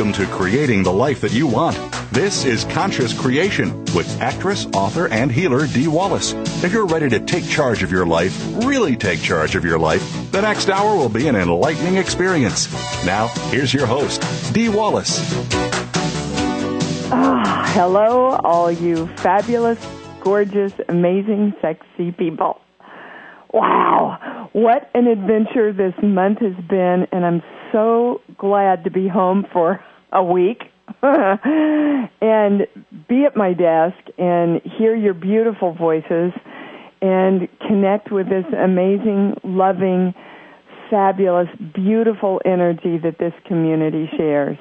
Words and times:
Welcome 0.00 0.24
to 0.24 0.32
Creating 0.32 0.82
the 0.82 0.90
Life 0.90 1.20
That 1.20 1.32
You 1.32 1.46
Want. 1.46 1.76
This 2.10 2.46
is 2.46 2.64
Conscious 2.64 3.12
Creation 3.12 3.84
with 3.94 4.18
actress, 4.18 4.64
author, 4.72 5.08
and 5.08 5.30
healer 5.30 5.66
Dee 5.66 5.88
Wallace. 5.88 6.32
If 6.64 6.72
you're 6.72 6.86
ready 6.86 7.10
to 7.10 7.20
take 7.20 7.46
charge 7.46 7.82
of 7.82 7.92
your 7.92 8.06
life, 8.06 8.34
really 8.64 8.96
take 8.96 9.20
charge 9.20 9.56
of 9.56 9.62
your 9.62 9.78
life, 9.78 10.00
the 10.32 10.40
next 10.40 10.70
hour 10.70 10.96
will 10.96 11.10
be 11.10 11.28
an 11.28 11.36
enlightening 11.36 11.96
experience. 11.96 12.72
Now, 13.04 13.26
here's 13.50 13.74
your 13.74 13.84
host, 13.84 14.22
Dee 14.54 14.70
Wallace. 14.70 15.20
Ah, 17.12 17.70
hello, 17.74 18.40
all 18.42 18.72
you 18.72 19.06
fabulous, 19.18 19.78
gorgeous, 20.22 20.72
amazing, 20.88 21.52
sexy 21.60 22.10
people. 22.12 22.58
Wow, 23.52 24.48
what 24.54 24.90
an 24.94 25.08
adventure 25.08 25.74
this 25.74 25.92
month 26.02 26.38
has 26.38 26.56
been, 26.70 27.06
and 27.12 27.26
I'm 27.26 27.42
so 27.70 28.22
glad 28.38 28.84
to 28.84 28.90
be 28.90 29.06
home 29.06 29.44
for 29.52 29.84
a 30.12 30.22
week 30.22 30.62
and 31.02 32.66
be 33.08 33.24
at 33.24 33.36
my 33.36 33.52
desk 33.52 33.96
and 34.18 34.60
hear 34.78 34.94
your 34.94 35.14
beautiful 35.14 35.72
voices 35.74 36.32
and 37.02 37.48
connect 37.66 38.12
with 38.12 38.28
this 38.28 38.44
amazing, 38.52 39.34
loving, 39.42 40.14
fabulous, 40.90 41.48
beautiful 41.74 42.40
energy 42.44 42.98
that 42.98 43.18
this 43.18 43.32
community 43.46 44.10
shares. 44.16 44.58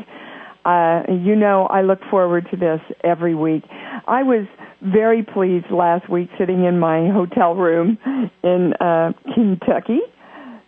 Uh, 0.65 1.01
you 1.09 1.35
know, 1.35 1.67
I 1.67 1.81
look 1.81 1.99
forward 2.09 2.47
to 2.51 2.57
this 2.57 2.79
every 3.03 3.33
week. 3.33 3.63
I 4.07 4.23
was 4.23 4.45
very 4.81 5.23
pleased 5.23 5.71
last 5.71 6.09
week 6.09 6.29
sitting 6.37 6.63
in 6.65 6.79
my 6.79 7.09
hotel 7.09 7.55
room 7.55 7.97
in 8.43 8.73
uh, 8.79 9.11
Kentucky 9.33 9.99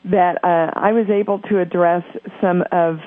that 0.06 0.44
uh, 0.44 0.72
I 0.76 0.92
was 0.92 1.08
able 1.10 1.40
to 1.40 1.60
address 1.60 2.04
some 2.42 2.64
of 2.72 2.98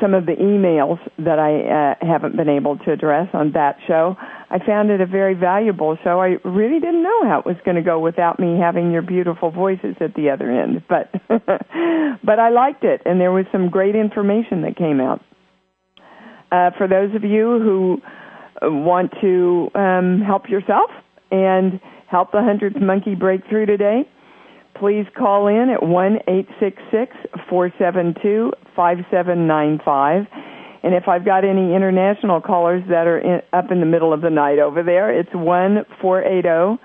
some 0.00 0.14
of 0.14 0.26
the 0.26 0.32
emails 0.32 0.98
that 1.18 1.38
I 1.38 1.96
uh, 2.02 2.06
haven't 2.06 2.36
been 2.36 2.48
able 2.48 2.78
to 2.78 2.92
address 2.92 3.28
on 3.32 3.52
that 3.52 3.76
show. 3.86 4.16
I 4.50 4.58
found 4.64 4.90
it 4.90 5.00
a 5.00 5.06
very 5.06 5.34
valuable 5.34 5.96
show. 6.04 6.20
I 6.20 6.36
really 6.44 6.80
didn't 6.80 7.02
know 7.02 7.24
how 7.24 7.40
it 7.40 7.46
was 7.46 7.56
going 7.64 7.76
to 7.76 7.82
go 7.82 7.98
without 7.98 8.38
me 8.38 8.58
having 8.60 8.92
your 8.92 9.02
beautiful 9.02 9.50
voices 9.50 9.96
at 10.00 10.14
the 10.14 10.30
other 10.30 10.50
end, 10.50 10.82
but 10.88 11.10
but 11.28 12.38
I 12.38 12.50
liked 12.50 12.84
it, 12.84 13.02
and 13.04 13.20
there 13.20 13.32
was 13.32 13.46
some 13.50 13.70
great 13.70 13.94
information 13.94 14.62
that 14.62 14.76
came 14.76 15.00
out. 15.00 15.20
Uh, 16.50 16.70
for 16.76 16.86
those 16.86 17.14
of 17.14 17.24
you 17.24 17.58
who 17.60 18.02
want 18.62 19.12
to 19.20 19.70
um, 19.74 20.20
help 20.20 20.48
yourself 20.48 20.90
and 21.30 21.80
help 22.08 22.30
the 22.32 22.42
hundredth 22.42 22.76
monkey 22.80 23.14
break 23.14 23.40
through 23.48 23.66
today 23.66 24.06
please 24.78 25.06
call 25.16 25.46
in 25.46 25.70
at 25.70 25.82
one 25.82 26.18
eight 26.28 26.48
six 26.60 26.80
six 26.90 27.14
four 27.48 27.72
seven 27.78 28.14
two 28.22 28.52
five 28.74 28.98
seven 29.10 29.46
nine 29.46 29.80
five. 29.84 30.24
And 30.82 30.94
if 30.94 31.06
I've 31.06 31.24
got 31.24 31.44
any 31.44 31.74
international 31.74 32.40
callers 32.40 32.82
that 32.88 33.06
are 33.06 33.18
in, 33.18 33.40
up 33.52 33.70
in 33.70 33.80
the 33.80 33.86
middle 33.86 34.12
of 34.12 34.20
the 34.20 34.30
night 34.30 34.58
over 34.58 34.82
there, 34.82 35.16
it's 35.16 35.30
one 35.32 35.84
four 36.00 36.22
eight 36.22 36.42
zero 36.42 36.78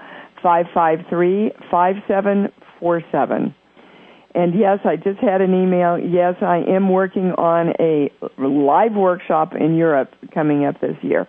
five 0.43 0.67
five 0.73 0.99
three 1.09 1.51
five 1.71 1.95
seven 2.07 2.49
four 2.79 3.01
seven. 3.11 3.55
And 4.35 4.53
yes, 4.53 4.79
I 4.85 4.97
just 4.97 5.19
had 5.19 5.41
an 5.41 5.55
email. 5.55 5.97
Yes, 5.97 6.35
I 6.41 6.57
am 6.67 6.91
working 6.91 7.31
on 7.31 7.73
a 7.79 8.11
live 8.37 8.93
workshop 8.93 9.53
in 9.59 9.75
Europe 9.75 10.11
coming 10.31 10.63
up 10.63 10.79
this 10.79 10.95
year. 11.01 11.27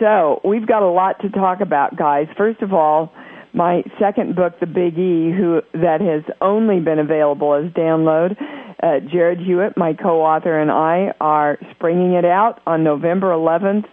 So 0.00 0.40
we've 0.42 0.66
got 0.66 0.82
a 0.82 0.88
lot 0.88 1.20
to 1.20 1.28
talk 1.28 1.60
about, 1.60 1.96
guys. 1.96 2.26
First 2.36 2.62
of 2.62 2.72
all, 2.72 3.12
my 3.54 3.82
second 4.00 4.34
book, 4.34 4.58
The 4.60 4.66
Big 4.66 4.98
E, 4.98 5.30
who 5.30 5.62
that 5.72 6.00
has 6.00 6.24
only 6.40 6.80
been 6.80 6.98
available 6.98 7.54
as 7.54 7.72
download. 7.72 8.36
Uh, 8.82 9.00
Jarrad 9.12 9.44
Hewett, 9.44 9.76
my 9.76 9.94
co-author, 9.94 10.60
and 10.60 10.70
I 10.70 11.14
are 11.20 11.58
springing 11.74 12.14
it 12.14 12.24
out 12.24 12.60
on 12.66 12.82
November 12.82 13.28
11th 13.30 13.84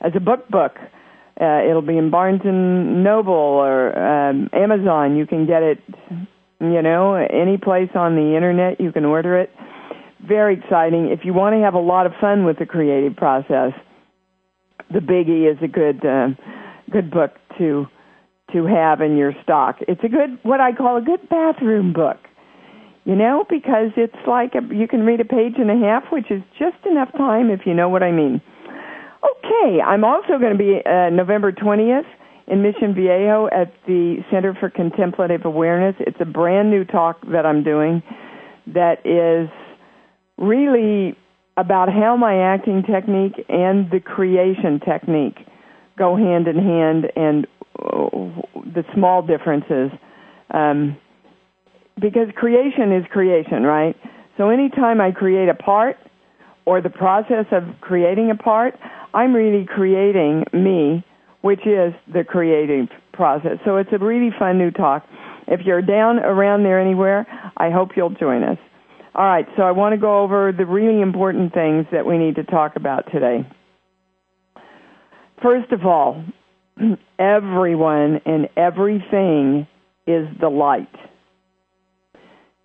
as 0.00 0.12
a 0.16 0.20
book 0.20 0.48
book. 0.48 0.72
Uh, 1.40 1.62
it'll 1.68 1.82
be 1.82 1.96
in 1.96 2.10
Barnes 2.10 2.40
and 2.44 3.04
Noble 3.04 3.32
or 3.32 3.96
um, 3.98 4.48
Amazon. 4.52 5.16
You 5.16 5.26
can 5.26 5.46
get 5.46 5.62
it, 5.62 5.78
you 6.60 6.82
know, 6.82 7.14
any 7.14 7.58
place 7.58 7.90
on 7.94 8.16
the 8.16 8.34
internet. 8.34 8.80
You 8.80 8.92
can 8.92 9.04
order 9.04 9.38
it. 9.40 9.50
Very 10.26 10.58
exciting. 10.58 11.08
If 11.10 11.20
you 11.24 11.34
want 11.34 11.54
to 11.54 11.60
have 11.60 11.74
a 11.74 11.80
lot 11.80 12.06
of 12.06 12.12
fun 12.20 12.44
with 12.44 12.58
the 12.58 12.66
creative 12.66 13.16
process, 13.16 13.72
The 14.92 15.00
Big 15.00 15.28
E 15.28 15.46
is 15.46 15.58
a 15.62 15.68
good, 15.68 16.04
uh, 16.04 16.28
good 16.90 17.10
book 17.10 17.32
to 17.58 17.86
to 18.52 18.66
have 18.66 19.00
in 19.00 19.16
your 19.16 19.32
stock. 19.42 19.76
It's 19.88 20.02
a 20.04 20.08
good, 20.08 20.38
what 20.42 20.60
I 20.60 20.72
call 20.72 20.96
a 20.96 21.02
good 21.02 21.28
bathroom 21.28 21.92
book. 21.92 22.18
You 23.04 23.16
know, 23.16 23.44
because 23.48 23.90
it's 23.96 24.14
like 24.28 24.54
a, 24.54 24.74
you 24.74 24.86
can 24.86 25.00
read 25.00 25.20
a 25.20 25.24
page 25.24 25.54
and 25.58 25.70
a 25.70 25.76
half, 25.76 26.04
which 26.12 26.30
is 26.30 26.40
just 26.56 26.76
enough 26.88 27.10
time 27.12 27.50
if 27.50 27.66
you 27.66 27.74
know 27.74 27.88
what 27.88 28.04
I 28.04 28.12
mean. 28.12 28.40
Okay, 29.22 29.80
I'm 29.80 30.04
also 30.04 30.38
going 30.38 30.52
to 30.52 30.58
be 30.58 30.80
uh, 30.86 31.10
November 31.10 31.50
20th 31.50 32.06
in 32.46 32.62
Mission 32.62 32.94
Viejo 32.94 33.48
at 33.52 33.72
the 33.86 34.18
Center 34.30 34.54
for 34.58 34.70
Contemplative 34.70 35.44
Awareness. 35.44 35.96
It's 36.00 36.16
a 36.20 36.24
brand 36.24 36.70
new 36.70 36.84
talk 36.84 37.20
that 37.32 37.44
I'm 37.44 37.64
doing 37.64 38.02
that 38.68 39.04
is 39.04 39.48
really 40.38 41.16
about 41.56 41.88
how 41.88 42.16
my 42.16 42.54
acting 42.54 42.82
technique 42.82 43.44
and 43.48 43.90
the 43.90 44.00
creation 44.00 44.80
technique 44.80 45.38
go 45.98 46.16
hand 46.16 46.48
in 46.48 46.56
hand 46.56 47.06
and 47.16 47.46
the 47.82 48.84
small 48.94 49.22
differences. 49.22 49.90
Um, 50.50 50.96
because 52.00 52.28
creation 52.34 52.92
is 52.92 53.04
creation, 53.10 53.62
right? 53.64 53.96
So 54.36 54.48
anytime 54.48 55.00
I 55.00 55.12
create 55.12 55.48
a 55.48 55.54
part 55.54 55.96
or 56.64 56.80
the 56.80 56.90
process 56.90 57.46
of 57.52 57.64
creating 57.80 58.30
a 58.30 58.34
part, 58.34 58.78
I'm 59.14 59.34
really 59.34 59.66
creating 59.66 60.44
me, 60.52 61.04
which 61.42 61.66
is 61.66 61.92
the 62.12 62.24
creative 62.24 62.88
process. 63.12 63.58
So 63.64 63.76
it's 63.76 63.90
a 63.92 63.98
really 63.98 64.30
fun 64.38 64.58
new 64.58 64.70
talk. 64.70 65.04
If 65.46 65.60
you're 65.66 65.82
down 65.82 66.18
around 66.18 66.62
there 66.62 66.80
anywhere, 66.80 67.26
I 67.56 67.70
hope 67.70 67.90
you'll 67.96 68.10
join 68.10 68.42
us. 68.42 68.58
All 69.14 69.26
right, 69.26 69.46
so 69.56 69.62
I 69.64 69.72
want 69.72 69.92
to 69.92 69.98
go 69.98 70.22
over 70.22 70.52
the 70.56 70.64
really 70.64 71.02
important 71.02 71.52
things 71.52 71.84
that 71.92 72.06
we 72.06 72.16
need 72.16 72.36
to 72.36 72.44
talk 72.44 72.76
about 72.76 73.12
today. 73.12 73.46
First 75.42 75.70
of 75.72 75.84
all, 75.84 76.24
everyone 77.18 78.20
and 78.24 78.48
everything 78.56 79.66
is 80.06 80.26
the 80.40 80.48
light. 80.48 80.88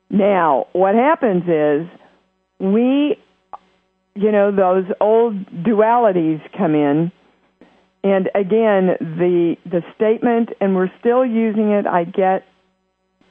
Now, 0.10 0.68
what 0.74 0.96
happens 0.96 1.44
is 1.44 1.88
we, 2.60 3.18
you 4.16 4.32
know, 4.32 4.52
those 4.56 4.86
old 5.02 5.36
dualities 5.64 6.40
come 6.58 6.74
in, 6.76 7.12
and 8.04 8.30
again, 8.34 8.96
the 9.00 9.58
the 9.66 9.82
statement, 9.96 10.50
and 10.62 10.76
we're 10.76 10.92
still 11.00 11.26
using 11.26 11.72
it. 11.72 11.86
I 11.86 12.06
get 12.06 12.46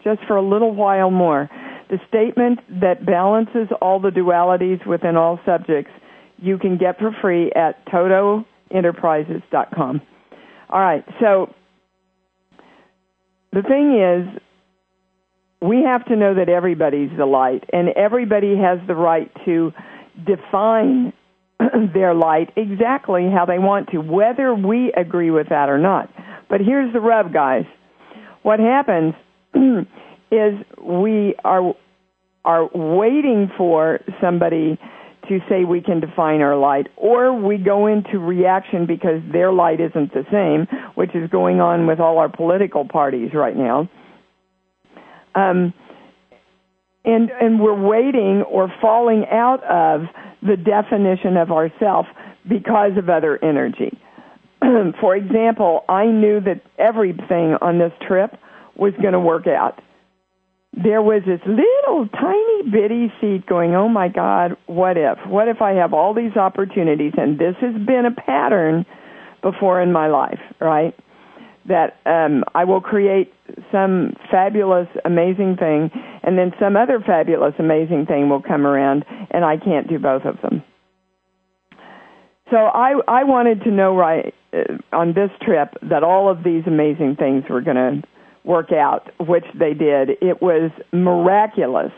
just 0.05 0.21
for 0.27 0.37
a 0.37 0.43
little 0.43 0.75
while 0.75 1.11
more. 1.11 1.49
The 1.89 1.99
statement 2.09 2.61
that 2.81 3.07
balances 3.07 3.69
all 3.81 4.01
the 4.01 4.11
dualities 4.11 4.85
within 4.87 5.17
all 5.17 5.39
subjects, 5.47 5.93
you 6.39 6.59
can 6.59 6.79
get 6.79 6.99
for 6.99 7.13
free 7.23 7.53
at 7.53 7.87
totoenterprises.com. 7.87 10.03
All 10.69 10.81
right. 10.81 11.05
So 11.21 11.55
the 13.53 13.63
thing 13.63 13.99
is, 14.01 14.43
we 15.61 15.83
have 15.83 16.05
to 16.07 16.17
know 16.17 16.35
that 16.35 16.49
everybody's 16.49 17.11
the 17.17 17.27
light, 17.27 17.65
and 17.73 17.89
everybody 17.91 18.57
has 18.57 18.79
the 18.87 18.95
right 18.95 19.31
to 19.47 19.73
define 20.25 21.13
their 21.95 22.15
light 22.15 22.51
exactly 22.57 23.31
how 23.31 23.47
they 23.47 23.59
want 23.59 23.89
to, 23.91 23.99
whether 23.99 24.55
we 24.55 24.93
agree 24.93 25.31
with 25.31 25.49
that 25.49 25.69
or 25.69 25.79
not. 25.79 26.11
But 26.49 26.61
here's 26.61 26.93
the 26.93 27.01
rub, 27.01 27.33
guys. 27.33 27.65
What 28.43 28.61
happens 28.61 29.15
is 30.31 30.55
we 30.81 31.35
are 31.45 31.75
are 32.45 32.69
waiting 32.73 33.51
for 33.59 33.99
somebody 34.21 34.79
to 35.29 35.41
say 35.49 35.65
we 35.65 35.81
can 35.81 36.01
define 36.01 36.41
our 36.41 36.57
light, 36.57 36.87
or 36.97 37.33
we 37.33 37.59
go 37.59 37.87
into 37.87 38.19
reaction 38.19 38.87
because 38.87 39.21
their 39.33 39.53
light 39.53 39.81
isn't 39.81 40.13
the 40.13 40.25
same, 40.31 40.67
which 40.95 41.15
is 41.15 41.29
going 41.31 41.61
on 41.61 41.87
with 41.87 42.01
all 42.01 42.19
our 42.19 42.29
political 42.29 42.87
parties 42.87 43.31
right 43.35 43.57
now. 43.57 43.89
Um, 45.35 45.75
and 47.05 47.31
and 47.41 47.61
we're 47.61 47.81
waiting 47.81 48.43
or 48.43 48.73
falling 48.81 49.25
out 49.31 49.63
of 49.65 50.07
the 50.43 50.57
definition 50.57 51.37
of 51.37 51.53
ourself 51.53 52.07
because 52.49 52.93
of 52.97 53.09
other 53.09 53.43
energy. 53.43 53.97
For 55.01 55.17
example, 55.17 55.85
I 55.89 56.07
knew 56.07 56.41
that 56.41 56.63
everything 56.79 57.57
on 57.61 57.79
this 57.79 57.93
trip 58.07 58.37
was 58.77 58.93
going 59.01 59.13
to 59.13 59.21
work 59.21 59.47
out. 59.47 59.81
There 60.77 61.01
was 61.01 61.23
this 61.27 61.41
little 61.47 62.07
tiny 62.09 62.71
bitty 62.71 63.13
seed 63.21 63.47
going, 63.47 63.75
oh 63.75 63.89
my 63.89 64.09
God, 64.09 64.57
what 64.67 64.99
if? 64.99 65.19
What 65.27 65.49
if 65.49 65.63
I 65.63 65.73
have 65.73 65.95
all 65.95 66.13
these 66.13 66.37
opportunities? 66.37 67.13
And 67.17 67.39
this 67.39 67.55
has 67.61 67.75
been 67.87 68.05
a 68.05 68.15
pattern 68.15 68.85
before 69.43 69.81
in 69.81 69.93
my 69.93 70.09
life, 70.09 70.41
right? 70.61 70.95
That 71.67 71.97
um, 72.05 72.45
I 72.55 72.65
will 72.65 72.81
create 72.81 73.33
some 73.73 74.15
fabulous, 74.31 74.89
amazing 75.05 75.57
thing, 75.57 75.91
and 76.23 76.39
then 76.39 76.53
some 76.61 76.77
other 76.77 77.01
fabulous, 77.01 77.55
amazing 77.59 78.07
thing 78.07 78.29
will 78.29 78.43
come 78.43 78.67
around, 78.67 79.05
and 79.31 79.45
I 79.45 79.57
can't 79.57 79.89
do 79.89 79.99
both 79.99 80.25
of 80.25 80.41
them. 80.43 80.63
So 82.51 82.57
I 82.57 82.95
I 83.09 83.25
wanted 83.25 83.63
to 83.65 83.71
know 83.71 83.97
right 83.97 84.33
uh, 84.53 84.79
on 84.93 85.15
this 85.15 85.31
trip 85.43 85.75
that 85.83 86.05
all 86.05 86.31
of 86.31 86.45
these 86.45 86.63
amazing 86.67 87.17
things 87.19 87.45
were 87.51 87.61
going 87.61 87.77
to 87.77 88.09
work 88.47 88.73
out, 88.73 89.11
which 89.19 89.45
they 89.59 89.75
did. 89.75 90.11
It 90.23 90.41
was 90.41 90.71
miraculous 90.93 91.93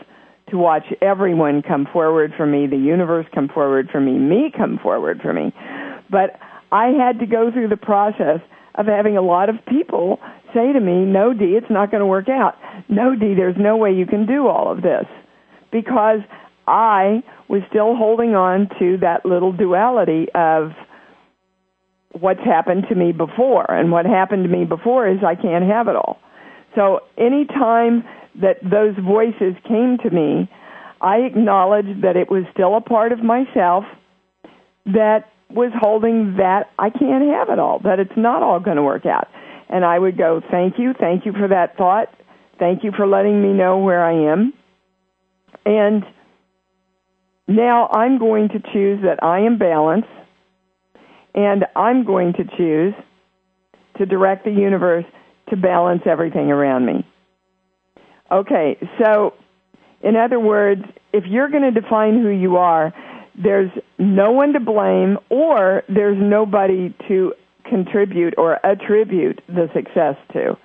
to 0.49 0.57
watch 0.57 0.85
everyone 1.01 1.61
come 1.61 1.87
forward 1.93 2.33
for 2.35 2.45
me, 2.45 2.65
the 2.65 2.75
universe 2.75 3.27
come 3.33 3.47
forward 3.47 3.87
for 3.91 4.01
me, 4.01 4.17
me 4.17 4.51
come 4.55 4.79
forward 4.81 5.21
for 5.21 5.31
me. 5.31 5.53
But 6.09 6.39
I 6.71 6.87
had 6.87 7.19
to 7.19 7.27
go 7.27 7.51
through 7.51 7.69
the 7.69 7.77
process 7.77 8.41
of 8.75 8.87
having 8.87 9.15
a 9.15 9.21
lot 9.21 9.49
of 9.49 9.55
people 9.67 10.19
say 10.53 10.73
to 10.73 10.79
me, 10.79 11.05
no, 11.05 11.33
Dee, 11.33 11.55
it's 11.55 11.69
not 11.69 11.91
going 11.91 12.01
to 12.01 12.07
work 12.07 12.29
out. 12.29 12.55
No, 12.87 13.15
Dee, 13.15 13.35
there's 13.35 13.57
no 13.57 13.77
way 13.77 13.93
you 13.93 14.07
can 14.07 14.25
do 14.25 14.47
all 14.47 14.71
of 14.71 14.81
this. 14.81 15.05
Because 15.71 16.19
I 16.67 17.23
was 17.47 17.61
still 17.69 17.95
holding 17.95 18.33
on 18.33 18.69
to 18.79 18.97
that 19.01 19.25
little 19.25 19.51
duality 19.51 20.27
of 20.33 20.71
what's 22.11 22.39
happened 22.39 22.85
to 22.89 22.95
me 22.95 23.11
before. 23.11 23.69
And 23.69 23.91
what 23.91 24.05
happened 24.05 24.43
to 24.43 24.49
me 24.49 24.65
before 24.65 25.07
is 25.07 25.19
I 25.23 25.35
can't 25.35 25.65
have 25.65 25.87
it 25.87 25.95
all. 25.95 26.19
So 26.75 27.01
any 27.17 27.45
time 27.45 28.03
that 28.41 28.57
those 28.63 28.95
voices 29.03 29.55
came 29.67 29.97
to 30.03 30.09
me, 30.09 30.49
I 31.01 31.17
acknowledged 31.17 32.03
that 32.03 32.15
it 32.15 32.29
was 32.29 32.43
still 32.53 32.75
a 32.75 32.81
part 32.81 33.11
of 33.11 33.23
myself 33.23 33.85
that 34.85 35.29
was 35.49 35.71
holding 35.79 36.35
that 36.37 36.69
I 36.77 36.89
can't 36.89 37.23
have 37.33 37.49
it 37.49 37.59
all, 37.59 37.79
that 37.83 37.99
it's 37.99 38.15
not 38.15 38.43
all 38.43 38.59
going 38.59 38.77
to 38.77 38.83
work 38.83 39.05
out. 39.05 39.27
And 39.69 39.85
I 39.85 39.97
would 39.97 40.17
go, 40.17 40.41
thank 40.51 40.77
you, 40.77 40.93
thank 40.99 41.25
you 41.25 41.31
for 41.31 41.47
that 41.47 41.77
thought. 41.77 42.07
Thank 42.59 42.83
you 42.83 42.91
for 42.95 43.07
letting 43.07 43.41
me 43.41 43.53
know 43.53 43.77
where 43.77 44.03
I 44.03 44.31
am. 44.31 44.53
And 45.65 46.03
now 47.47 47.87
I'm 47.87 48.19
going 48.19 48.49
to 48.49 48.59
choose 48.73 49.01
that 49.03 49.23
I 49.23 49.39
am 49.41 49.57
balanced, 49.57 50.07
and 51.33 51.65
I'm 51.75 52.05
going 52.05 52.33
to 52.33 52.43
choose 52.57 52.93
to 53.97 54.05
direct 54.05 54.45
the 54.45 54.51
universe 54.51 55.05
to 55.49 55.57
balance 55.57 56.01
everything 56.05 56.51
around 56.51 56.85
me. 56.85 57.05
Okay, 58.31 58.77
so 59.03 59.33
in 60.01 60.15
other 60.15 60.39
words, 60.39 60.83
if 61.13 61.23
you're 61.27 61.49
going 61.49 61.73
to 61.73 61.81
define 61.81 62.21
who 62.21 62.29
you 62.29 62.57
are, 62.57 62.93
there's 63.41 63.71
no 63.97 64.31
one 64.31 64.53
to 64.53 64.59
blame 64.59 65.17
or 65.29 65.83
there's 65.87 66.17
nobody 66.19 66.93
to 67.07 67.33
contribute 67.67 68.35
or 68.37 68.63
attribute 68.65 69.41
the 69.47 69.69
success 69.73 70.15
to. 70.33 70.57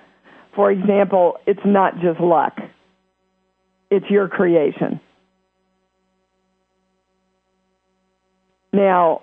For 0.55 0.71
example, 0.71 1.37
it's 1.45 1.65
not 1.65 1.95
just 2.01 2.19
luck. 2.19 2.57
It's 3.91 4.05
your 4.09 4.27
creation. 4.27 4.99
Now, 8.73 9.21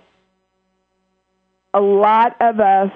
a 1.75 1.81
lot 1.81 2.37
of 2.41 2.61
us 2.61 2.91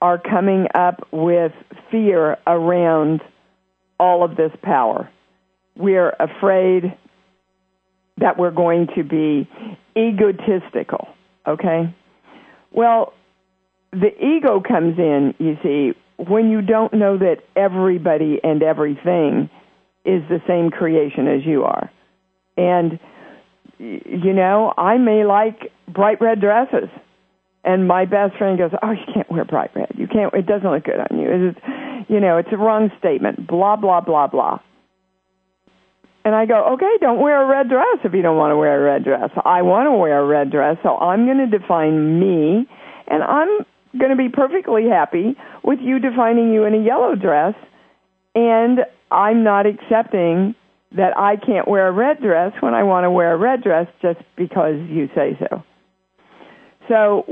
are 0.00 0.18
coming 0.18 0.66
up 0.74 1.06
with 1.12 1.52
fear 1.90 2.38
around 2.46 3.20
all 3.98 4.24
of 4.24 4.36
this 4.36 4.52
power. 4.62 5.10
We're 5.76 6.14
afraid 6.18 6.96
that 8.18 8.38
we're 8.38 8.50
going 8.50 8.88
to 8.96 9.04
be 9.04 9.48
egotistical, 9.96 11.08
okay? 11.46 11.94
Well, 12.72 13.12
the 13.92 14.10
ego 14.24 14.60
comes 14.60 14.98
in, 14.98 15.34
you 15.38 15.56
see, 15.62 15.98
when 16.16 16.50
you 16.50 16.62
don't 16.62 16.92
know 16.94 17.18
that 17.18 17.38
everybody 17.56 18.40
and 18.42 18.62
everything 18.62 19.50
is 20.04 20.22
the 20.28 20.40
same 20.46 20.70
creation 20.70 21.26
as 21.26 21.44
you 21.44 21.64
are. 21.64 21.90
And, 22.56 22.98
you 23.78 24.32
know, 24.32 24.72
I 24.76 24.98
may 24.98 25.24
like 25.24 25.72
bright 25.88 26.20
red 26.20 26.40
dresses 26.40 26.88
and 27.64 27.86
my 27.86 28.04
best 28.04 28.36
friend 28.36 28.58
goes, 28.58 28.70
"Oh, 28.82 28.90
you 28.90 29.04
can't 29.12 29.30
wear 29.30 29.44
bright 29.44 29.70
red. 29.74 29.92
You 29.96 30.06
can't. 30.06 30.32
It 30.34 30.46
doesn't 30.46 30.68
look 30.68 30.84
good 30.84 31.00
on 31.00 31.18
you. 31.18 31.28
It's, 31.28 31.60
you 32.08 32.20
know, 32.20 32.38
it's 32.38 32.48
a 32.52 32.56
wrong 32.56 32.90
statement. 32.98 33.46
Blah 33.46 33.76
blah 33.76 34.00
blah 34.00 34.26
blah." 34.26 34.58
And 36.24 36.34
I 36.34 36.46
go, 36.46 36.72
"Okay, 36.74 36.98
don't 37.00 37.20
wear 37.20 37.42
a 37.42 37.46
red 37.46 37.68
dress 37.68 37.98
if 38.04 38.14
you 38.14 38.22
don't 38.22 38.36
want 38.36 38.52
to 38.52 38.56
wear 38.56 38.80
a 38.80 38.84
red 38.84 39.04
dress. 39.04 39.30
I 39.44 39.62
want 39.62 39.86
to 39.86 39.92
wear 39.92 40.20
a 40.20 40.26
red 40.26 40.50
dress, 40.50 40.76
so 40.82 40.96
I'm 40.96 41.26
going 41.26 41.38
to 41.38 41.58
define 41.58 42.18
me, 42.20 42.66
and 43.08 43.22
I'm 43.22 43.48
going 43.98 44.10
to 44.10 44.16
be 44.16 44.28
perfectly 44.28 44.88
happy 44.88 45.36
with 45.62 45.80
you 45.80 45.98
defining 45.98 46.52
you 46.52 46.64
in 46.64 46.74
a 46.74 46.82
yellow 46.82 47.14
dress, 47.14 47.54
and 48.34 48.80
I'm 49.10 49.44
not 49.44 49.66
accepting." 49.66 50.54
That 50.96 51.16
I 51.16 51.36
can't 51.36 51.68
wear 51.68 51.86
a 51.86 51.92
red 51.92 52.20
dress 52.20 52.52
when 52.58 52.74
I 52.74 52.82
want 52.82 53.04
to 53.04 53.12
wear 53.12 53.32
a 53.32 53.36
red 53.36 53.62
dress 53.62 53.86
just 54.02 54.18
because 54.34 54.74
you 54.88 55.08
say 55.14 55.38
so. 55.38 55.62
So 56.88 57.24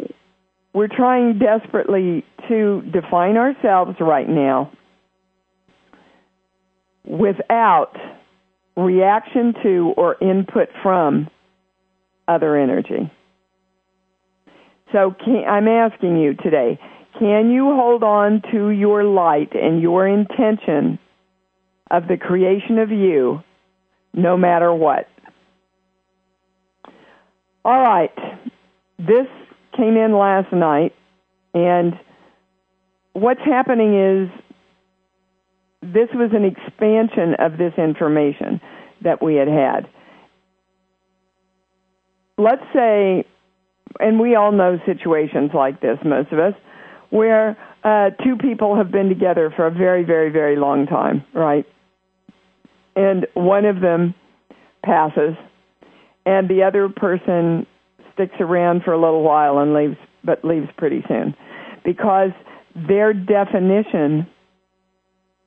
we're 0.72 0.88
trying 0.88 1.38
desperately 1.38 2.24
to 2.48 2.82
define 2.92 3.36
ourselves 3.36 3.96
right 4.00 4.28
now 4.28 4.70
without 7.04 7.92
reaction 8.76 9.54
to 9.62 9.92
or 9.96 10.16
input 10.20 10.68
from 10.82 11.28
other 12.28 12.56
energy. 12.56 13.10
So 14.92 15.14
can, 15.24 15.44
I'm 15.48 15.68
asking 15.68 16.18
you 16.18 16.34
today, 16.34 16.78
can 17.18 17.50
you 17.50 17.74
hold 17.74 18.02
on 18.02 18.42
to 18.52 18.70
your 18.70 19.04
light 19.04 19.52
and 19.54 19.82
your 19.82 20.06
intention 20.06 20.98
of 21.90 22.06
the 22.06 22.16
creation 22.16 22.78
of 22.78 22.90
you 22.90 23.42
no 24.14 24.36
matter 24.36 24.72
what? 24.72 25.08
All 27.64 27.80
right. 27.80 28.12
This 28.98 29.26
came 29.76 29.96
in 29.96 30.16
last 30.16 30.52
night, 30.52 30.94
and 31.54 31.98
what's 33.12 33.40
happening 33.44 33.94
is 33.94 34.30
this 35.82 36.08
was 36.14 36.30
an 36.32 36.44
expansion 36.44 37.34
of 37.38 37.58
this 37.58 37.72
information 37.78 38.60
that 39.02 39.22
we 39.22 39.36
had 39.36 39.48
had. 39.48 39.88
Let's 42.36 42.62
say, 42.74 43.24
and 44.00 44.20
we 44.20 44.34
all 44.34 44.52
know 44.52 44.78
situations 44.86 45.50
like 45.54 45.80
this, 45.80 45.98
most 46.04 46.32
of 46.32 46.38
us, 46.38 46.54
where 47.10 47.56
uh, 47.84 48.10
two 48.24 48.36
people 48.36 48.76
have 48.76 48.90
been 48.90 49.08
together 49.08 49.52
for 49.54 49.66
a 49.66 49.70
very, 49.70 50.04
very, 50.04 50.30
very 50.30 50.56
long 50.56 50.86
time, 50.86 51.24
right? 51.32 51.64
And 52.96 53.26
one 53.34 53.64
of 53.64 53.80
them 53.80 54.14
passes, 54.84 55.36
and 56.26 56.48
the 56.48 56.64
other 56.64 56.88
person 56.88 57.66
sticks 58.18 58.34
around 58.40 58.82
for 58.82 58.92
a 58.92 59.00
little 59.00 59.22
while 59.22 59.58
and 59.58 59.72
leaves, 59.72 59.96
but 60.24 60.44
leaves 60.44 60.66
pretty 60.76 61.04
soon, 61.06 61.34
because 61.84 62.30
their 62.74 63.12
definition 63.12 64.26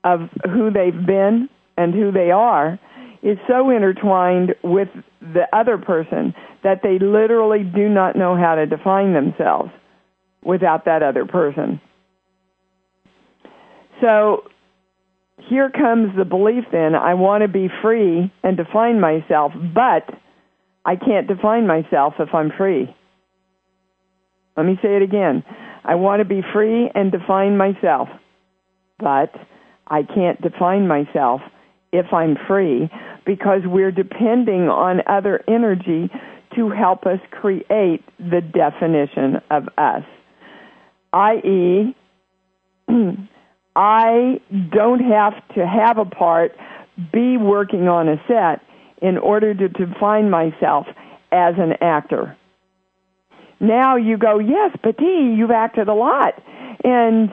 of 0.04 0.22
who 0.46 0.72
they've 0.72 1.06
been 1.06 1.50
and 1.78 1.94
who 1.94 2.12
they 2.12 2.32
are 2.32 2.80
is 3.22 3.38
so 3.48 3.70
intertwined 3.70 4.56
with 4.64 4.88
the 5.22 5.44
other 5.54 5.78
person 5.78 6.34
that 6.64 6.80
they 6.82 6.98
literally 6.98 7.64
do 7.64 7.88
not 7.88 8.16
know 8.16 8.36
how 8.36 8.56
to 8.56 8.66
define 8.66 9.14
themselves 9.14 9.70
without 10.44 10.86
that 10.86 11.04
other 11.04 11.26
person. 11.26 11.80
So 14.02 14.44
here 15.38 15.70
comes 15.70 16.16
the 16.18 16.26
belief 16.26 16.64
then 16.72 16.96
I 16.96 17.14
want 17.14 17.44
to 17.44 17.48
be 17.48 17.70
free 17.82 18.32
and 18.44 18.58
define 18.58 19.00
myself, 19.00 19.52
but 19.74 20.10
I 20.86 20.96
can't 20.96 21.28
define 21.28 21.68
myself 21.68 22.16
if 22.20 22.34
I'm 22.34 22.52
free. 22.58 22.94
Let 24.58 24.66
me 24.66 24.78
say 24.82 24.96
it 24.96 25.02
again. 25.02 25.44
I 25.84 25.96
want 25.96 26.20
to 26.20 26.26
be 26.26 26.42
free 26.54 26.90
and 26.94 27.12
define 27.12 27.58
myself, 27.58 28.10
but 29.00 29.34
I 29.88 30.04
can't 30.04 30.42
define 30.42 30.88
myself 30.88 31.42
if 31.92 32.14
I'm 32.14 32.38
free 32.48 32.90
because 33.26 33.62
we're 33.66 33.92
depending 33.92 34.70
on 34.70 35.02
other 35.08 35.44
energy 35.48 36.10
to 36.56 36.70
help 36.70 37.06
us 37.06 37.20
create 37.32 38.04
the 38.20 38.42
definition 38.42 39.42
of 39.50 39.68
us. 39.78 40.04
I.e., 41.14 41.96
I 43.76 44.42
don't 44.72 45.00
have 45.00 45.34
to 45.56 45.66
have 45.66 45.98
a 45.98 46.06
part, 46.06 46.58
be 47.14 47.38
working 47.38 47.88
on 47.88 48.10
a 48.10 48.22
set 48.28 48.62
in 49.02 49.18
order 49.18 49.54
to 49.54 49.68
define 49.68 50.30
myself 50.30 50.86
as 51.32 51.56
an 51.58 51.74
actor. 51.82 52.38
Now 53.60 53.96
you 53.96 54.18
go, 54.18 54.40
yes, 54.40 54.76
Dee, 54.84 55.36
you've 55.38 55.52
acted 55.52 55.88
a 55.88 55.94
lot, 55.94 56.34
and 56.84 57.32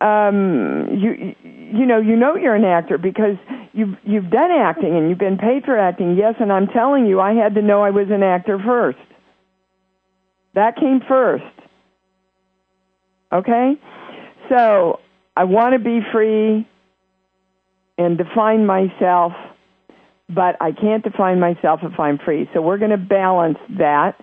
um, 0.00 0.88
you 0.98 1.34
you 1.42 1.86
know 1.86 1.98
you 1.98 2.16
know 2.16 2.36
you're 2.36 2.54
an 2.54 2.64
actor 2.64 2.98
because 2.98 3.36
you've 3.72 3.96
you've 4.04 4.30
done 4.30 4.50
acting 4.50 4.96
and 4.96 5.08
you've 5.08 5.18
been 5.18 5.38
paid 5.38 5.64
for 5.64 5.76
acting. 5.78 6.16
Yes, 6.16 6.34
and 6.38 6.52
I'm 6.52 6.66
telling 6.68 7.06
you, 7.06 7.20
I 7.20 7.32
had 7.32 7.54
to 7.54 7.62
know 7.62 7.82
I 7.82 7.90
was 7.90 8.08
an 8.10 8.22
actor 8.22 8.58
first. 8.64 8.98
That 10.54 10.76
came 10.76 11.00
first. 11.08 11.44
Okay, 13.32 13.74
so 14.50 15.00
I 15.36 15.44
want 15.44 15.74
to 15.74 15.78
be 15.78 16.00
free 16.12 16.66
and 17.98 18.16
define 18.16 18.66
myself, 18.66 19.32
but 20.28 20.56
I 20.60 20.72
can't 20.72 21.02
define 21.02 21.40
myself 21.40 21.80
if 21.82 21.98
I'm 21.98 22.18
free. 22.18 22.48
So 22.54 22.60
we're 22.60 22.78
going 22.78 22.90
to 22.90 22.96
balance 22.96 23.58
that. 23.78 24.16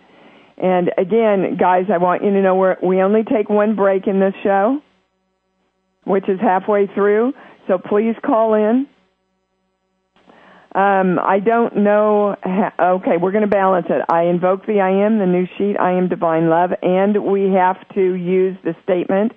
And 0.57 0.91
again, 0.97 1.57
guys, 1.59 1.85
I 1.93 1.97
want 1.97 2.24
you 2.24 2.31
to 2.31 2.41
know 2.41 2.55
we're, 2.55 2.77
we 2.81 3.01
only 3.01 3.24
take 3.24 3.50
one 3.50 3.75
break 3.75 4.07
in 4.07 4.19
this 4.19 4.33
show, 4.43 4.79
which 6.03 6.29
is 6.29 6.39
halfway 6.39 6.88
through. 6.88 7.33
So 7.67 7.77
please 7.77 8.15
call 8.24 8.53
in. 8.53 8.88
Um, 10.75 11.19
I 11.19 11.39
don't 11.39 11.77
know. 11.77 12.35
Ha- 12.43 12.74
okay, 12.97 13.17
we're 13.19 13.31
going 13.31 13.43
to 13.43 13.50
balance 13.50 13.88
it. 13.89 14.05
I 14.09 14.24
invoke 14.24 14.65
the 14.65 14.81
I 14.81 15.05
am, 15.05 15.19
the 15.19 15.25
new 15.25 15.47
sheet, 15.57 15.77
I 15.79 15.93
am 15.93 16.09
divine 16.09 16.50
love, 16.50 16.71
and 16.81 17.24
we 17.25 17.53
have 17.53 17.77
to 17.95 18.13
use 18.13 18.57
the 18.63 18.75
statement 18.83 19.31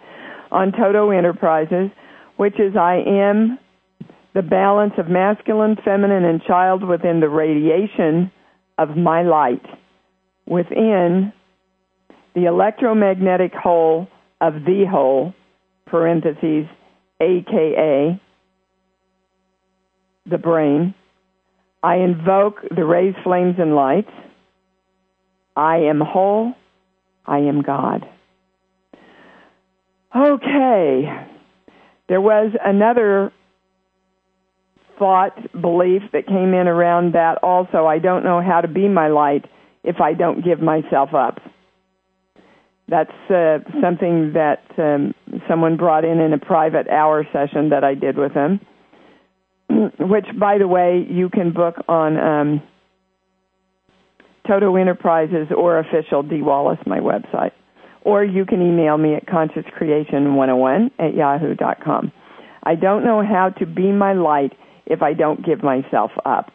on 0.51 0.73
Toto 0.73 1.11
Enterprises, 1.11 1.91
which 2.37 2.59
is 2.59 2.77
I 2.77 3.03
am 3.07 3.59
the 4.39 4.43
balance 4.43 4.93
of 4.99 5.09
masculine, 5.09 5.77
feminine, 5.85 6.25
and 6.25 6.41
child 6.45 6.85
within 6.85 7.19
the 7.19 7.29
radiation 7.29 8.31
of 8.79 8.97
my 8.97 9.21
light, 9.25 9.65
within 10.47 11.33
the 12.37 12.45
electromagnetic 12.45 13.53
whole 13.53 14.07
of 14.41 14.53
the 14.65 14.85
whole, 14.89 15.35
parentheses, 15.87 16.67
aka 17.21 18.21
the 20.31 20.39
brain. 20.39 20.95
I 21.83 21.97
invoke 21.97 22.61
the 22.77 22.85
rays, 22.85 23.15
flames, 23.25 23.57
and 23.59 23.75
lights. 23.75 24.13
I 25.57 25.79
am 25.79 26.01
whole. 26.01 26.53
I 27.27 27.39
am 27.39 27.63
God. 27.63 28.09
Okay. 30.15 31.27
There 32.09 32.21
was 32.21 32.53
another 32.65 33.33
thought, 34.99 35.37
belief 35.53 36.03
that 36.13 36.27
came 36.27 36.55
in 36.55 36.69
around 36.69 37.15
that 37.15 37.39
also. 37.43 37.87
I 37.87 37.99
don't 37.99 38.25
know 38.25 38.43
how 38.43 38.61
to 38.61 38.69
be 38.69 38.89
my 38.89 39.09
light 39.09 39.45
if 39.85 40.01
I 40.01 40.15
don't 40.15 40.45
give 40.45 40.61
myself 40.61 41.15
up. 41.15 41.39
That's 42.89 43.11
uh, 43.31 43.59
something 43.83 44.33
that 44.33 44.63
um, 44.79 45.15
someone 45.49 45.77
brought 45.77 46.05
in 46.05 46.21
in 46.21 46.33
a 46.33 46.39
private 46.39 46.89
hour 46.89 47.27
session 47.33 47.71
that 47.71 47.85
I 47.85 47.95
did 47.95 48.17
with 48.17 48.33
them, 48.33 48.61
which, 50.01 50.27
by 50.39 50.59
the 50.59 50.67
way, 50.67 51.07
you 51.09 51.29
can 51.29 51.53
book 51.53 51.77
on 51.87 52.17
um, 52.19 52.63
Toto 54.47 54.75
Enterprises 54.77 55.49
or 55.55 55.79
official 55.79 56.23
d 56.23 56.41
wallace 56.41 56.79
my 56.87 56.99
website 56.99 57.53
or 58.09 58.25
you 58.25 58.47
can 58.47 58.63
email 58.63 58.97
me 58.97 59.15
at 59.15 59.27
consciouscreation101 59.27 60.91
at 60.99 61.15
yahoo.com. 61.15 62.11
I 62.63 62.75
don't 62.75 63.05
know 63.05 63.23
how 63.23 63.51
to 63.59 63.67
be 63.67 63.93
my 63.93 64.15
light 64.15 64.55
if 64.89 65.03
I 65.03 65.13
don't 65.13 65.45
give 65.45 65.63
myself 65.63 66.11
up. 66.25 66.51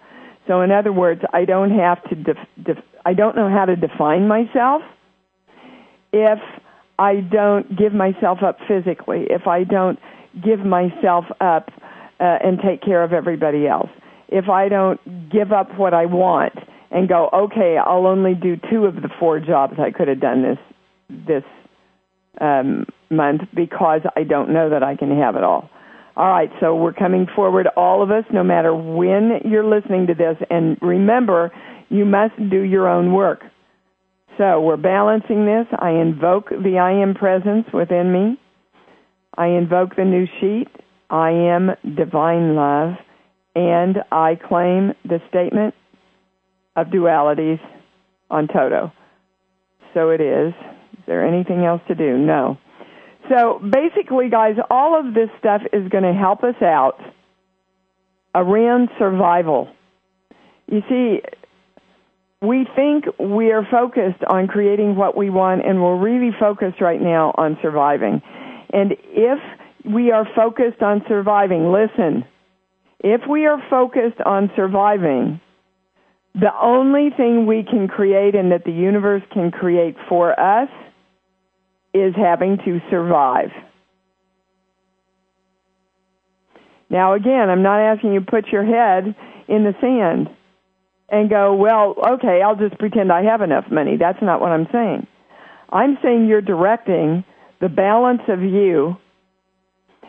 So 0.47 0.61
in 0.61 0.71
other 0.71 0.91
words, 0.91 1.21
I 1.31 1.45
don't 1.45 1.71
have 1.71 2.03
to 2.09 2.15
def- 2.15 2.47
def- 2.61 2.83
I 3.05 3.13
don't 3.13 3.35
know 3.35 3.49
how 3.49 3.65
to 3.65 3.75
define 3.75 4.27
myself 4.27 4.81
if 6.11 6.39
I 6.99 7.21
don't 7.21 7.77
give 7.77 7.93
myself 7.93 8.39
up 8.43 8.57
physically, 8.67 9.25
if 9.29 9.47
I 9.47 9.63
don't 9.63 9.99
give 10.43 10.59
myself 10.59 11.25
up 11.39 11.69
uh, 12.19 12.37
and 12.43 12.59
take 12.59 12.81
care 12.81 13.03
of 13.03 13.13
everybody 13.13 13.67
else. 13.67 13.89
If 14.29 14.49
I 14.49 14.69
don't 14.69 14.99
give 15.29 15.51
up 15.51 15.77
what 15.77 15.93
I 15.93 16.05
want 16.05 16.53
and 16.91 17.07
go, 17.07 17.29
okay, 17.33 17.77
I'll 17.83 18.07
only 18.07 18.35
do 18.35 18.55
two 18.69 18.85
of 18.85 18.95
the 18.95 19.09
four 19.19 19.39
jobs 19.39 19.73
I 19.79 19.91
could 19.91 20.07
have 20.07 20.19
done 20.19 20.43
this 20.43 20.57
this 21.27 21.43
um, 22.41 22.85
month 23.11 23.41
because 23.53 24.01
I 24.15 24.23
don't 24.23 24.51
know 24.51 24.69
that 24.69 24.83
I 24.83 24.95
can 24.95 25.15
have 25.17 25.35
it 25.35 25.43
all. 25.43 25.69
All 26.15 26.27
right, 26.27 26.49
so 26.59 26.75
we're 26.75 26.93
coming 26.93 27.25
forward, 27.35 27.67
all 27.75 28.03
of 28.03 28.11
us, 28.11 28.23
no 28.31 28.43
matter 28.43 28.73
when 28.73 29.39
you're 29.45 29.65
listening 29.65 30.07
to 30.07 30.13
this. 30.13 30.37
And 30.49 30.77
remember, 30.79 31.51
you 31.89 32.05
must 32.05 32.37
do 32.51 32.61
your 32.61 32.87
own 32.87 33.13
work. 33.13 33.41
So 34.37 34.61
we're 34.61 34.77
balancing 34.77 35.45
this. 35.45 35.65
I 35.77 35.91
invoke 35.91 36.49
the 36.49 36.77
I 36.79 37.01
am 37.01 37.15
presence 37.15 37.65
within 37.73 38.11
me. 38.11 38.39
I 39.35 39.47
invoke 39.47 39.95
the 39.95 40.05
new 40.05 40.25
sheet. 40.39 40.67
I 41.09 41.31
am 41.31 41.71
divine 41.95 42.55
love. 42.55 42.93
And 43.55 43.97
I 44.11 44.35
claim 44.35 44.93
the 45.03 45.19
statement 45.29 45.73
of 46.75 46.87
dualities 46.87 47.59
on 48.29 48.47
Toto. 48.47 48.91
So 49.93 50.09
it 50.09 50.21
is. 50.21 50.53
Is 50.93 51.03
there 51.07 51.25
anything 51.25 51.65
else 51.65 51.81
to 51.87 51.95
do? 51.95 52.17
No. 52.17 52.57
So 53.29 53.59
basically, 53.59 54.29
guys, 54.29 54.55
all 54.69 54.99
of 54.99 55.13
this 55.13 55.29
stuff 55.39 55.61
is 55.71 55.87
going 55.89 56.03
to 56.03 56.13
help 56.13 56.43
us 56.43 56.61
out 56.61 56.99
around 58.35 58.89
survival. 58.99 59.69
You 60.67 60.81
see, 60.89 61.21
we 62.41 62.67
think 62.75 63.05
we 63.19 63.51
are 63.51 63.65
focused 63.69 64.23
on 64.27 64.47
creating 64.47 64.95
what 64.95 65.15
we 65.15 65.29
want, 65.29 65.65
and 65.65 65.81
we're 65.81 65.97
really 65.97 66.35
focused 66.37 66.81
right 66.81 67.01
now 67.01 67.33
on 67.37 67.57
surviving. 67.61 68.21
And 68.73 68.93
if 69.11 69.39
we 69.85 70.11
are 70.11 70.27
focused 70.35 70.81
on 70.81 71.03
surviving, 71.07 71.71
listen, 71.71 72.25
if 72.99 73.21
we 73.29 73.45
are 73.45 73.61
focused 73.69 74.19
on 74.25 74.51
surviving, 74.55 75.39
the 76.35 76.51
only 76.61 77.09
thing 77.15 77.45
we 77.45 77.63
can 77.63 77.87
create 77.87 78.35
and 78.35 78.51
that 78.51 78.65
the 78.65 78.71
universe 78.71 79.21
can 79.31 79.51
create 79.51 79.95
for 80.09 80.37
us 80.37 80.69
is 81.93 82.13
having 82.15 82.57
to 82.65 82.79
survive. 82.89 83.49
Now, 86.89 87.13
again, 87.13 87.49
I'm 87.49 87.63
not 87.63 87.79
asking 87.79 88.13
you 88.13 88.19
to 88.19 88.25
put 88.25 88.47
your 88.49 88.63
head 88.63 89.15
in 89.47 89.63
the 89.63 89.73
sand 89.81 90.29
and 91.09 91.29
go, 91.29 91.55
well, 91.55 91.95
okay, 92.13 92.41
I'll 92.45 92.55
just 92.55 92.77
pretend 92.79 93.11
I 93.11 93.23
have 93.23 93.41
enough 93.41 93.65
money. 93.71 93.97
That's 93.99 94.21
not 94.21 94.41
what 94.41 94.51
I'm 94.51 94.67
saying. 94.71 95.07
I'm 95.71 95.97
saying 96.03 96.27
you're 96.27 96.41
directing 96.41 97.23
the 97.61 97.69
balance 97.69 98.21
of 98.27 98.41
you 98.41 98.95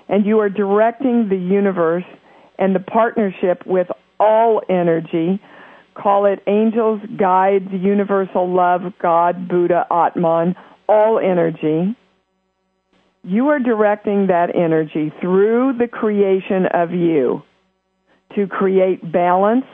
and 0.09 0.27
you 0.27 0.41
are 0.41 0.51
directing 0.51 1.29
the 1.29 1.37
universe 1.37 2.05
and 2.59 2.75
the 2.75 2.81
partnership 2.81 3.67
with 3.67 3.89
all 4.21 4.61
energy. 4.69 5.41
Call 5.95 6.27
it 6.27 6.41
angels, 6.47 7.01
guides, 7.19 7.69
universal 7.71 8.53
love, 8.53 8.83
God, 9.01 9.49
Buddha, 9.49 9.87
Atman, 9.91 10.55
all 10.89 11.19
energy. 11.19 11.97
You 13.23 13.49
are 13.49 13.59
directing 13.59 14.27
that 14.27 14.55
energy 14.55 15.13
through 15.21 15.79
the 15.79 15.89
creation 15.89 16.67
of 16.73 16.93
you 16.93 17.43
to 18.35 18.47
create 18.47 19.01
balance 19.11 19.65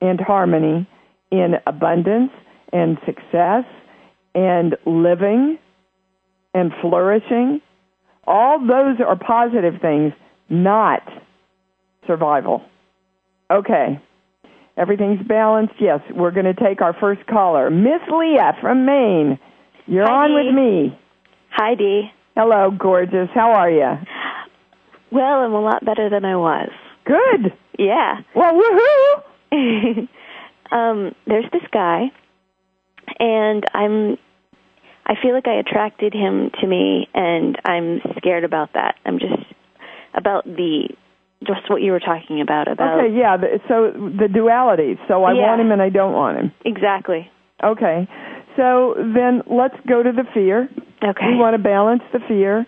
and 0.00 0.20
harmony 0.20 0.88
in 1.30 1.54
abundance 1.66 2.30
and 2.72 2.98
success 3.04 3.64
and 4.34 4.76
living 4.86 5.58
and 6.54 6.72
flourishing. 6.80 7.60
All 8.26 8.58
those 8.60 9.00
are 9.06 9.16
positive 9.16 9.80
things, 9.80 10.12
not 10.48 11.02
survival. 12.06 12.62
Okay. 13.50 14.00
Everything's 14.76 15.26
balanced. 15.26 15.74
Yes, 15.80 16.00
we're 16.14 16.30
going 16.30 16.46
to 16.46 16.54
take 16.54 16.82
our 16.82 16.94
first 17.00 17.26
caller. 17.26 17.70
Miss 17.70 18.02
Leah 18.10 18.56
from 18.60 18.84
Maine. 18.84 19.38
You're 19.86 20.06
Hi, 20.06 20.24
on 20.24 20.30
Dee. 20.30 20.34
with 20.34 20.54
me. 20.54 20.98
Hi, 21.50 21.74
Dee. 21.74 22.10
Hello, 22.36 22.70
gorgeous. 22.70 23.28
How 23.34 23.52
are 23.52 23.70
you? 23.70 23.92
Well, 25.10 25.40
I'm 25.40 25.52
a 25.52 25.60
lot 25.60 25.84
better 25.84 26.10
than 26.10 26.24
I 26.24 26.36
was. 26.36 26.68
Good. 27.04 27.52
Yeah. 27.78 28.20
Well, 28.34 28.52
woohoo! 28.52 30.08
um, 30.72 31.14
there's 31.26 31.50
this 31.52 31.62
guy, 31.72 32.10
and 33.18 33.64
I'm. 33.72 34.18
I 35.06 35.14
feel 35.22 35.32
like 35.34 35.46
I 35.46 35.60
attracted 35.60 36.12
him 36.12 36.50
to 36.60 36.66
me, 36.66 37.08
and 37.14 37.56
I'm 37.64 38.00
scared 38.18 38.42
about 38.42 38.72
that. 38.74 38.96
I'm 39.06 39.20
just 39.20 39.40
about 40.14 40.44
the 40.44 40.88
just 41.44 41.68
what 41.68 41.82
you 41.82 41.92
were 41.92 42.00
talking 42.00 42.40
about 42.40 42.68
about 42.68 42.98
Okay, 42.98 43.14
yeah. 43.16 43.36
The, 43.36 43.60
so 43.68 43.92
the 43.92 44.28
duality. 44.28 44.98
So 45.08 45.24
I 45.24 45.32
Yeah. 45.32 45.42
want 45.42 45.60
him 45.60 45.70
and 45.72 45.82
I 45.82 45.90
don't 45.90 46.12
want 46.12 46.38
him. 46.38 46.52
exactly. 46.64 47.30
Okay. 47.62 48.08
So 48.56 48.94
then 48.96 49.42
let's 49.50 49.76
go 49.86 50.02
to 50.02 50.12
the 50.12 50.24
fear. 50.32 50.68
Okay. 51.02 51.26
We 51.28 51.36
want 51.36 51.54
to 51.56 51.62
balance 51.62 52.02
the 52.12 52.20
fear. 52.26 52.66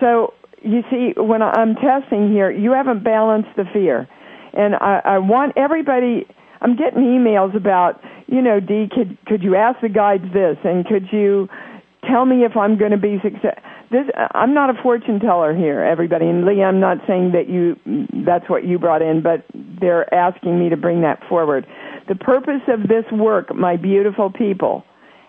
So 0.00 0.32
you 0.62 0.82
see, 0.90 1.12
when 1.20 1.42
I'm 1.42 1.74
testing 1.76 2.32
here, 2.32 2.50
you 2.50 2.72
haven't 2.72 3.04
balanced 3.04 3.50
the 3.56 3.64
fear, 3.72 4.08
and 4.54 4.74
I, 4.76 5.00
I 5.04 5.18
want 5.18 5.52
everybody. 5.56 6.26
I'm 6.62 6.74
getting 6.76 7.02
emails 7.02 7.54
about, 7.54 8.00
you 8.26 8.40
know, 8.40 8.60
Dee, 8.60 8.88
could 8.90 9.18
could 9.26 9.42
you 9.42 9.56
ask 9.56 9.80
the 9.82 9.90
guides 9.90 10.24
this, 10.32 10.56
and 10.64 10.86
could 10.86 11.06
you 11.12 11.48
tell 12.08 12.24
me 12.24 12.44
if 12.44 12.56
I'm 12.56 12.78
going 12.78 12.92
to 12.92 12.96
be 12.98 13.18
success? 13.22 13.60
This 13.90 14.06
uh, 14.16 14.28
I'm 14.32 14.54
not 14.54 14.70
a 14.70 14.82
fortune 14.82 15.20
teller 15.20 15.54
here, 15.54 15.82
everybody, 15.82 16.26
and 16.26 16.44
Lee, 16.44 16.62
I'm 16.62 16.80
not 16.80 16.98
saying 17.06 17.32
that 17.32 17.48
you 17.48 17.76
that's 18.24 18.48
what 18.48 18.64
you 18.64 18.78
brought 18.78 19.02
in, 19.02 19.22
but 19.22 19.44
they're 19.80 20.12
asking 20.12 20.58
me 20.58 20.68
to 20.70 20.76
bring 20.76 21.02
that 21.02 21.20
forward. 21.28 21.66
The 22.08 22.14
purpose 22.14 22.62
of 22.68 22.82
this 22.88 23.04
work, 23.12 23.54
my 23.54 23.76
beautiful 23.76 24.30
people, 24.30 24.84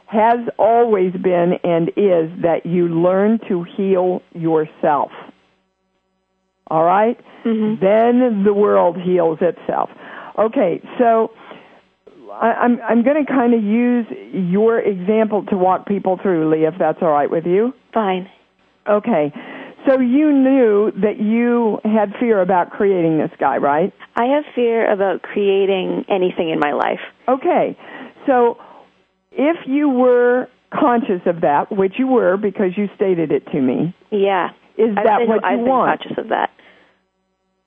has 0.07 0.39
always 0.57 1.13
been 1.13 1.53
and 1.63 1.89
is 1.89 2.29
that 2.41 2.61
you 2.65 2.87
learn 2.87 3.39
to 3.47 3.65
heal 3.75 4.21
yourself. 4.33 5.11
All 6.67 6.83
right? 6.83 7.17
Mm-hmm. 7.45 7.83
Then 7.83 8.43
the 8.43 8.53
world 8.53 8.97
heals 8.99 9.39
itself. 9.41 9.89
Okay, 10.37 10.81
so 10.99 11.31
I, 12.31 12.53
I'm 12.53 12.79
I'm 12.81 13.03
going 13.03 13.23
to 13.23 13.31
kind 13.31 13.53
of 13.53 13.63
use 13.63 14.05
your 14.33 14.79
example 14.79 15.45
to 15.45 15.57
walk 15.57 15.87
people 15.87 16.19
through, 16.21 16.51
Lee, 16.51 16.65
if 16.65 16.73
that's 16.77 16.97
all 17.01 17.11
right 17.11 17.29
with 17.29 17.45
you. 17.45 17.73
Fine. 17.93 18.29
Okay, 18.87 19.33
so 19.87 19.99
you 19.99 20.31
knew 20.31 20.91
that 21.01 21.19
you 21.19 21.79
had 21.83 22.13
fear 22.19 22.41
about 22.41 22.69
creating 22.71 23.17
this 23.17 23.31
guy, 23.39 23.57
right? 23.57 23.93
I 24.15 24.25
have 24.25 24.43
fear 24.53 24.91
about 24.91 25.21
creating 25.21 26.05
anything 26.09 26.49
in 26.49 26.59
my 26.59 26.71
life. 26.73 26.99
Okay, 27.27 27.77
so 28.27 28.57
if 29.31 29.57
you 29.67 29.89
were 29.89 30.47
conscious 30.73 31.21
of 31.25 31.41
that, 31.41 31.71
which 31.71 31.93
you 31.97 32.07
were 32.07 32.37
because 32.37 32.71
you 32.77 32.87
stated 32.95 33.31
it 33.31 33.45
to 33.51 33.61
me, 33.61 33.95
Yeah. 34.11 34.49
is 34.77 34.93
that 34.95 35.19
been, 35.19 35.27
what 35.29 35.41
you 35.41 35.47
I've 35.49 35.59
want? 35.59 36.01
conscious 36.01 36.17
of 36.17 36.29
that. 36.29 36.51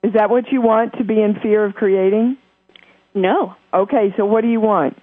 Is 0.03 0.13
that 0.13 0.29
what 0.29 0.45
you 0.51 0.61
want 0.61 0.93
to 0.97 1.03
be 1.03 1.21
in 1.21 1.35
fear 1.41 1.65
of 1.65 1.73
creating? 1.75 2.37
No. 3.13 3.55
Okay, 3.73 4.13
so 4.17 4.25
what 4.25 4.41
do 4.41 4.47
you 4.47 4.61
want? 4.61 4.97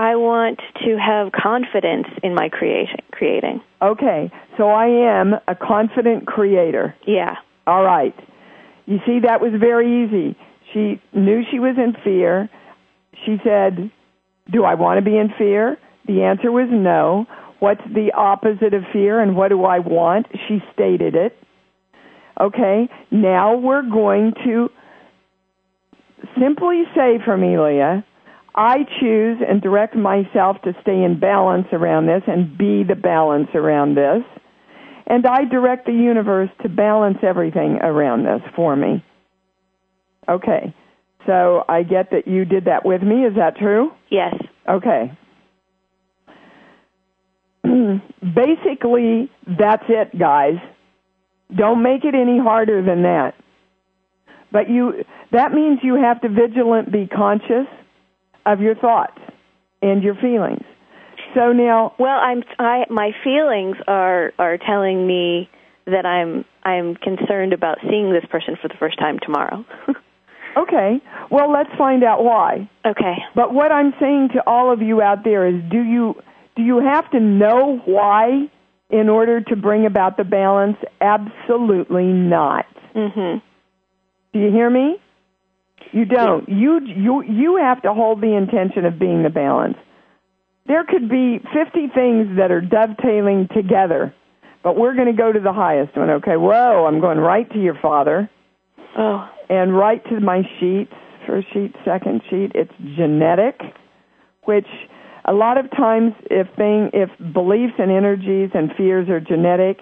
I 0.00 0.16
want 0.16 0.60
to 0.86 0.96
have 0.96 1.30
confidence 1.30 2.06
in 2.22 2.34
my 2.34 2.48
creation 2.48 3.00
creating. 3.12 3.60
Okay, 3.82 4.32
so 4.56 4.70
I 4.70 4.86
am 4.86 5.34
a 5.46 5.54
confident 5.54 6.26
creator. 6.26 6.94
Yeah. 7.06 7.34
All 7.66 7.84
right. 7.84 8.14
You 8.86 8.96
see, 9.04 9.18
that 9.26 9.42
was 9.42 9.52
very 9.60 10.04
easy. 10.04 10.38
She 10.72 11.02
knew 11.12 11.42
she 11.50 11.58
was 11.58 11.76
in 11.76 11.94
fear. 12.02 12.48
She 13.26 13.36
said, 13.44 13.90
Do 14.50 14.64
I 14.64 14.74
want 14.74 14.96
to 14.96 15.04
be 15.04 15.18
in 15.18 15.34
fear? 15.36 15.76
The 16.06 16.22
answer 16.22 16.50
was 16.50 16.68
no. 16.70 17.26
What's 17.58 17.82
the 17.84 18.12
opposite 18.16 18.72
of 18.72 18.84
fear 18.94 19.20
and 19.20 19.36
what 19.36 19.48
do 19.48 19.64
I 19.64 19.80
want? 19.80 20.28
She 20.48 20.60
stated 20.72 21.14
it. 21.14 21.36
Okay, 22.40 22.88
now 23.10 23.54
we're 23.54 23.82
going 23.82 24.32
to 24.46 24.70
simply 26.40 26.84
say 26.96 27.18
for 27.22 27.36
me, 27.36 27.58
Leah, 27.58 28.02
I 28.54 28.78
choose 29.00 29.38
and 29.46 29.62
direct 29.62 29.94
myself 29.94 30.56
to 30.64 30.72
stay 30.82 31.02
in 31.02 31.18
balance 31.20 31.66
around 31.72 32.06
this 32.06 32.22
and 32.26 32.56
be 32.58 32.82
the 32.84 32.96
balance 32.96 33.48
around 33.54 33.94
this. 33.94 34.22
And 35.06 35.26
I 35.26 35.44
direct 35.44 35.86
the 35.86 35.92
universe 35.92 36.50
to 36.62 36.68
balance 36.68 37.18
everything 37.22 37.78
around 37.82 38.24
this 38.24 38.42
for 38.54 38.76
me. 38.76 39.04
Okay. 40.28 40.74
So 41.26 41.64
I 41.68 41.82
get 41.82 42.10
that 42.10 42.26
you 42.26 42.44
did 42.44 42.64
that 42.66 42.84
with 42.84 43.02
me. 43.02 43.24
Is 43.24 43.34
that 43.36 43.56
true? 43.56 43.90
Yes. 44.10 44.34
Okay. 44.68 45.12
Basically, 47.64 49.30
that's 49.46 49.84
it, 49.88 50.18
guys. 50.18 50.54
Don't 51.54 51.82
make 51.82 52.04
it 52.04 52.14
any 52.14 52.38
harder 52.38 52.84
than 52.84 53.02
that. 53.02 53.34
But 54.52 54.68
you 54.68 55.04
that 55.32 55.52
means 55.52 55.80
you 55.82 55.94
have 55.94 56.20
to 56.22 56.28
vigilant 56.28 56.92
be 56.92 57.06
conscious 57.06 57.66
of 58.52 58.60
your 58.60 58.74
thoughts 58.74 59.18
and 59.82 60.02
your 60.02 60.14
feelings. 60.14 60.64
So 61.34 61.52
now 61.52 61.94
Well, 61.98 62.18
I'm 62.18 62.42
I 62.58 62.84
my 62.90 63.10
feelings 63.22 63.76
are 63.86 64.32
are 64.38 64.58
telling 64.58 65.06
me 65.06 65.48
that 65.86 66.04
I'm 66.06 66.44
I'm 66.64 66.96
concerned 66.96 67.52
about 67.52 67.78
seeing 67.88 68.12
this 68.12 68.24
person 68.30 68.56
for 68.60 68.68
the 68.68 68.74
first 68.78 68.98
time 68.98 69.18
tomorrow. 69.22 69.64
okay, 70.56 71.00
well 71.30 71.50
let's 71.52 71.70
find 71.78 72.02
out 72.02 72.24
why. 72.24 72.68
okay. 72.84 73.14
But 73.34 73.54
what 73.54 73.70
I'm 73.72 73.92
saying 74.00 74.30
to 74.34 74.42
all 74.46 74.72
of 74.72 74.82
you 74.82 75.00
out 75.00 75.24
there 75.24 75.46
is 75.46 75.54
do 75.70 75.80
you 75.82 76.14
do 76.56 76.62
you 76.62 76.80
have 76.80 77.08
to 77.12 77.20
know 77.20 77.80
why 77.84 78.50
in 78.90 79.08
order 79.08 79.40
to 79.40 79.56
bring 79.56 79.86
about 79.86 80.16
the 80.16 80.24
balance? 80.24 80.76
Absolutely 81.00 82.06
not. 82.06 82.66
Mhm. 82.94 83.40
Do 84.32 84.38
you 84.40 84.50
hear 84.50 84.68
me? 84.68 84.96
You 85.92 86.04
don't. 86.04 86.48
You 86.48 86.80
you 86.84 87.22
you 87.22 87.56
have 87.56 87.82
to 87.82 87.92
hold 87.92 88.20
the 88.20 88.36
intention 88.36 88.84
of 88.84 88.98
being 88.98 89.22
the 89.22 89.30
balance. 89.30 89.76
There 90.66 90.84
could 90.84 91.08
be 91.08 91.38
50 91.52 91.88
things 91.94 92.36
that 92.36 92.50
are 92.52 92.60
dovetailing 92.60 93.48
together, 93.54 94.14
but 94.62 94.76
we're 94.76 94.94
going 94.94 95.08
to 95.08 95.12
go 95.16 95.32
to 95.32 95.40
the 95.40 95.52
highest 95.52 95.96
one. 95.96 96.10
Okay. 96.10 96.36
Whoa, 96.36 96.86
I'm 96.86 97.00
going 97.00 97.18
right 97.18 97.50
to 97.52 97.58
your 97.60 97.74
father 97.80 98.30
Oh. 98.96 99.28
and 99.48 99.76
right 99.76 100.04
to 100.10 100.20
my 100.20 100.42
sheets. 100.58 100.92
First 101.26 101.52
sheet, 101.52 101.74
second 101.84 102.22
sheet. 102.30 102.52
It's 102.54 102.72
genetic, 102.96 103.60
which 104.44 104.66
a 105.24 105.32
lot 105.32 105.58
of 105.58 105.70
times 105.70 106.12
if 106.30 106.46
thing 106.56 106.90
if 106.92 107.10
beliefs 107.32 107.74
and 107.78 107.90
energies 107.90 108.50
and 108.54 108.70
fears 108.76 109.08
are 109.08 109.20
genetic, 109.20 109.80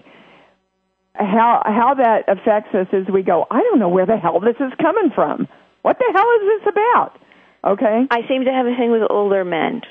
how 1.14 1.62
how 1.66 1.94
that 1.94 2.28
affects 2.28 2.74
us 2.74 2.86
is 2.92 3.06
we 3.12 3.22
go, 3.22 3.46
I 3.50 3.60
don't 3.62 3.78
know 3.78 3.88
where 3.88 4.06
the 4.06 4.16
hell 4.16 4.40
this 4.40 4.56
is 4.60 4.72
coming 4.80 5.10
from. 5.14 5.48
What 5.82 5.98
the 5.98 6.10
hell 6.12 6.26
is 6.40 6.60
this 6.60 6.72
about? 6.72 7.18
Okay? 7.64 8.06
I 8.10 8.28
seem 8.28 8.44
to 8.44 8.52
have 8.52 8.66
a 8.66 8.76
thing 8.76 8.90
with 8.90 9.02
older 9.10 9.44
men. 9.44 9.82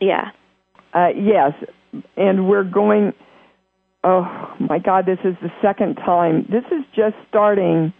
Yeah. 0.00 0.30
Uh, 0.94 1.08
yes, 1.16 1.52
and 2.16 2.48
we're 2.48 2.64
going. 2.64 3.12
Oh 4.04 4.24
my 4.58 4.78
God! 4.78 5.06
This 5.06 5.20
is 5.24 5.36
the 5.40 5.50
second 5.62 5.94
time. 5.94 6.46
This 6.50 6.64
is 6.72 6.84
just 6.94 7.14
starting. 7.28 7.94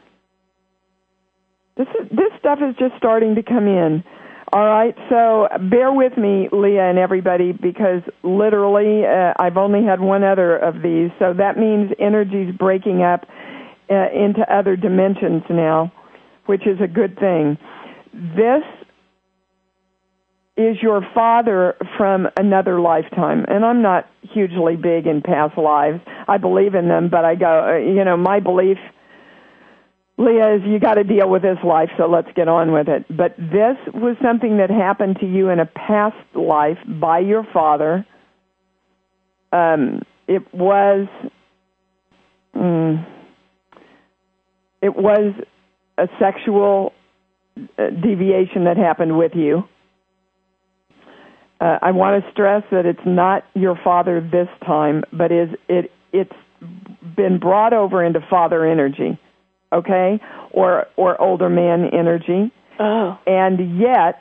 This 1.77 1.87
is 2.01 2.09
this 2.11 2.33
stuff 2.39 2.59
is 2.59 2.77
just 2.77 2.97
starting 2.99 3.37
to 3.37 3.43
come 3.43 3.67
in. 3.67 4.05
All 4.53 4.67
right, 4.67 4.95
so 5.09 5.49
bear 5.71 5.91
with 5.91 6.19
me, 6.19 6.51
Leah, 6.53 6.91
and 6.91 6.99
everybody, 6.99 7.53
because 7.53 8.03
literally 8.23 9.03
uh, 9.07 9.33
I've 9.39 9.57
only 9.57 9.83
had 9.83 9.99
one 9.99 10.23
other 10.23 10.59
of 10.59 10.83
these, 10.83 11.11
so 11.19 11.33
that 11.33 11.57
means 11.57 11.91
energy's 11.99 12.55
breaking 12.55 13.03
up 13.03 13.27
uh, 13.89 14.13
into 14.13 14.45
other 14.53 14.77
dimensions 14.77 15.43
now, 15.49 15.91
which 16.47 16.67
is 16.67 16.81
a 16.81 16.89
good 16.89 17.19
thing. 17.19 17.59
This 18.13 18.63
is 20.57 20.77
your 20.83 21.01
father 21.15 21.77
from 21.97 22.29
another 22.37 22.81
lifetime. 22.81 23.45
And 23.49 23.65
I'm 23.65 23.81
not 23.81 24.09
hugely 24.21 24.77
big 24.77 25.07
in 25.07 25.23
past 25.23 25.57
lives. 25.57 26.01
I 26.29 26.37
believe 26.37 26.75
in 26.75 26.89
them, 26.89 27.09
but 27.09 27.25
I 27.25 27.35
go, 27.37 27.75
uh, 27.75 27.77
you 27.79 28.05
know, 28.05 28.17
my 28.17 28.41
belief, 28.41 28.77
Leah, 30.19 30.57
is 30.57 30.63
you 30.67 30.79
got 30.79 30.95
to 30.95 31.05
deal 31.05 31.29
with 31.29 31.43
this 31.43 31.57
life, 31.65 31.89
so 31.97 32.07
let's 32.07 32.29
get 32.37 32.49
on 32.49 32.73
with 32.73 32.89
it. 32.89 33.07
But 33.09 33.35
this 33.39 33.79
was 33.95 34.17
something 34.23 34.59
that 34.59 34.69
happened 34.69 35.19
to 35.21 35.27
you 35.27 35.49
in 35.49 35.59
a 35.59 35.67
past 35.67 36.17
life 36.35 36.79
by 36.87 37.21
your 37.21 37.47
father. 37.53 38.07
Um, 39.53 40.03
it 40.29 40.43
was, 40.55 41.09
mm, 42.55 43.07
it 44.83 44.95
was 44.95 45.33
a 45.99 46.09
sexual 46.19 46.93
uh, 47.79 47.91
deviation 47.91 48.65
that 48.65 48.77
happened 48.77 49.17
with 49.19 49.33
you. 49.35 49.65
Uh, 51.61 51.79
I 51.81 51.93
want 51.93 52.25
to 52.25 52.31
stress 52.33 52.65
that 52.73 52.87
it's 52.87 53.07
not 53.07 53.45
your 53.55 53.79
father 53.85 54.21
this 54.21 54.49
time, 54.67 55.05
but 55.13 55.31
is 55.31 55.49
it 55.69 55.93
it's 56.13 56.33
been 57.17 57.39
brought 57.39 57.73
over 57.73 58.03
into 58.05 58.21
father 58.29 58.67
energy, 58.67 59.19
okay, 59.73 60.21
or 60.51 60.87
or 60.97 61.21
older 61.21 61.49
man 61.49 61.91
energy, 61.93 62.51
Oh. 62.81 63.17
and 63.27 63.79
yet, 63.79 64.21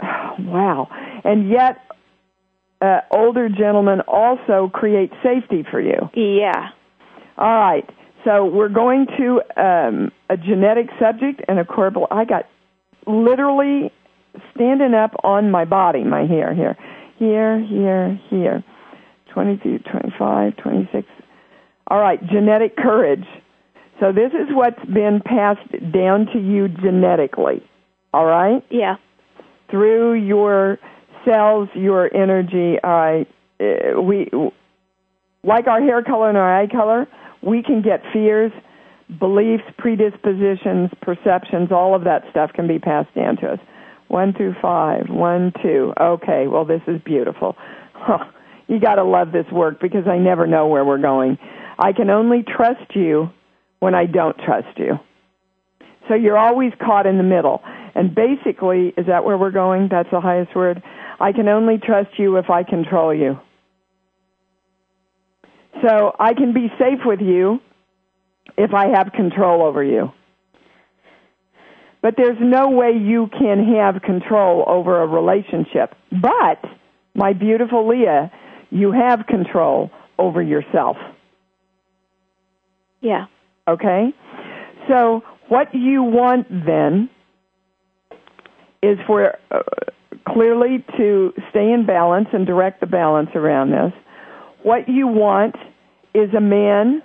wow, 0.38 0.88
and 1.24 1.50
yet, 1.50 1.78
uh, 2.80 3.00
older 3.10 3.48
gentlemen 3.48 4.02
also 4.06 4.70
create 4.72 5.10
safety 5.22 5.64
for 5.68 5.80
you. 5.80 6.10
Yeah. 6.14 6.68
All 7.38 7.52
right. 7.58 7.88
So 8.26 8.44
we're 8.44 8.68
going 8.68 9.06
to 9.18 9.40
um, 9.56 10.10
a 10.28 10.36
genetic 10.36 10.88
subject 11.00 11.42
and 11.46 11.60
a 11.60 11.64
corporal. 11.64 12.08
I 12.10 12.24
got 12.24 12.46
literally 13.06 13.92
standing 14.52 14.94
up 14.94 15.12
on 15.22 15.52
my 15.52 15.64
body, 15.64 16.02
my 16.02 16.26
hair 16.26 16.52
here, 16.52 16.76
here, 17.18 17.60
here, 17.60 18.20
here. 18.28 18.64
22, 19.32 19.78
25, 19.78 20.56
26. 20.56 21.06
All 21.86 22.00
right, 22.00 22.18
genetic 22.26 22.76
courage. 22.76 23.26
So 24.00 24.10
this 24.10 24.32
is 24.32 24.48
what's 24.50 24.84
been 24.86 25.22
passed 25.24 25.70
down 25.92 26.26
to 26.32 26.40
you 26.40 26.66
genetically. 26.66 27.62
All 28.12 28.26
right? 28.26 28.64
Yeah. 28.70 28.96
Through 29.70 30.14
your 30.14 30.78
cells, 31.24 31.68
your 31.74 32.12
energy. 32.12 32.76
All 32.82 32.90
right. 32.90 33.28
Uh, 33.60 34.00
we 34.02 34.28
like 35.44 35.68
our 35.68 35.80
hair 35.80 36.02
color 36.02 36.28
and 36.28 36.36
our 36.36 36.60
eye 36.60 36.66
color, 36.66 37.06
we 37.46 37.62
can 37.62 37.80
get 37.80 38.02
fears, 38.12 38.50
beliefs, 39.20 39.62
predispositions, 39.78 40.90
perceptions, 41.00 41.70
all 41.70 41.94
of 41.94 42.04
that 42.04 42.24
stuff 42.30 42.52
can 42.52 42.66
be 42.66 42.78
passed 42.78 43.14
down 43.14 43.36
to 43.36 43.52
us. 43.52 43.60
One 44.08 44.32
through 44.34 44.56
five, 44.60 45.08
one, 45.08 45.52
two. 45.62 45.92
Okay, 45.98 46.48
well, 46.48 46.64
this 46.64 46.82
is 46.86 47.00
beautiful. 47.04 47.56
Huh. 47.94 48.24
You 48.66 48.80
got 48.80 48.96
to 48.96 49.04
love 49.04 49.30
this 49.30 49.46
work 49.52 49.80
because 49.80 50.08
I 50.08 50.18
never 50.18 50.46
know 50.46 50.66
where 50.66 50.84
we're 50.84 50.98
going. 50.98 51.38
I 51.78 51.92
can 51.92 52.10
only 52.10 52.42
trust 52.42 52.94
you 52.94 53.30
when 53.78 53.94
I 53.94 54.06
don't 54.06 54.36
trust 54.44 54.76
you. 54.76 54.98
So 56.08 56.14
you're 56.14 56.38
always 56.38 56.72
caught 56.84 57.06
in 57.06 57.16
the 57.16 57.24
middle. 57.24 57.62
And 57.94 58.14
basically, 58.14 58.92
is 58.96 59.06
that 59.06 59.24
where 59.24 59.38
we're 59.38 59.50
going? 59.50 59.88
That's 59.90 60.10
the 60.10 60.20
highest 60.20 60.54
word. 60.54 60.82
I 61.20 61.32
can 61.32 61.48
only 61.48 61.78
trust 61.78 62.18
you 62.18 62.36
if 62.36 62.50
I 62.50 62.62
control 62.62 63.14
you. 63.14 63.38
So 65.82 66.14
I 66.18 66.34
can 66.34 66.52
be 66.52 66.68
safe 66.78 67.00
with 67.04 67.20
you 67.20 67.60
if 68.56 68.72
I 68.74 68.88
have 68.96 69.12
control 69.12 69.62
over 69.62 69.82
you. 69.82 70.12
But 72.02 72.14
there's 72.16 72.38
no 72.40 72.70
way 72.70 72.92
you 72.92 73.28
can 73.38 73.74
have 73.74 74.02
control 74.02 74.64
over 74.66 75.02
a 75.02 75.06
relationship. 75.06 75.94
But, 76.10 76.64
my 77.14 77.32
beautiful 77.32 77.88
Leah, 77.88 78.30
you 78.70 78.92
have 78.92 79.26
control 79.26 79.90
over 80.18 80.40
yourself. 80.40 80.96
Yeah. 83.00 83.26
Okay? 83.68 84.10
So, 84.88 85.22
what 85.48 85.74
you 85.74 86.02
want 86.02 86.48
then 86.48 87.10
is 88.82 88.98
for 89.06 89.36
uh, 89.50 89.62
clearly 90.28 90.84
to 90.96 91.32
stay 91.50 91.72
in 91.72 91.86
balance 91.86 92.28
and 92.32 92.46
direct 92.46 92.80
the 92.80 92.86
balance 92.86 93.30
around 93.34 93.70
this. 93.70 93.92
What 94.66 94.88
you 94.88 95.06
want 95.06 95.54
is 96.12 96.34
a 96.36 96.40
man 96.40 97.00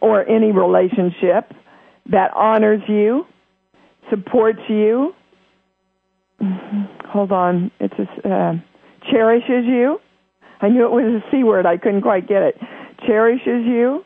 or 0.00 0.24
any 0.24 0.52
relationship 0.52 1.52
that 2.12 2.30
honors 2.36 2.80
you, 2.86 3.26
supports 4.08 4.60
you. 4.68 5.16
Hold 7.08 7.32
on, 7.32 7.72
it's 7.80 7.94
a, 7.98 8.28
uh, 8.28 8.52
cherishes 9.10 9.64
you. 9.66 9.98
I 10.60 10.68
knew 10.68 10.84
it 10.84 10.92
was 10.92 11.22
a 11.26 11.30
c 11.32 11.42
word. 11.42 11.66
I 11.66 11.76
couldn't 11.76 12.02
quite 12.02 12.28
get 12.28 12.42
it. 12.42 12.56
Cherishes 13.04 13.66
you, 13.66 14.04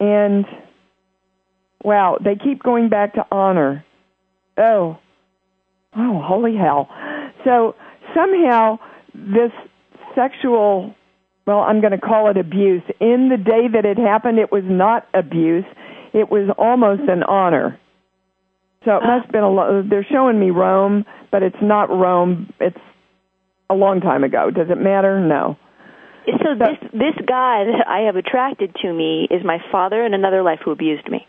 and 0.00 0.44
wow, 1.84 2.18
they 2.20 2.34
keep 2.34 2.60
going 2.60 2.88
back 2.88 3.14
to 3.14 3.24
honor. 3.30 3.84
Oh, 4.58 4.98
oh, 5.96 6.22
holy 6.24 6.56
hell! 6.56 6.88
So 7.44 7.76
somehow 8.16 8.80
this 9.14 9.52
sexual 10.14 10.94
well, 11.46 11.60
I'm 11.60 11.80
going 11.80 11.92
to 11.92 11.98
call 11.98 12.30
it 12.30 12.38
abuse. 12.38 12.82
In 13.00 13.28
the 13.28 13.36
day 13.36 13.68
that 13.72 13.84
it 13.84 13.98
happened, 13.98 14.38
it 14.38 14.50
was 14.50 14.62
not 14.64 15.06
abuse. 15.12 15.64
It 16.14 16.30
was 16.30 16.48
almost 16.56 17.02
an 17.08 17.22
honor. 17.22 17.78
So 18.84 18.96
it 18.96 19.02
must 19.02 19.26
have 19.26 19.32
been 19.32 19.42
a 19.42 19.50
lo- 19.50 19.82
they're 19.88 20.06
showing 20.10 20.38
me 20.38 20.50
Rome, 20.50 21.04
but 21.30 21.42
it's 21.42 21.56
not 21.60 21.90
Rome. 21.90 22.52
It's 22.60 22.78
a 23.68 23.74
long 23.74 24.00
time 24.00 24.24
ago. 24.24 24.50
Does 24.50 24.68
it 24.70 24.78
matter? 24.78 25.20
No. 25.20 25.56
So 26.26 26.54
this 26.58 26.78
this 26.92 27.14
guy 27.26 27.64
that 27.64 27.84
I 27.86 28.06
have 28.06 28.16
attracted 28.16 28.74
to 28.82 28.92
me 28.92 29.28
is 29.30 29.44
my 29.44 29.58
father 29.70 30.04
in 30.04 30.14
another 30.14 30.42
life 30.42 30.60
who 30.64 30.70
abused 30.70 31.08
me. 31.10 31.26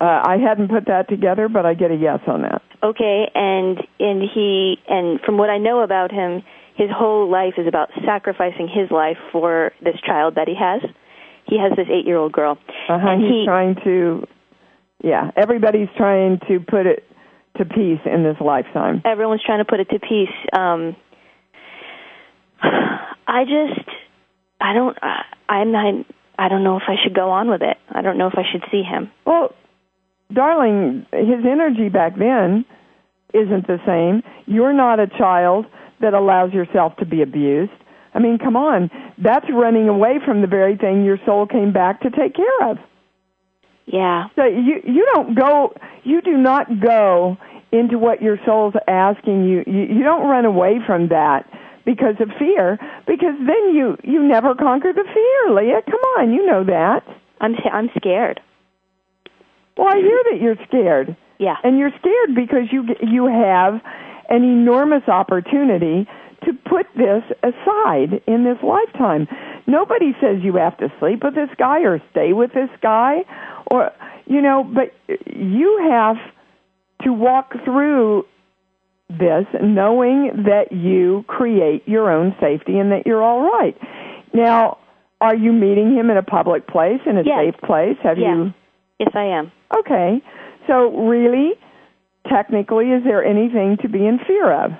Uh, 0.00 0.22
I 0.24 0.38
hadn't 0.38 0.68
put 0.68 0.86
that 0.86 1.08
together, 1.08 1.48
but 1.48 1.64
I 1.64 1.74
get 1.74 1.92
a 1.92 1.94
yes 1.94 2.18
on 2.26 2.42
that. 2.42 2.62
Okay, 2.82 3.30
and 3.34 3.78
and 4.00 4.22
he 4.34 4.76
and 4.88 5.20
from 5.20 5.38
what 5.38 5.50
I 5.50 5.58
know 5.58 5.82
about 5.82 6.10
him, 6.10 6.42
his 6.76 6.88
whole 6.90 7.30
life 7.30 7.54
is 7.58 7.66
about 7.68 7.90
sacrificing 8.04 8.68
his 8.68 8.90
life 8.90 9.18
for 9.30 9.72
this 9.82 9.94
child 10.04 10.34
that 10.34 10.48
he 10.48 10.54
has. 10.58 10.82
He 11.46 11.58
has 11.58 11.76
this 11.76 11.86
eight 11.90 12.06
year 12.06 12.16
old 12.16 12.32
girl. 12.32 12.58
Uh-huh. 12.88 13.08
And 13.08 13.22
He's 13.22 13.30
he, 13.30 13.44
trying 13.44 13.76
to, 13.84 14.26
yeah, 15.02 15.30
everybody's 15.36 15.88
trying 15.96 16.40
to 16.48 16.60
put 16.60 16.86
it 16.86 17.04
to 17.58 17.64
peace 17.64 18.00
in 18.06 18.22
this 18.22 18.36
lifetime. 18.40 19.02
everyone's 19.04 19.42
trying 19.44 19.58
to 19.58 19.64
put 19.64 19.80
it 19.80 19.90
to 19.90 19.98
peace. 19.98 20.34
Um, 20.52 20.96
I 22.62 23.44
just, 23.44 23.88
I 24.60 24.72
don't, 24.72 24.96
I, 25.02 25.22
I'm 25.48 25.72
not, 25.72 26.06
I 26.38 26.48
don't 26.48 26.64
know 26.64 26.76
if 26.76 26.84
I 26.88 26.94
should 27.02 27.14
go 27.14 27.30
on 27.30 27.50
with 27.50 27.62
it. 27.62 27.76
I 27.90 28.00
don't 28.02 28.16
know 28.16 28.28
if 28.28 28.34
I 28.36 28.42
should 28.50 28.64
see 28.70 28.82
him. 28.82 29.10
Well, 29.26 29.54
darling, 30.34 31.06
his 31.12 31.44
energy 31.44 31.88
back 31.88 32.16
then 32.16 32.64
isn't 33.34 33.66
the 33.66 33.78
same. 33.86 34.22
You're 34.46 34.72
not 34.72 35.00
a 35.00 35.06
child 35.06 35.66
that 36.00 36.14
allows 36.14 36.52
yourself 36.52 36.96
to 36.96 37.06
be 37.06 37.22
abused. 37.22 37.72
I 38.14 38.18
mean, 38.18 38.38
come 38.38 38.56
on. 38.56 38.90
That's 39.18 39.46
running 39.50 39.88
away 39.88 40.18
from 40.24 40.40
the 40.42 40.46
very 40.46 40.76
thing 40.76 41.04
your 41.04 41.18
soul 41.24 41.46
came 41.46 41.72
back 41.72 42.02
to 42.02 42.10
take 42.10 42.34
care 42.34 42.70
of. 42.70 42.78
Yeah. 43.86 44.26
So 44.36 44.44
you 44.44 44.80
you 44.84 45.06
don't 45.14 45.34
go 45.34 45.74
you 46.04 46.20
do 46.22 46.36
not 46.36 46.80
go 46.80 47.36
into 47.72 47.98
what 47.98 48.22
your 48.22 48.38
soul's 48.44 48.74
asking 48.86 49.44
you. 49.44 49.64
You 49.66 49.96
you 49.96 50.04
don't 50.04 50.28
run 50.28 50.44
away 50.44 50.78
from 50.86 51.08
that 51.08 51.48
because 51.84 52.14
of 52.20 52.28
fear 52.38 52.78
because 53.06 53.34
then 53.38 53.74
you 53.74 53.96
you 54.04 54.22
never 54.22 54.54
conquer 54.54 54.92
the 54.92 55.04
fear, 55.04 55.54
Leah. 55.54 55.82
Come 55.84 56.00
on, 56.18 56.32
you 56.32 56.46
know 56.46 56.64
that. 56.64 57.02
I'm, 57.40 57.56
I'm 57.72 57.90
scared. 57.96 58.40
Well, 59.76 59.88
I 59.88 59.96
hear 59.96 60.20
that 60.30 60.40
you're 60.40 60.56
scared. 60.66 61.16
Yeah. 61.38 61.56
And 61.64 61.78
you're 61.78 61.92
scared 61.98 62.34
because 62.34 62.70
you 62.70 62.84
you 63.00 63.26
have 63.26 63.80
an 64.28 64.44
enormous 64.44 65.08
opportunity 65.08 66.06
to 66.44 66.52
put 66.68 66.86
this 66.96 67.22
aside 67.42 68.22
in 68.26 68.44
this 68.44 68.58
lifetime. 68.62 69.28
Nobody 69.66 70.12
says 70.20 70.38
you 70.42 70.56
have 70.56 70.76
to 70.78 70.92
sleep 70.98 71.22
with 71.24 71.34
this 71.34 71.50
guy 71.58 71.80
or 71.80 72.00
stay 72.10 72.32
with 72.32 72.52
this 72.52 72.70
guy 72.80 73.24
or 73.70 73.90
you 74.26 74.40
know, 74.40 74.62
but 74.64 74.92
you 75.26 75.88
have 75.90 76.16
to 77.02 77.12
walk 77.12 77.52
through 77.64 78.24
this 79.08 79.44
knowing 79.62 80.44
that 80.46 80.72
you 80.72 81.24
create 81.26 81.82
your 81.86 82.10
own 82.10 82.34
safety 82.40 82.78
and 82.78 82.92
that 82.92 83.06
you're 83.06 83.22
all 83.22 83.42
right. 83.42 83.76
Now, 84.32 84.78
are 85.20 85.34
you 85.34 85.52
meeting 85.52 85.94
him 85.94 86.08
in 86.10 86.16
a 86.16 86.22
public 86.22 86.66
place, 86.66 87.00
in 87.04 87.18
a 87.18 87.22
Yes. 87.22 87.38
safe 87.38 87.60
place? 87.62 87.96
Have 88.02 88.18
Yeah. 88.18 88.34
you 88.34 88.54
Yes, 88.98 89.10
I 89.14 89.24
am. 89.24 89.50
Okay. 89.80 90.22
So 90.66 91.06
really, 91.06 91.52
technically, 92.28 92.86
is 92.86 93.04
there 93.04 93.24
anything 93.24 93.78
to 93.82 93.88
be 93.88 94.06
in 94.06 94.18
fear 94.26 94.52
of? 94.52 94.72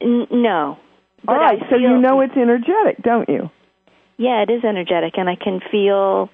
N- 0.00 0.26
no. 0.30 0.78
All 1.26 1.36
right. 1.36 1.58
I 1.62 1.70
So 1.70 1.76
you 1.76 1.98
know 1.98 2.20
it's 2.20 2.36
energetic, 2.36 3.02
don't 3.02 3.28
you? 3.28 3.50
Yeah, 4.16 4.42
it 4.42 4.50
is 4.50 4.64
energetic, 4.64 5.14
and 5.16 5.28
I 5.28 5.36
can 5.36 5.60
feel. 5.70 6.30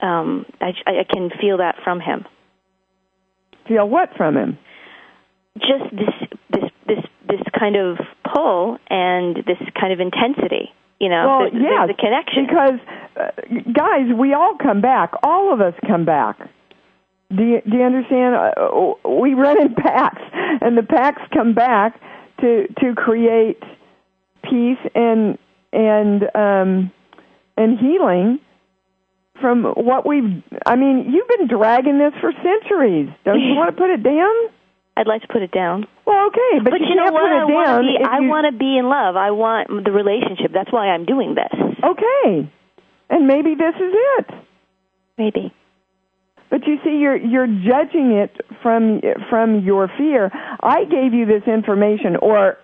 Um, 0.00 0.44
I, 0.60 0.72
I 0.86 1.04
can 1.10 1.30
feel 1.40 1.58
that 1.58 1.76
from 1.84 2.00
him. 2.00 2.26
Feel 3.66 3.88
what 3.88 4.10
from 4.16 4.36
him? 4.36 4.58
Just 5.56 5.90
this, 5.92 6.28
this, 6.50 6.70
this, 6.86 6.98
this 7.26 7.40
kind 7.58 7.76
of 7.76 7.98
pull 8.34 8.76
and 8.90 9.36
this 9.36 9.56
kind 9.80 9.92
of 9.92 10.00
intensity. 10.00 10.70
You 11.00 11.08
know, 11.08 11.26
well, 11.26 11.50
there's, 11.50 11.62
yes, 11.62 11.70
there's 11.70 11.90
a 11.90 12.00
connection. 12.00 12.46
Because, 12.46 12.80
uh, 13.16 13.72
guys, 13.72 14.12
we 14.18 14.34
all 14.34 14.56
come 14.60 14.80
back. 14.82 15.12
All 15.22 15.52
of 15.54 15.60
us 15.60 15.74
come 15.86 16.04
back. 16.04 16.38
Do 17.36 17.42
you, 17.42 17.62
do 17.68 17.76
you 17.76 17.82
understand? 17.82 18.34
Uh, 18.34 19.08
we 19.08 19.34
run 19.34 19.60
in 19.60 19.74
packs, 19.74 20.22
and 20.60 20.76
the 20.76 20.82
packs 20.82 21.22
come 21.32 21.54
back 21.54 22.00
to 22.40 22.66
to 22.80 22.94
create 22.94 23.62
peace 24.42 24.78
and 24.94 25.38
and 25.72 26.22
um, 26.34 26.92
and 27.56 27.78
healing 27.78 28.40
from 29.40 29.64
what 29.64 30.06
we've. 30.06 30.42
I 30.66 30.76
mean, 30.76 31.10
you've 31.12 31.28
been 31.28 31.48
dragging 31.48 31.98
this 31.98 32.12
for 32.20 32.32
centuries. 32.32 33.08
Don't 33.24 33.40
you 33.40 33.54
want 33.54 33.74
to 33.74 33.80
put 33.80 33.90
it 33.90 34.02
down? 34.02 34.32
I'd 34.96 35.08
like 35.08 35.22
to 35.22 35.28
put 35.28 35.42
it 35.42 35.50
down. 35.50 35.86
Well, 36.06 36.28
okay, 36.28 36.62
but, 36.62 36.70
But 36.70 36.80
you, 36.80 36.88
you 36.90 36.94
know 36.94 37.10
what? 37.10 37.32
I 37.32 37.44
want 37.44 37.68
to 37.68 37.80
be. 37.82 38.04
I 38.04 38.18
you- 38.20 38.28
want 38.28 38.46
to 38.52 38.56
be 38.56 38.78
in 38.78 38.86
love. 38.86 39.16
I 39.16 39.32
want 39.32 39.68
the 39.84 39.90
relationship. 39.90 40.52
That's 40.54 40.70
why 40.72 40.88
I'm 40.88 41.04
doing 41.04 41.34
this. 41.34 41.52
Okay, 41.82 42.48
and 43.10 43.26
maybe 43.26 43.54
this 43.54 43.74
is 43.74 43.92
it. 44.18 44.30
Maybe. 45.18 45.52
But 46.54 46.68
you 46.68 46.76
see, 46.84 46.98
you're 47.00 47.16
you're 47.16 47.48
judging 47.48 48.12
it 48.12 48.30
from 48.62 49.00
from 49.28 49.64
your 49.64 49.90
fear. 49.98 50.30
I 50.62 50.84
gave 50.84 51.12
you 51.12 51.26
this 51.26 51.42
information, 51.48 52.14
or 52.22 52.58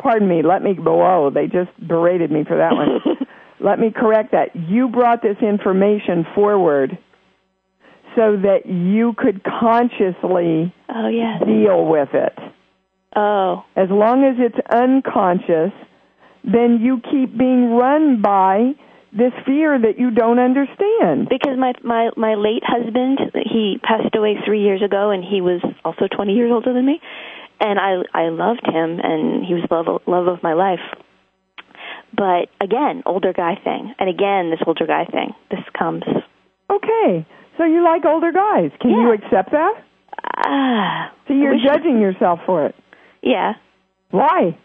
pardon 0.00 0.28
me, 0.28 0.42
let 0.44 0.62
me, 0.62 0.74
whoa, 0.78 1.28
they 1.34 1.46
just 1.46 1.70
berated 1.88 2.30
me 2.30 2.44
for 2.46 2.56
that 2.56 2.70
one. 2.70 3.00
let 3.60 3.80
me 3.80 3.90
correct 3.90 4.30
that. 4.30 4.54
You 4.54 4.86
brought 4.86 5.22
this 5.22 5.38
information 5.42 6.24
forward 6.36 6.96
so 8.14 8.36
that 8.36 8.60
you 8.66 9.12
could 9.18 9.42
consciously 9.42 10.72
Oh 10.88 11.08
yes. 11.08 11.42
deal 11.44 11.84
with 11.84 12.10
it. 12.14 12.38
Oh. 13.16 13.64
As 13.74 13.88
long 13.90 14.22
as 14.22 14.36
it's 14.38 14.68
unconscious, 14.72 15.72
then 16.44 16.78
you 16.80 17.00
keep 17.10 17.36
being 17.36 17.70
run 17.72 18.22
by 18.22 18.74
this 19.16 19.32
fear 19.44 19.78
that 19.78 19.98
you 19.98 20.10
don't 20.10 20.38
understand. 20.38 21.28
Because 21.28 21.56
my 21.58 21.72
my 21.84 22.10
my 22.16 22.34
late 22.34 22.62
husband, 22.64 23.18
he 23.52 23.78
passed 23.82 24.14
away 24.16 24.36
3 24.44 24.60
years 24.62 24.82
ago 24.82 25.10
and 25.10 25.22
he 25.24 25.40
was 25.40 25.60
also 25.84 26.08
20 26.08 26.32
years 26.32 26.50
older 26.52 26.72
than 26.72 26.86
me. 26.86 27.00
And 27.60 27.78
I 27.78 28.02
I 28.14 28.28
loved 28.30 28.66
him 28.66 28.98
and 29.02 29.44
he 29.44 29.54
was 29.54 29.64
the 29.68 29.74
love, 29.76 30.02
love 30.06 30.26
of 30.26 30.42
my 30.42 30.54
life. 30.54 30.80
But 32.14 32.48
again, 32.60 33.02
older 33.06 33.32
guy 33.32 33.54
thing. 33.62 33.94
And 33.98 34.08
again, 34.08 34.50
this 34.50 34.60
older 34.66 34.86
guy 34.86 35.04
thing. 35.06 35.34
This 35.50 35.64
comes 35.78 36.04
Okay. 36.70 37.26
So 37.58 37.64
you 37.64 37.84
like 37.84 38.04
older 38.06 38.32
guys. 38.32 38.70
Can 38.80 38.90
Yeah. 38.90 39.02
you 39.02 39.12
accept 39.12 39.52
that? 39.52 39.74
ah. 40.44 41.12
See, 41.28 41.34
you're 41.34 41.54
I 41.54 41.64
judging 41.64 42.00
yourself 42.00 42.40
for 42.46 42.66
it. 42.66 42.74
Yeah. 43.22 43.54
Why? 44.10 44.56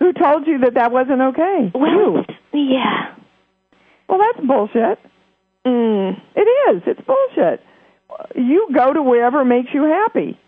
Who 0.00 0.12
told 0.12 0.46
you 0.46 0.58
that 0.58 0.74
that 0.74 0.92
wasn't 0.92 1.20
okay? 1.22 1.70
Well, 1.74 2.24
you. 2.52 2.70
yeah. 2.74 3.14
Well, 4.08 4.18
that's 4.18 4.46
bullshit. 4.46 4.98
Mm. 5.66 6.20
It 6.34 6.48
is. 6.70 6.82
It's 6.86 7.00
bullshit. 7.06 7.60
You 8.34 8.68
go 8.72 8.92
to 8.92 9.02
wherever 9.02 9.44
makes 9.44 9.70
you 9.74 9.84
happy. 9.84 10.38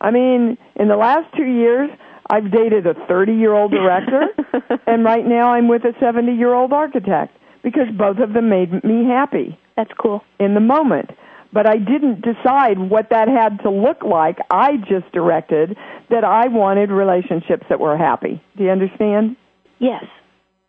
I 0.00 0.10
mean, 0.10 0.58
in 0.76 0.88
the 0.88 0.96
last 0.96 1.34
two 1.36 1.46
years, 1.46 1.90
I've 2.28 2.50
dated 2.50 2.86
a 2.86 2.94
30 3.08 3.32
year 3.32 3.54
old 3.54 3.70
director, 3.70 4.28
and 4.86 5.04
right 5.04 5.24
now 5.24 5.54
I'm 5.54 5.68
with 5.68 5.84
a 5.84 5.94
70 6.00 6.32
year 6.32 6.52
old 6.52 6.72
architect 6.72 7.36
because 7.62 7.86
both 7.96 8.18
of 8.18 8.32
them 8.32 8.48
made 8.48 8.84
me 8.84 9.06
happy 9.06 9.58
That's 9.76 9.90
cool. 9.98 10.22
in 10.38 10.54
the 10.54 10.60
moment. 10.60 11.10
But 11.52 11.66
I 11.66 11.78
didn't 11.78 12.20
decide 12.22 12.78
what 12.78 13.08
that 13.10 13.28
had 13.28 13.60
to 13.62 13.70
look 13.70 14.02
like. 14.02 14.38
I 14.50 14.76
just 14.76 15.10
directed 15.12 15.76
that 16.10 16.24
I 16.24 16.48
wanted 16.48 16.90
relationships 16.90 17.64
that 17.70 17.80
were 17.80 17.96
happy. 17.96 18.42
Do 18.58 18.64
you 18.64 18.70
understand? 18.70 19.36
Yes. 19.78 20.04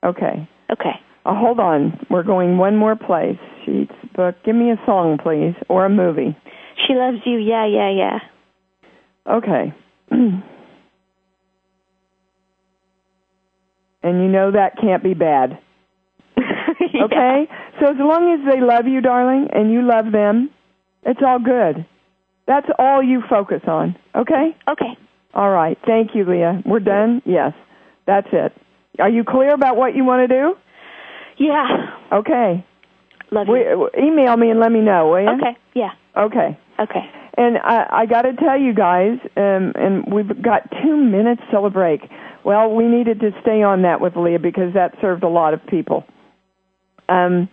Okay. 0.03 0.47
Okay. 0.71 1.01
Uh, 1.27 1.35
hold 1.35 1.59
on. 1.59 1.99
We're 2.09 2.23
going 2.23 2.57
one 2.57 2.77
more 2.77 2.95
place. 2.95 3.37
Sheets, 3.65 3.91
book. 4.15 4.35
Give 4.45 4.55
me 4.55 4.71
a 4.71 4.77
song, 4.85 5.17
please, 5.21 5.55
or 5.67 5.85
a 5.85 5.89
movie. 5.89 6.35
She 6.87 6.93
loves 6.93 7.17
you. 7.25 7.37
Yeah, 7.37 7.65
yeah, 7.67 7.91
yeah. 7.91 8.19
Okay. 9.29 9.73
and 10.11 10.43
you 14.03 14.27
know 14.29 14.51
that 14.51 14.77
can't 14.81 15.03
be 15.03 15.13
bad. 15.13 15.59
Yeah. 16.93 17.05
Okay? 17.05 17.47
So 17.79 17.87
as 17.87 17.95
long 17.99 18.33
as 18.33 18.53
they 18.53 18.61
love 18.61 18.85
you, 18.87 19.01
darling, 19.01 19.47
and 19.51 19.71
you 19.71 19.81
love 19.81 20.11
them, 20.11 20.51
it's 21.03 21.19
all 21.25 21.39
good. 21.39 21.85
That's 22.45 22.67
all 22.77 23.01
you 23.03 23.23
focus 23.27 23.61
on. 23.67 23.95
Okay? 24.15 24.55
Okay. 24.69 24.97
All 25.33 25.49
right. 25.49 25.77
Thank 25.85 26.11
you, 26.13 26.23
Leah. 26.23 26.61
We're 26.65 26.79
done? 26.79 27.21
Yes. 27.25 27.53
That's 28.05 28.27
it. 28.31 28.53
Are 28.99 29.09
you 29.09 29.23
clear 29.23 29.53
about 29.53 29.75
what 29.75 29.95
you 29.95 30.05
want 30.05 30.29
to 30.29 30.35
do? 30.35 30.55
Yeah. 31.37 31.97
Okay. 32.11 32.65
Love 33.31 33.47
We, 33.47 33.59
you. 33.59 33.89
email 33.97 34.37
me 34.37 34.49
and 34.49 34.59
let 34.59 34.71
me 34.71 34.79
know, 34.81 35.09
will 35.09 35.21
you? 35.21 35.29
Okay. 35.29 35.57
Yeah. 35.73 35.91
Okay. 36.15 36.57
Okay. 36.79 37.11
And 37.37 37.57
I, 37.57 37.85
I 37.91 38.05
got 38.05 38.23
to 38.23 38.33
tell 38.33 38.59
you 38.59 38.73
guys, 38.73 39.19
um, 39.35 39.73
and 39.75 40.11
we've 40.11 40.41
got 40.41 40.63
two 40.81 40.97
minutes 40.97 41.41
till 41.51 41.65
a 41.65 41.69
break. 41.69 42.01
Well, 42.43 42.73
we 42.73 42.85
needed 42.85 43.19
to 43.19 43.31
stay 43.41 43.61
on 43.61 43.83
that 43.83 44.01
with 44.01 44.15
Leah 44.15 44.39
because 44.39 44.73
that 44.73 44.95
served 45.01 45.23
a 45.23 45.27
lot 45.27 45.53
of 45.53 45.65
people. 45.67 46.05
Um, 47.09 47.49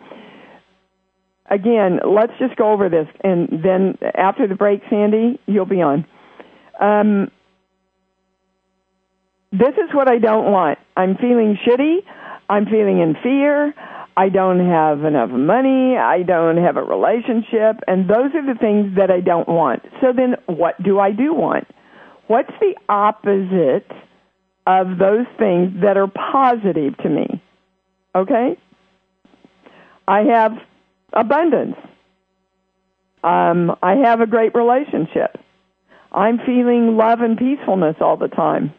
again, 1.51 2.01
let's 2.07 2.33
just 2.39 2.57
go 2.57 2.73
over 2.73 2.89
this, 2.89 3.09
and 3.23 3.49
then 3.63 3.99
after 4.15 4.47
the 4.47 4.55
break, 4.55 4.81
Sandy, 4.89 5.39
you'll 5.47 5.67
be 5.67 5.83
on. 5.83 6.07
Um, 6.81 7.31
this 9.53 9.75
is 9.75 9.95
what 9.95 10.09
I 10.09 10.19
don't 10.19 10.51
want. 10.51 10.79
I'm 10.97 11.17
feeling 11.17 11.59
shitty. 11.67 11.99
I'm 12.49 12.67
feeling 12.67 13.01
in 13.01 13.17
fear. 13.23 13.75
I 14.17 14.29
don't 14.29 14.61
have 14.61 15.05
enough 15.05 15.31
money. 15.31 15.97
I 15.97 16.23
don't 16.23 16.57
have 16.59 16.77
a 16.77 16.83
relationship. 16.83 17.81
And 17.89 18.09
those 18.09 18.35
are 18.35 18.47
the 18.47 18.59
things 18.59 18.97
that 18.97 19.11
I 19.11 19.21
don't 19.21 19.49
want. 19.49 19.83
So 20.01 20.13
then 20.15 20.37
what 20.47 20.81
do 20.83 21.01
I 21.01 21.11
do 21.11 21.35
want? 21.35 21.67
What's 22.27 22.53
the 22.61 22.75
opposite 22.89 23.91
of 24.67 24.99
those 24.99 25.27
things 25.39 25.83
that 25.83 25.97
are 25.97 26.07
positive 26.07 26.97
to 26.99 27.09
me? 27.09 27.43
Okay? 28.15 28.57
I 30.07 30.21
have 30.21 30.53
abundance. 31.13 31.77
Um, 33.23 33.77
I 33.83 33.97
have 34.05 34.21
a 34.21 34.27
great 34.27 34.55
relationship. 34.55 35.39
I'm 36.13 36.39
feeling 36.39 36.97
love 36.97 37.21
and 37.21 37.37
peacefulness 37.37 37.97
all 38.01 38.17
the 38.17 38.29
time. 38.29 38.73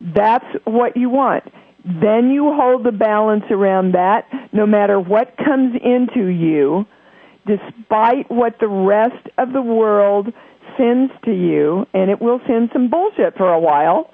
That's 0.00 0.46
what 0.64 0.96
you 0.96 1.10
want. 1.10 1.44
Then 1.84 2.30
you 2.30 2.52
hold 2.54 2.84
the 2.84 2.92
balance 2.92 3.44
around 3.50 3.92
that 3.92 4.26
no 4.52 4.66
matter 4.66 5.00
what 5.00 5.36
comes 5.36 5.74
into 5.82 6.26
you, 6.26 6.84
despite 7.46 8.30
what 8.30 8.58
the 8.60 8.68
rest 8.68 9.28
of 9.38 9.52
the 9.52 9.62
world 9.62 10.28
sends 10.76 11.12
to 11.24 11.32
you, 11.32 11.86
and 11.94 12.10
it 12.10 12.20
will 12.20 12.40
send 12.46 12.70
some 12.72 12.90
bullshit 12.90 13.36
for 13.36 13.52
a 13.52 13.60
while, 13.60 14.10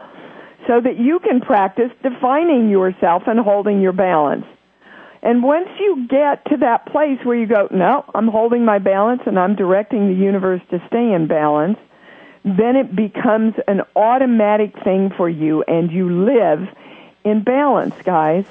so 0.66 0.80
that 0.80 0.98
you 0.98 1.18
can 1.20 1.40
practice 1.40 1.90
defining 2.02 2.70
yourself 2.70 3.22
and 3.26 3.38
holding 3.40 3.80
your 3.80 3.92
balance. 3.92 4.44
And 5.22 5.42
once 5.42 5.68
you 5.80 6.06
get 6.08 6.44
to 6.50 6.56
that 6.58 6.86
place 6.86 7.18
where 7.24 7.36
you 7.36 7.46
go, 7.46 7.68
no, 7.72 8.04
I'm 8.14 8.28
holding 8.28 8.64
my 8.64 8.78
balance 8.78 9.22
and 9.26 9.38
I'm 9.38 9.56
directing 9.56 10.08
the 10.08 10.14
universe 10.14 10.60
to 10.70 10.78
stay 10.86 11.12
in 11.12 11.26
balance, 11.26 11.78
then 12.44 12.76
it 12.76 12.94
becomes 12.94 13.54
an 13.66 13.80
automatic 13.96 14.72
thing 14.84 15.10
for 15.16 15.28
you 15.28 15.64
and 15.66 15.90
you 15.90 16.24
live 16.24 16.68
in 17.26 17.42
balance, 17.42 17.94
guys. 18.04 18.44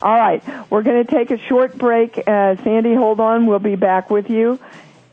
All 0.00 0.14
right, 0.14 0.42
we're 0.70 0.82
going 0.82 1.04
to 1.04 1.10
take 1.10 1.30
a 1.30 1.38
short 1.38 1.76
break. 1.76 2.16
Uh, 2.18 2.56
Sandy, 2.62 2.94
hold 2.94 3.20
on. 3.20 3.46
We'll 3.46 3.58
be 3.58 3.74
back 3.74 4.10
with 4.10 4.30
you. 4.30 4.60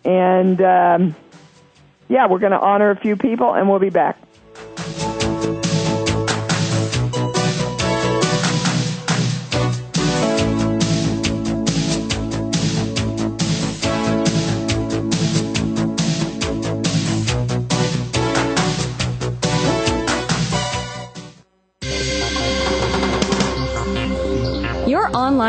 And 0.06 0.62
um, 0.62 1.16
yeah, 2.08 2.28
we're 2.28 2.40
going 2.40 2.52
to 2.52 2.60
honor 2.60 2.92
a 2.92 2.96
few 2.96 3.16
people 3.16 3.54
and 3.54 3.70
we'll 3.70 3.80
be 3.80 3.90
back. 3.90 4.20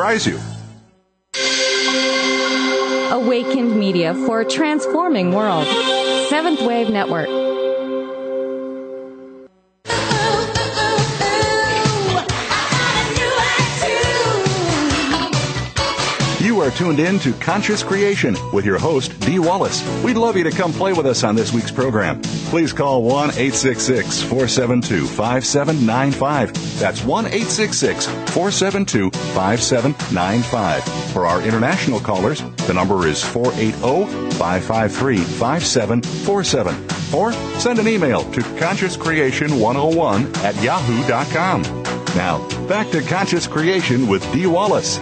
you. 0.25 0.39
Awakened 3.11 3.77
Media 3.79 4.15
for 4.25 4.41
a 4.41 4.45
transforming 4.45 5.31
world. 5.31 5.67
Seventh 6.27 6.59
Wave 6.61 6.89
Network. 6.89 7.50
Are 16.61 16.69
tuned 16.69 16.99
in 16.99 17.17
to 17.19 17.33
Conscious 17.33 17.81
Creation 17.81 18.35
with 18.53 18.65
your 18.65 18.77
host, 18.77 19.19
Dee 19.21 19.39
Wallace. 19.39 19.83
We'd 20.03 20.15
love 20.15 20.37
you 20.37 20.43
to 20.43 20.51
come 20.51 20.71
play 20.71 20.93
with 20.93 21.07
us 21.07 21.23
on 21.23 21.33
this 21.35 21.51
week's 21.51 21.71
program. 21.71 22.21
Please 22.21 22.71
call 22.71 23.01
1 23.01 23.31
866 23.31 24.21
472 24.21 25.07
5795. 25.07 26.79
That's 26.79 27.03
1 27.03 27.25
866 27.25 28.05
472 28.05 29.09
5795. 29.09 30.83
For 31.11 31.25
our 31.25 31.41
international 31.41 31.99
callers, 31.99 32.43
the 32.67 32.75
number 32.75 33.07
is 33.07 33.23
480 33.23 34.31
553 34.37 35.17
5747. 35.17 36.75
Or 37.11 37.33
send 37.59 37.79
an 37.79 37.87
email 37.87 38.21
to 38.33 38.41
consciouscreation101 38.41 40.37
at 40.43 40.61
yahoo.com. 40.61 41.63
Now, 42.15 42.47
back 42.67 42.91
to 42.91 43.01
Conscious 43.01 43.47
Creation 43.47 44.07
with 44.07 44.21
Dee 44.31 44.45
Wallace. 44.45 44.99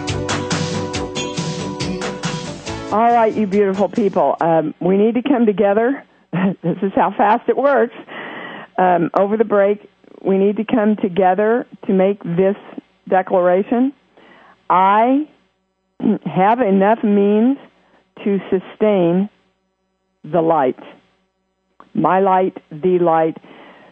All 2.92 2.98
right, 2.98 3.32
you 3.32 3.46
beautiful 3.46 3.88
people. 3.88 4.34
Um, 4.40 4.74
we 4.80 4.96
need 4.96 5.14
to 5.14 5.22
come 5.22 5.46
together. 5.46 6.04
this 6.32 6.76
is 6.82 6.90
how 6.96 7.14
fast 7.16 7.48
it 7.48 7.56
works. 7.56 7.94
Um, 8.76 9.10
over 9.16 9.36
the 9.36 9.44
break, 9.44 9.88
we 10.24 10.38
need 10.38 10.56
to 10.56 10.64
come 10.64 10.96
together 10.96 11.68
to 11.86 11.92
make 11.92 12.20
this 12.24 12.56
declaration. 13.08 13.92
I 14.68 15.28
have 16.26 16.58
enough 16.58 16.98
means 17.04 17.58
to 18.24 18.38
sustain 18.50 19.30
the 20.24 20.40
light. 20.40 20.80
My 21.94 22.18
light, 22.18 22.56
the 22.72 22.98
light, 22.98 23.36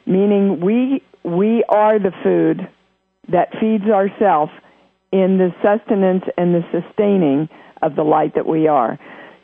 meaning 0.07 0.61
we 0.61 1.05
we 1.23 1.63
are 1.69 2.01
the 2.01 2.13
food 2.25 2.69
that 3.29 3.53
feeds 3.61 3.85
ourselves 3.85 4.51
in 5.13 5.39
the 5.39 5.55
sustenance 5.63 6.25
and 6.37 6.53
the 6.53 6.65
sustaining 6.73 7.49
of 7.83 7.97
the 7.97 8.03
light 8.03 8.35
that 8.35 8.47
we 8.47 8.69
are. 8.69 8.99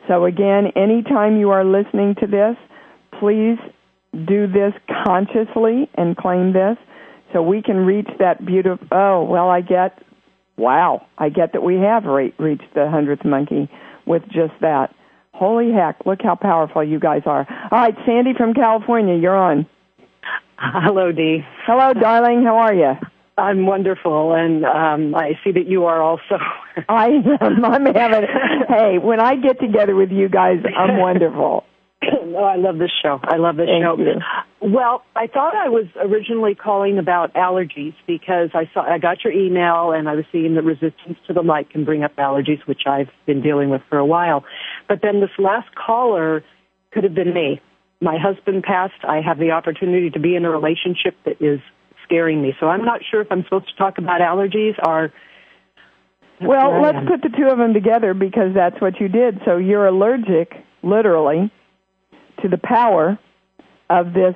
So 0.07 0.25
again, 0.25 0.67
anytime 0.75 1.37
you 1.37 1.49
are 1.51 1.65
listening 1.65 2.15
to 2.19 2.27
this, 2.27 2.55
please 3.19 3.57
do 4.27 4.47
this 4.47 4.73
consciously 5.05 5.89
and 5.95 6.15
claim 6.15 6.53
this 6.53 6.77
so 7.33 7.41
we 7.41 7.61
can 7.61 7.77
reach 7.85 8.07
that 8.19 8.45
beautiful, 8.45 8.87
oh, 8.91 9.23
well, 9.23 9.49
I 9.49 9.61
get, 9.61 10.01
wow, 10.57 11.05
I 11.17 11.29
get 11.29 11.53
that 11.53 11.63
we 11.63 11.75
have 11.75 12.05
re- 12.05 12.33
reached 12.37 12.73
the 12.73 12.89
hundredth 12.89 13.25
monkey 13.25 13.69
with 14.05 14.23
just 14.27 14.53
that. 14.61 14.95
Holy 15.33 15.71
heck, 15.71 16.05
look 16.05 16.19
how 16.23 16.35
powerful 16.35 16.81
you 16.83 16.99
guys 16.99 17.23
are. 17.25 17.45
All 17.71 17.79
right, 17.79 17.95
Sandy 18.05 18.33
from 18.37 18.53
California, 18.53 19.15
you're 19.15 19.35
on. 19.35 19.67
Hello, 20.57 21.11
Dee. 21.11 21.43
Hello, 21.65 21.93
darling. 21.93 22.43
How 22.43 22.57
are 22.57 22.73
you? 22.73 22.93
I'm 23.37 23.65
wonderful, 23.65 24.33
and 24.33 24.63
um, 24.63 25.13
I 25.13 25.33
see 25.43 25.51
that 25.51 25.67
you 25.67 25.85
are 25.85 26.01
also. 26.01 26.37
I 26.89 27.07
am. 27.41 27.65
I'm 27.65 27.85
having. 27.85 28.27
Hey, 28.69 28.97
when 28.97 29.19
I 29.19 29.35
get 29.35 29.59
together 29.59 29.93
with 29.95 30.11
you 30.11 30.29
guys, 30.29 30.59
I'm 30.77 30.97
wonderful. 31.01 31.65
oh, 32.01 32.43
I 32.43 32.55
love 32.55 32.77
this 32.77 32.91
show. 33.01 33.19
I 33.21 33.35
love 33.35 33.57
this 33.57 33.67
Thank 33.67 33.83
show. 33.83 33.97
you. 33.97 34.71
Well, 34.73 35.03
I 35.15 35.27
thought 35.27 35.53
I 35.53 35.67
was 35.67 35.85
originally 35.97 36.55
calling 36.55 36.97
about 36.97 37.33
allergies 37.33 37.93
because 38.07 38.51
I 38.53 38.69
saw 38.73 38.81
I 38.81 38.99
got 38.99 39.23
your 39.25 39.33
email 39.33 39.91
and 39.91 40.07
I 40.07 40.15
was 40.15 40.25
seeing 40.31 40.55
that 40.55 40.63
resistance 40.63 41.17
to 41.27 41.33
the 41.33 41.41
light 41.41 41.69
can 41.69 41.83
bring 41.83 42.03
up 42.03 42.15
allergies, 42.15 42.65
which 42.65 42.83
I've 42.87 43.09
been 43.25 43.41
dealing 43.41 43.69
with 43.69 43.81
for 43.89 43.97
a 43.97 44.05
while. 44.05 44.45
But 44.87 44.99
then 45.01 45.19
this 45.19 45.29
last 45.37 45.67
caller 45.75 46.43
could 46.91 47.03
have 47.03 47.13
been 47.15 47.33
me. 47.33 47.61
My 48.01 48.17
husband 48.17 48.63
passed. 48.63 49.03
I 49.03 49.19
have 49.21 49.39
the 49.39 49.51
opportunity 49.51 50.09
to 50.11 50.19
be 50.19 50.35
in 50.35 50.45
a 50.45 50.49
relationship 50.49 51.15
that 51.25 51.41
is 51.41 51.59
scaring 52.05 52.41
me. 52.41 52.53
So 52.59 52.67
I'm 52.67 52.85
not 52.85 53.01
sure 53.09 53.21
if 53.21 53.27
I'm 53.31 53.43
supposed 53.43 53.67
to 53.67 53.75
talk 53.75 53.97
about 53.97 54.21
allergies 54.21 54.75
or. 54.87 55.11
Well, 56.41 56.81
let's 56.81 56.97
put 57.07 57.21
the 57.21 57.35
two 57.35 57.47
of 57.47 57.57
them 57.57 57.73
together 57.73 58.13
because 58.13 58.53
that's 58.53 58.79
what 58.81 58.99
you 58.99 59.07
did. 59.07 59.39
So 59.45 59.57
you're 59.57 59.87
allergic, 59.87 60.51
literally, 60.83 61.51
to 62.41 62.49
the 62.49 62.57
power 62.57 63.17
of 63.89 64.13
this, 64.13 64.35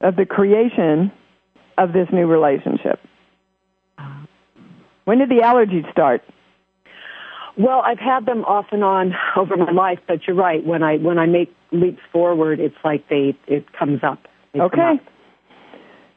of 0.00 0.16
the 0.16 0.26
creation 0.26 1.10
of 1.78 1.92
this 1.92 2.08
new 2.12 2.26
relationship. 2.26 3.00
When 5.04 5.18
did 5.18 5.28
the 5.28 5.40
allergies 5.42 5.90
start? 5.90 6.22
Well, 7.56 7.82
I've 7.84 7.98
had 7.98 8.26
them 8.26 8.44
off 8.44 8.66
and 8.72 8.82
on 8.82 9.14
over 9.36 9.56
my 9.56 9.70
life, 9.70 10.00
but 10.06 10.26
you're 10.26 10.36
right. 10.36 10.64
When 10.64 10.82
I 10.82 10.96
when 10.98 11.18
I 11.18 11.26
make 11.26 11.54
leaps 11.72 12.02
forward, 12.12 12.60
it's 12.60 12.76
like 12.84 13.08
they 13.08 13.36
it 13.46 13.72
comes 13.72 14.00
up. 14.02 14.18
They 14.52 14.58
come 14.58 14.66
Okay. 14.66 14.82
up. 14.82 15.00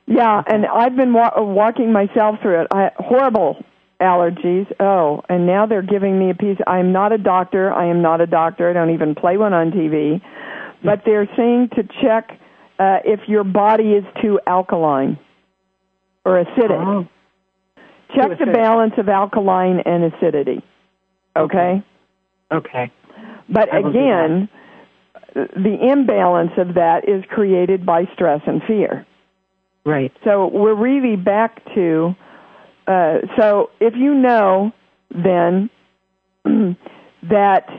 Yeah, 0.07 0.41
and 0.47 0.65
I've 0.65 0.95
been 0.95 1.13
wa- 1.13 1.33
walking 1.35 1.91
myself 1.91 2.37
through 2.41 2.61
it. 2.61 2.67
I 2.71 2.91
horrible 2.95 3.63
allergies. 3.99 4.65
Oh, 4.79 5.21
and 5.27 5.45
now 5.45 5.65
they're 5.65 5.81
giving 5.81 6.17
me 6.17 6.29
a 6.29 6.33
piece. 6.33 6.57
I'm 6.65 6.93
not 6.93 7.11
a 7.11 7.17
doctor. 7.17 7.73
I 7.73 7.87
am 7.87 8.01
not 8.01 8.21
a 8.21 8.27
doctor. 8.27 8.69
I 8.69 8.73
don't 8.73 8.91
even 8.93 9.15
play 9.15 9.37
one 9.37 9.53
on 9.53 9.71
TV. 9.71 10.21
But 10.83 11.01
they're 11.05 11.27
saying 11.35 11.69
to 11.75 11.83
check 12.01 12.39
uh, 12.79 12.99
if 13.03 13.21
your 13.27 13.43
body 13.43 13.93
is 13.93 14.05
too 14.21 14.39
alkaline 14.47 15.19
or 16.23 16.43
acidic. 16.43 16.85
Oh. 16.85 17.07
Check 18.15 18.37
Too 18.37 18.45
the 18.45 18.51
balance 18.51 18.93
of 18.97 19.09
alkaline 19.09 19.81
and 19.85 20.13
acidity. 20.13 20.63
Okay? 21.35 21.83
Okay. 22.51 22.91
But 23.49 23.73
I 23.73 23.79
will 23.79 23.91
do 23.91 23.99
again, 23.99 24.49
the 25.33 25.91
imbalance 25.91 26.51
of 26.57 26.75
that 26.75 27.09
is 27.09 27.23
created 27.29 27.85
by 27.85 28.05
stress 28.13 28.41
and 28.47 28.61
fear. 28.63 29.05
Right. 29.87 30.11
So 30.25 30.47
we're 30.47 30.75
really 30.75 31.15
back 31.15 31.63
to. 31.73 32.13
Uh, 32.85 33.19
so 33.39 33.69
if 33.79 33.93
you 33.95 34.13
know 34.13 34.73
then 35.11 35.69
that 36.43 37.69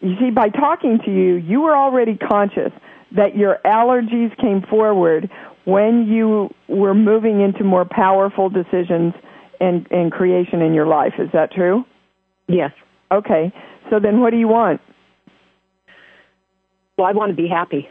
you 0.00 0.14
see 0.18 0.30
by 0.30 0.48
talking 0.48 0.98
to 1.04 1.10
you, 1.12 1.34
you 1.34 1.60
were 1.60 1.76
already 1.76 2.16
conscious 2.16 2.72
that 3.14 3.36
your 3.36 3.58
allergies 3.66 4.34
came 4.40 4.62
forward 4.62 5.28
when 5.66 6.06
you 6.06 6.48
were 6.68 6.94
moving 6.94 7.42
into 7.42 7.62
more 7.62 7.84
powerful 7.84 8.48
decisions 8.48 9.12
and, 9.60 9.86
and 9.90 10.10
creation 10.10 10.62
in 10.62 10.72
your 10.72 10.86
life. 10.86 11.12
Is 11.18 11.28
that 11.34 11.52
true? 11.52 11.84
Yes. 12.48 12.70
Okay. 13.12 13.52
So 13.90 14.00
then 14.00 14.20
what 14.20 14.30
do 14.30 14.38
you 14.38 14.48
want? 14.48 14.80
Well, 16.96 17.06
I 17.06 17.12
want 17.12 17.28
to 17.28 17.36
be 17.36 17.46
happy. 17.46 17.88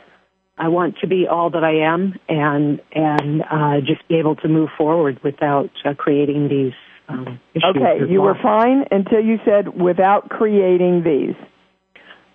I 0.59 0.67
want 0.67 0.97
to 0.99 1.07
be 1.07 1.25
all 1.25 1.49
that 1.51 1.63
I 1.63 1.87
am, 1.87 2.19
and 2.27 2.81
and 2.93 3.41
uh, 3.41 3.79
just 3.79 4.05
be 4.09 4.15
able 4.15 4.35
to 4.37 4.49
move 4.49 4.69
forward 4.77 5.19
without 5.23 5.69
uh, 5.85 5.93
creating 5.93 6.49
these 6.49 6.73
um, 7.07 7.39
issues. 7.55 7.75
Okay, 7.77 8.11
you 8.11 8.21
were 8.21 8.35
fine 8.43 8.83
until 8.91 9.21
you 9.21 9.37
said 9.45 9.81
without 9.81 10.29
creating 10.29 11.03
these. 11.03 11.35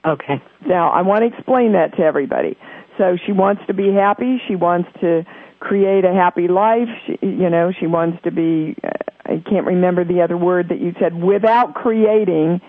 Okay. 0.06 0.42
Now, 0.66 0.90
I 0.90 1.02
want 1.02 1.22
to 1.22 1.36
explain 1.36 1.72
that 1.72 1.96
to 1.96 2.02
everybody. 2.02 2.58
So 2.98 3.16
she 3.24 3.32
wants 3.32 3.62
to 3.66 3.74
be 3.74 3.92
happy. 3.92 4.40
She 4.46 4.54
wants 4.54 4.88
to 5.00 5.24
create 5.60 6.04
a 6.04 6.12
happy 6.12 6.48
life. 6.48 6.88
She, 7.06 7.18
you 7.22 7.50
know, 7.50 7.72
she 7.78 7.86
wants 7.86 8.22
to 8.24 8.30
be. 8.30 8.76
Uh, 8.82 8.90
I 9.26 9.42
can't 9.48 9.66
remember 9.66 10.04
the 10.04 10.20
other 10.22 10.36
word 10.36 10.68
that 10.68 10.80
you 10.80 10.94
said. 11.00 11.14
Without 11.14 11.74
creating 11.74 12.60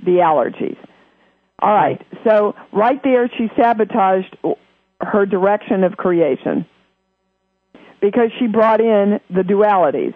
the 0.00 0.20
allergies. 0.22 0.76
All 1.58 1.72
right. 1.72 2.04
So 2.24 2.54
right 2.72 3.00
there, 3.02 3.30
she 3.38 3.48
sabotaged 3.56 4.36
her 5.02 5.26
direction 5.26 5.84
of 5.84 5.96
creation 5.96 6.66
because 8.00 8.30
she 8.38 8.46
brought 8.46 8.80
in 8.80 9.20
the 9.30 9.42
dualities. 9.42 10.14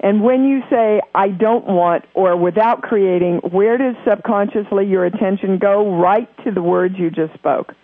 And 0.00 0.22
when 0.22 0.44
you 0.44 0.62
say, 0.70 1.00
I 1.14 1.28
don't 1.28 1.66
want, 1.66 2.04
or 2.14 2.34
without 2.36 2.82
creating, 2.82 3.40
where 3.50 3.76
does 3.76 3.94
subconsciously 4.08 4.86
your 4.86 5.04
attention 5.04 5.58
go? 5.58 6.00
Right 6.00 6.28
to 6.44 6.50
the 6.50 6.62
words 6.62 6.94
you 6.98 7.10
just 7.10 7.34
spoke. 7.34 7.74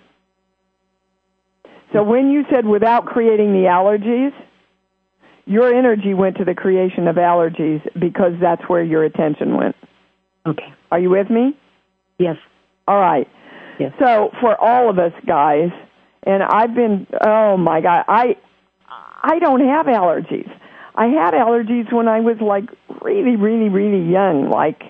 So 1.92 2.02
when 2.02 2.30
you 2.30 2.44
said 2.50 2.66
without 2.66 3.04
creating 3.06 3.52
the 3.52 3.68
allergies, 3.68 4.32
your 5.44 5.72
energy 5.72 6.14
went 6.14 6.38
to 6.38 6.44
the 6.44 6.54
creation 6.54 7.06
of 7.06 7.16
allergies 7.16 7.82
because 8.00 8.32
that's 8.40 8.62
where 8.62 8.82
your 8.82 9.04
attention 9.04 9.56
went. 9.56 9.76
Okay. 10.46 10.72
Are 10.90 10.98
you 10.98 11.10
with 11.10 11.30
me? 11.30 11.56
Yes. 12.18 12.36
All 12.88 12.98
right. 12.98 13.28
Yes. 13.78 13.92
So 13.98 14.30
for 14.40 14.58
all 14.60 14.88
of 14.88 14.98
us 14.98 15.12
guys, 15.26 15.70
and 16.26 16.42
I've 16.42 16.74
been 16.74 17.06
oh 17.24 17.56
my 17.56 17.80
god, 17.80 18.04
I 18.08 18.36
I 19.22 19.38
don't 19.38 19.60
have 19.60 19.86
allergies. 19.86 20.50
I 20.94 21.06
had 21.06 21.34
allergies 21.34 21.92
when 21.92 22.08
I 22.08 22.20
was 22.20 22.36
like 22.40 22.64
really, 23.02 23.36
really, 23.36 23.68
really 23.68 24.10
young, 24.10 24.50
like 24.50 24.82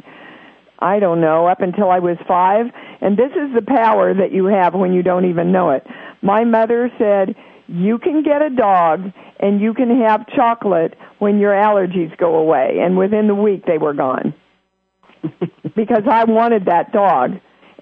I 0.79 0.99
don't 0.99 1.21
know, 1.21 1.47
up 1.47 1.61
until 1.61 1.91
I 1.91 1.99
was 1.99 2.17
five. 2.29 2.67
And 3.01 3.17
this 3.17 3.31
is 3.33 3.55
the 3.55 3.63
power 3.63 4.15
that 4.15 4.33
you 4.33 4.47
have 4.47 4.75
when 4.75 4.93
you 4.93 5.03
don't 5.03 5.29
even 5.29 5.53
know 5.53 5.71
it. 5.71 5.87
My 6.23 6.45
mother 6.45 6.91
said, 6.99 7.35
you 7.69 7.99
can 7.99 8.23
get 8.23 8.43
a 8.43 8.51
dog 8.51 9.13
and 9.41 9.61
you 9.61 9.75
can 9.75 10.01
have 10.03 10.27
chocolate 10.29 10.95
when 11.19 11.39
your 11.39 11.53
allergies 11.53 12.17
go 12.19 12.37
away. 12.37 12.79
And 12.81 12.97
within 12.97 13.27
the 13.27 13.35
week, 13.35 13.65
they 13.67 13.79
were 13.79 13.95
gone. 13.95 14.35
because 15.77 16.05
I 16.11 16.25
wanted 16.25 16.67
that 16.67 16.93
dog, 16.93 17.33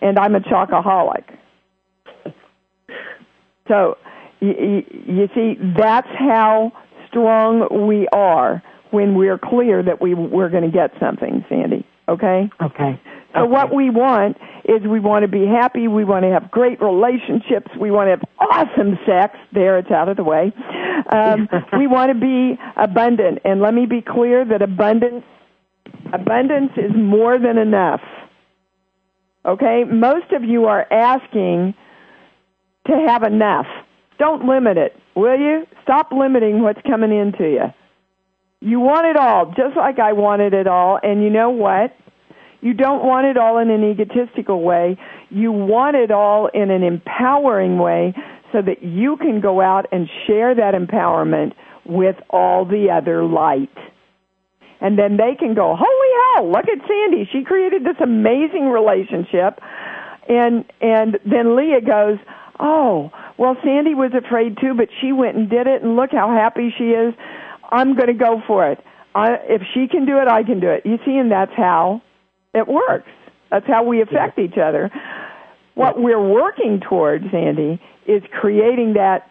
and 0.00 0.18
I'm 0.18 0.34
a 0.34 0.40
chocoholic. 0.40 1.24
So, 3.68 3.96
you, 4.40 4.84
you 5.06 5.28
see, 5.34 5.56
that's 5.76 6.08
how 6.18 6.72
strong 7.08 7.86
we 7.86 8.08
are 8.12 8.62
when 8.90 9.14
we're 9.14 9.38
clear 9.38 9.82
that 9.82 10.00
we, 10.00 10.14
we're 10.14 10.50
going 10.50 10.64
to 10.64 10.70
get 10.70 10.92
something, 11.00 11.44
Sandy. 11.48 11.86
Okay? 12.08 12.50
Okay. 12.62 13.00
So 13.34 13.40
okay. 13.40 13.50
what 13.50 13.74
we 13.74 13.90
want 13.90 14.36
is 14.64 14.82
we 14.82 15.00
want 15.00 15.24
to 15.24 15.28
be 15.28 15.46
happy, 15.46 15.88
we 15.88 16.04
want 16.04 16.24
to 16.24 16.30
have 16.30 16.50
great 16.50 16.80
relationships, 16.80 17.70
we 17.78 17.90
want 17.90 18.06
to 18.06 18.10
have 18.10 18.22
awesome 18.38 18.98
sex. 19.04 19.36
There, 19.52 19.78
it's 19.78 19.90
out 19.90 20.08
of 20.08 20.16
the 20.16 20.22
way. 20.22 20.52
Um, 21.10 21.48
we 21.78 21.86
want 21.86 22.12
to 22.12 22.18
be 22.18 22.58
abundant, 22.76 23.40
and 23.44 23.60
let 23.60 23.74
me 23.74 23.86
be 23.86 24.00
clear 24.00 24.44
that 24.44 24.62
abundance 24.62 25.24
abundance 26.12 26.70
is 26.76 26.92
more 26.94 27.38
than 27.38 27.58
enough. 27.58 28.00
Okay, 29.44 29.84
most 29.84 30.32
of 30.32 30.44
you 30.44 30.66
are 30.66 30.86
asking 30.92 31.74
to 32.86 33.04
have 33.08 33.22
enough. 33.22 33.66
Don't 34.18 34.46
limit 34.46 34.76
it, 34.76 34.96
will 35.14 35.38
you? 35.38 35.66
Stop 35.82 36.12
limiting 36.12 36.62
what's 36.62 36.80
coming 36.82 37.16
into 37.16 37.44
you. 37.44 37.72
You 38.60 38.80
want 38.80 39.06
it 39.06 39.16
all, 39.16 39.46
just 39.56 39.76
like 39.76 39.98
I 39.98 40.12
wanted 40.12 40.54
it 40.54 40.66
all, 40.66 40.98
and 41.02 41.22
you 41.22 41.30
know 41.30 41.50
what? 41.50 41.94
You 42.60 42.72
don't 42.72 43.04
want 43.04 43.26
it 43.26 43.36
all 43.36 43.58
in 43.58 43.68
an 43.68 43.84
egotistical 43.84 44.62
way. 44.62 44.96
You 45.28 45.52
want 45.52 45.96
it 45.96 46.10
all 46.10 46.48
in 46.54 46.70
an 46.70 46.82
empowering 46.82 47.78
way 47.78 48.14
so 48.52 48.62
that 48.62 48.82
you 48.82 49.18
can 49.18 49.42
go 49.42 49.60
out 49.60 49.86
and 49.92 50.08
share 50.26 50.54
that 50.54 50.72
empowerment 50.72 51.52
with 51.84 52.16
all 52.30 52.64
the 52.64 52.88
other 52.90 53.22
light. 53.24 53.76
And 54.80 54.98
then 54.98 55.18
they 55.18 55.34
can 55.38 55.54
go, 55.54 55.76
holy 55.78 56.36
hell, 56.36 56.50
look 56.50 56.64
at 56.68 56.78
Sandy. 56.88 57.28
She 57.30 57.44
created 57.44 57.84
this 57.84 57.96
amazing 58.02 58.70
relationship. 58.70 59.60
And, 60.28 60.64
and 60.80 61.18
then 61.26 61.56
Leah 61.56 61.82
goes, 61.82 62.18
oh, 62.60 63.10
well, 63.38 63.56
Sandy 63.64 63.94
was 63.94 64.12
afraid 64.14 64.58
too, 64.60 64.74
but 64.74 64.88
she 65.00 65.12
went 65.12 65.36
and 65.36 65.48
did 65.48 65.66
it, 65.66 65.82
and 65.82 65.96
look 65.96 66.10
how 66.12 66.30
happy 66.30 66.74
she 66.76 66.84
is. 66.84 67.14
I'm 67.70 67.96
going 67.96 68.08
to 68.08 68.14
go 68.14 68.42
for 68.46 68.70
it. 68.70 68.78
I, 69.14 69.34
if 69.48 69.62
she 69.72 69.86
can 69.88 70.06
do 70.06 70.18
it, 70.18 70.28
I 70.28 70.42
can 70.42 70.60
do 70.60 70.68
it. 70.68 70.84
You 70.84 70.98
see, 71.04 71.16
and 71.16 71.30
that's 71.30 71.52
how 71.56 72.02
it 72.52 72.66
works. 72.66 73.08
That's 73.50 73.66
how 73.66 73.84
we 73.84 74.02
affect 74.02 74.38
each 74.38 74.58
other. 74.58 74.90
What 75.74 76.00
we're 76.00 76.22
working 76.22 76.80
towards, 76.80 77.24
Sandy, 77.30 77.80
is 78.06 78.22
creating 78.40 78.94
that 78.94 79.30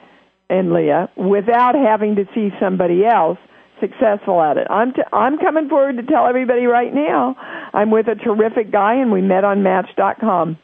in 0.50 0.74
Leah 0.74 1.10
without 1.16 1.76
having 1.76 2.16
to 2.16 2.26
see 2.34 2.50
somebody 2.60 3.06
else 3.06 3.38
successful 3.80 4.42
at 4.42 4.58
it. 4.58 4.68
I'm 4.70 4.94
t- 4.94 5.02
I'm 5.12 5.38
coming 5.38 5.68
forward 5.68 5.98
to 5.98 6.04
tell 6.04 6.28
everybody 6.28 6.66
right 6.66 6.94
now. 6.94 7.36
I'm 7.74 7.92
with 7.92 8.08
a 8.08 8.16
terrific 8.16 8.72
guy, 8.72 8.96
and 8.96 9.12
we 9.12 9.22
met 9.22 9.44
on 9.44 9.64
Match.com. 9.64 10.58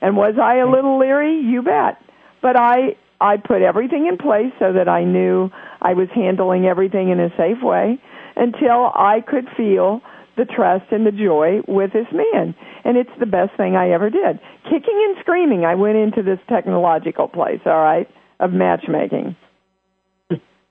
And 0.00 0.16
was 0.16 0.34
I 0.40 0.56
a 0.56 0.68
little 0.68 0.98
leery? 0.98 1.40
You 1.40 1.62
bet. 1.62 1.98
But 2.42 2.58
I 2.58 2.96
I 3.20 3.36
put 3.36 3.62
everything 3.62 4.06
in 4.06 4.16
place 4.16 4.52
so 4.58 4.72
that 4.72 4.88
I 4.88 5.04
knew 5.04 5.50
I 5.82 5.92
was 5.92 6.08
handling 6.14 6.66
everything 6.66 7.10
in 7.10 7.20
a 7.20 7.28
safe 7.36 7.62
way 7.62 8.00
until 8.36 8.90
I 8.94 9.20
could 9.26 9.46
feel 9.56 10.00
the 10.36 10.46
trust 10.46 10.90
and 10.90 11.06
the 11.06 11.12
joy 11.12 11.60
with 11.68 11.92
this 11.92 12.06
man. 12.12 12.54
And 12.84 12.96
it's 12.96 13.10
the 13.18 13.26
best 13.26 13.54
thing 13.58 13.76
I 13.76 13.90
ever 13.90 14.08
did. 14.08 14.40
Kicking 14.64 15.06
and 15.08 15.16
screaming, 15.20 15.66
I 15.66 15.74
went 15.74 15.98
into 15.98 16.22
this 16.22 16.38
technological 16.48 17.28
place, 17.28 17.60
all 17.66 17.82
right, 17.82 18.08
of 18.38 18.52
matchmaking. 18.52 19.36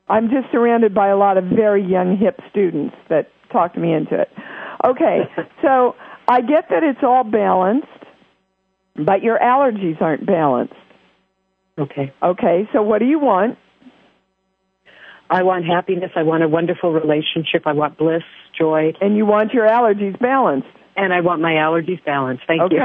I'm 0.09 0.29
just 0.29 0.51
surrounded 0.51 0.95
by 0.95 1.09
a 1.09 1.17
lot 1.17 1.37
of 1.37 1.43
very 1.45 1.85
young, 1.85 2.17
hip 2.17 2.39
students 2.49 2.95
that 3.09 3.29
talked 3.51 3.77
me 3.77 3.93
into 3.93 4.19
it. 4.19 4.29
Okay, 4.83 5.19
so 5.61 5.95
I 6.27 6.41
get 6.41 6.69
that 6.69 6.81
it's 6.81 7.03
all 7.03 7.23
balanced, 7.23 7.87
but 9.05 9.23
your 9.23 9.37
allergies 9.39 10.01
aren't 10.01 10.25
balanced. 10.25 10.73
Okay. 11.77 12.13
Okay, 12.21 12.67
so 12.73 12.81
what 12.81 12.99
do 12.99 13.05
you 13.05 13.19
want? 13.19 13.57
I 15.29 15.43
want 15.43 15.65
happiness. 15.65 16.11
I 16.15 16.23
want 16.23 16.43
a 16.43 16.47
wonderful 16.47 16.91
relationship. 16.91 17.63
I 17.65 17.73
want 17.73 17.97
bliss, 17.97 18.23
joy. 18.57 18.93
And 18.99 19.15
you 19.15 19.25
want 19.25 19.53
your 19.53 19.67
allergies 19.67 20.19
balanced. 20.19 20.67
And 20.95 21.13
I 21.13 21.21
want 21.21 21.41
my 21.41 21.53
allergies 21.53 22.03
balanced. 22.03 22.43
Thank 22.47 22.61
okay. 22.63 22.75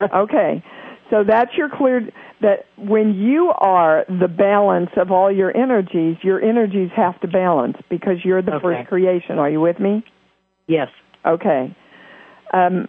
you. 0.00 0.06
Okay. 0.06 0.14
okay. 0.14 0.64
So 1.10 1.24
that's 1.26 1.50
your 1.56 1.70
clear 1.70 2.08
that 2.42 2.66
when 2.76 3.14
you 3.14 3.52
are 3.56 4.04
the 4.08 4.28
balance 4.28 4.90
of 4.96 5.10
all 5.10 5.32
your 5.32 5.56
energies, 5.56 6.16
your 6.22 6.42
energies 6.42 6.90
have 6.94 7.18
to 7.20 7.28
balance 7.28 7.76
because 7.88 8.24
you're 8.24 8.42
the 8.42 8.54
okay. 8.54 8.62
first 8.62 8.88
creation. 8.88 9.38
Are 9.38 9.48
you 9.48 9.60
with 9.60 9.80
me? 9.80 10.04
Yes. 10.66 10.88
Okay. 11.24 11.74
Um, 12.52 12.88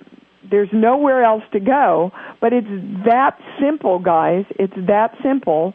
there's 0.49 0.69
nowhere 0.71 1.23
else 1.23 1.43
to 1.53 1.59
go, 1.59 2.11
but 2.41 2.53
it's 2.53 2.67
that 3.05 3.37
simple, 3.59 3.99
guys. 3.99 4.45
It's 4.51 4.73
that 4.87 5.15
simple. 5.23 5.73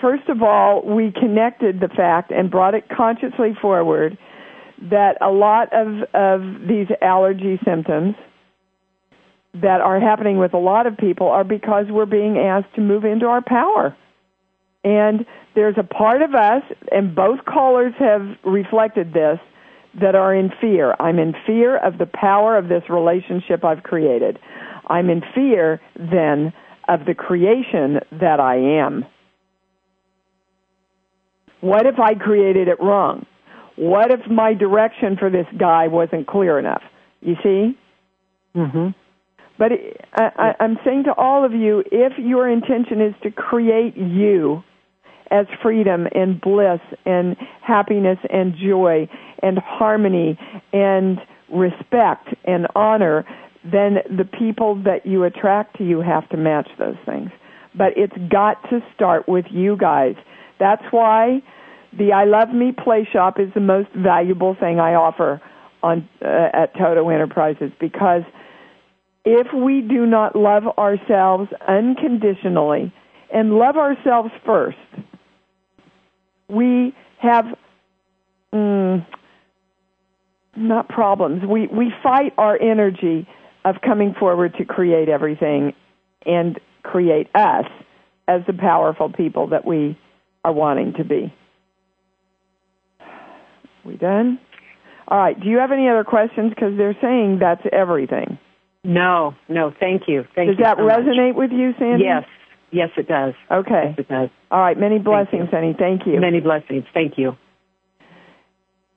First 0.00 0.28
of 0.28 0.42
all, 0.42 0.82
we 0.82 1.12
connected 1.12 1.80
the 1.80 1.88
fact 1.88 2.30
and 2.30 2.50
brought 2.50 2.74
it 2.74 2.84
consciously 2.88 3.56
forward 3.60 4.18
that 4.90 5.16
a 5.22 5.30
lot 5.30 5.68
of, 5.72 6.02
of 6.12 6.68
these 6.68 6.88
allergy 7.00 7.58
symptoms 7.64 8.14
that 9.54 9.80
are 9.80 9.98
happening 9.98 10.38
with 10.38 10.52
a 10.52 10.58
lot 10.58 10.86
of 10.86 10.98
people 10.98 11.28
are 11.28 11.44
because 11.44 11.86
we're 11.88 12.04
being 12.04 12.36
asked 12.38 12.74
to 12.74 12.80
move 12.80 13.04
into 13.04 13.26
our 13.26 13.42
power. 13.42 13.96
And 14.84 15.24
there's 15.54 15.76
a 15.78 15.82
part 15.82 16.20
of 16.22 16.34
us, 16.34 16.62
and 16.92 17.14
both 17.14 17.44
callers 17.44 17.94
have 17.98 18.36
reflected 18.44 19.12
this, 19.12 19.38
that 20.00 20.14
are 20.14 20.34
in 20.34 20.50
fear. 20.60 20.94
I'm 20.98 21.18
in 21.18 21.34
fear 21.46 21.76
of 21.76 21.98
the 21.98 22.06
power 22.06 22.56
of 22.56 22.68
this 22.68 22.82
relationship 22.88 23.64
I've 23.64 23.82
created. 23.82 24.38
I'm 24.88 25.10
in 25.10 25.22
fear, 25.34 25.80
then, 25.96 26.52
of 26.88 27.06
the 27.06 27.14
creation 27.14 28.00
that 28.12 28.40
I 28.40 28.56
am. 28.56 29.04
What 31.60 31.86
if 31.86 31.98
I 31.98 32.14
created 32.14 32.68
it 32.68 32.80
wrong? 32.80 33.26
What 33.76 34.10
if 34.10 34.20
my 34.30 34.54
direction 34.54 35.16
for 35.18 35.30
this 35.30 35.46
guy 35.58 35.88
wasn't 35.88 36.26
clear 36.26 36.58
enough? 36.58 36.82
You 37.20 37.34
see? 37.42 37.78
Mm-hmm. 38.54 38.88
But 39.58 39.72
I, 40.12 40.22
I, 40.36 40.54
I'm 40.60 40.78
saying 40.84 41.04
to 41.04 41.14
all 41.14 41.44
of 41.44 41.52
you, 41.52 41.82
if 41.90 42.12
your 42.18 42.48
intention 42.48 43.00
is 43.00 43.14
to 43.22 43.30
create 43.30 43.96
you 43.96 44.62
as 45.30 45.46
freedom 45.62 46.06
and 46.14 46.40
bliss 46.40 46.80
and 47.04 47.36
happiness 47.62 48.18
and 48.30 48.54
joy 48.54 49.08
and 49.42 49.58
harmony 49.58 50.38
and 50.72 51.18
respect 51.52 52.28
and 52.44 52.66
honor, 52.74 53.24
then 53.64 53.98
the 54.16 54.24
people 54.24 54.76
that 54.84 55.06
you 55.06 55.24
attract 55.24 55.78
to 55.78 55.84
you 55.84 56.00
have 56.00 56.28
to 56.30 56.36
match 56.36 56.68
those 56.78 56.96
things. 57.04 57.30
But 57.74 57.92
it's 57.96 58.16
got 58.30 58.62
to 58.70 58.80
start 58.94 59.28
with 59.28 59.46
you 59.50 59.76
guys. 59.76 60.14
That's 60.58 60.84
why 60.90 61.42
the 61.96 62.12
I 62.12 62.24
Love 62.24 62.50
Me 62.50 62.72
Play 62.72 63.08
Shop 63.10 63.38
is 63.38 63.48
the 63.54 63.60
most 63.60 63.88
valuable 63.94 64.56
thing 64.58 64.80
I 64.80 64.94
offer 64.94 65.40
on 65.82 66.08
uh, 66.22 66.48
at 66.52 66.74
Toto 66.74 67.08
Enterprises 67.08 67.70
because 67.80 68.22
if 69.24 69.48
we 69.52 69.80
do 69.80 70.06
not 70.06 70.36
love 70.36 70.64
ourselves 70.78 71.50
unconditionally 71.66 72.92
and 73.32 73.54
love 73.54 73.76
ourselves 73.76 74.30
first, 74.44 74.78
we 76.48 76.94
have 77.18 77.44
mm, 78.54 79.04
not 80.56 80.88
problems. 80.88 81.42
We 81.48 81.66
we 81.66 81.92
fight 82.02 82.32
our 82.38 82.60
energy 82.60 83.26
of 83.64 83.76
coming 83.84 84.14
forward 84.18 84.54
to 84.58 84.64
create 84.64 85.08
everything 85.08 85.72
and 86.24 86.58
create 86.82 87.28
us 87.34 87.66
as 88.28 88.42
the 88.46 88.52
powerful 88.52 89.12
people 89.12 89.48
that 89.48 89.66
we 89.66 89.98
are 90.44 90.52
wanting 90.52 90.94
to 90.94 91.04
be. 91.04 91.32
We 93.84 93.96
done? 93.96 94.40
All 95.08 95.18
right. 95.18 95.38
Do 95.38 95.48
you 95.48 95.58
have 95.58 95.70
any 95.70 95.88
other 95.88 96.04
questions? 96.04 96.50
Because 96.50 96.76
they're 96.76 96.96
saying 97.00 97.38
that's 97.40 97.62
everything. 97.72 98.38
No, 98.82 99.34
no. 99.48 99.72
Thank 99.78 100.02
you. 100.08 100.24
Thank 100.34 100.50
does 100.50 100.58
you 100.58 100.64
that 100.64 100.76
so 100.78 100.82
resonate 100.82 101.34
much. 101.34 101.36
with 101.36 101.50
you, 101.52 101.72
Sandy? 101.78 102.04
Yes. 102.04 102.24
Yes, 102.72 102.90
it 102.96 103.06
does. 103.08 103.34
Okay. 103.50 103.94
Yes, 103.96 103.98
it 103.98 104.08
does. 104.08 104.28
All 104.50 104.60
right. 104.60 104.78
Many 104.78 104.98
blessings, 104.98 105.48
honey. 105.50 105.74
Thank 105.78 106.02
you. 106.06 106.20
Many 106.20 106.40
blessings. 106.40 106.84
Thank 106.92 107.14
you. 107.16 107.36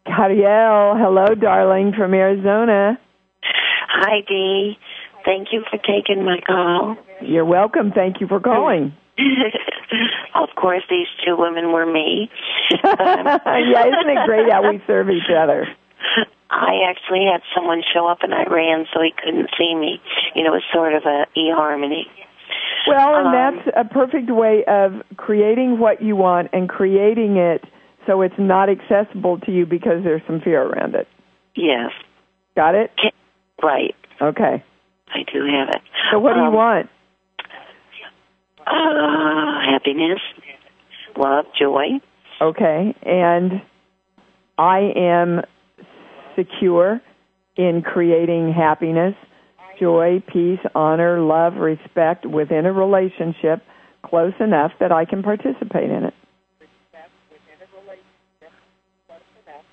Cariel, 0.10 0.98
hello, 0.98 1.36
darling, 1.36 1.94
from 1.96 2.14
Arizona. 2.14 3.00
Hi, 3.44 4.22
Dee. 4.28 4.78
Thank 5.24 5.50
you 5.52 5.64
for 5.70 5.78
taking 5.78 6.26
my 6.26 6.40
call. 6.46 6.98
You're 7.22 7.46
welcome. 7.46 7.92
Thank 7.92 8.20
you 8.20 8.28
for 8.28 8.40
calling. 8.40 8.94
of 10.36 10.50
course, 10.56 10.82
these 10.90 11.08
two 11.26 11.36
women 11.38 11.72
were 11.72 11.86
me. 11.86 12.30
yeah, 12.84 13.86
isn't 13.86 14.10
it 14.10 14.26
great 14.26 14.52
how 14.52 14.68
we 14.70 14.82
serve 14.88 15.10
each 15.10 15.30
other? 15.30 15.68
I 16.50 16.90
actually 16.90 17.26
had 17.32 17.42
someone 17.56 17.84
show 17.94 18.08
up 18.08 18.20
and 18.24 18.34
I 18.34 18.44
ran 18.50 18.86
so 18.94 19.02
he 19.02 19.14
couldn't 19.24 19.50
see 19.58 19.76
me. 19.76 20.02
You 20.34 20.44
know, 20.44 20.54
it 20.54 20.54
was 20.54 20.64
sort 20.74 20.96
of 20.96 21.04
a 21.06 21.26
e-harmony. 21.38 22.08
Well, 22.88 23.16
and 23.16 23.28
Um, 23.28 23.34
that's 23.34 23.78
a 23.78 23.94
perfect 23.94 24.32
way 24.32 24.64
of 24.66 25.04
creating 25.18 25.78
what 25.78 26.02
you 26.02 26.16
want 26.16 26.50
and 26.54 26.68
creating 26.68 27.38
it 27.38 27.64
so 28.10 28.24
it's 28.24 28.40
not 28.40 28.70
accessible 28.70 29.40
to 29.42 29.52
you 29.52 29.68
because 29.68 30.04
there's 30.04 30.24
some 30.26 30.42
fear 30.42 30.64
around 30.64 30.96
it. 30.96 31.08
Yes. 31.56 31.92
Got 32.56 32.74
it? 32.74 32.90
Right. 33.62 33.94
Okay. 34.20 34.64
I 35.10 35.20
do 35.32 35.46
have 35.46 35.70
it. 35.70 35.82
So 36.12 36.18
what 36.18 36.34
do 36.34 36.40
you 36.40 36.46
Um, 36.48 36.54
want? 36.54 36.90
Uh, 38.66 39.60
happiness, 39.72 40.20
love, 41.18 41.46
joy. 41.60 42.00
Okay. 42.42 42.96
And 43.04 43.62
I 44.58 44.92
am 44.96 45.42
secure 46.36 47.02
in 47.56 47.84
creating 47.84 48.54
happiness, 48.54 49.16
joy, 49.80 50.24
peace, 50.28 50.60
honor, 50.74 51.20
love, 51.22 51.58
respect 51.58 52.26
within 52.26 52.66
a 52.66 52.74
relationship 52.74 53.62
close 54.04 54.34
enough 54.40 54.72
that 54.80 54.92
I 54.92 55.06
can 55.06 55.22
participate 55.22 55.90
in 55.92 56.06
it. 56.06 56.14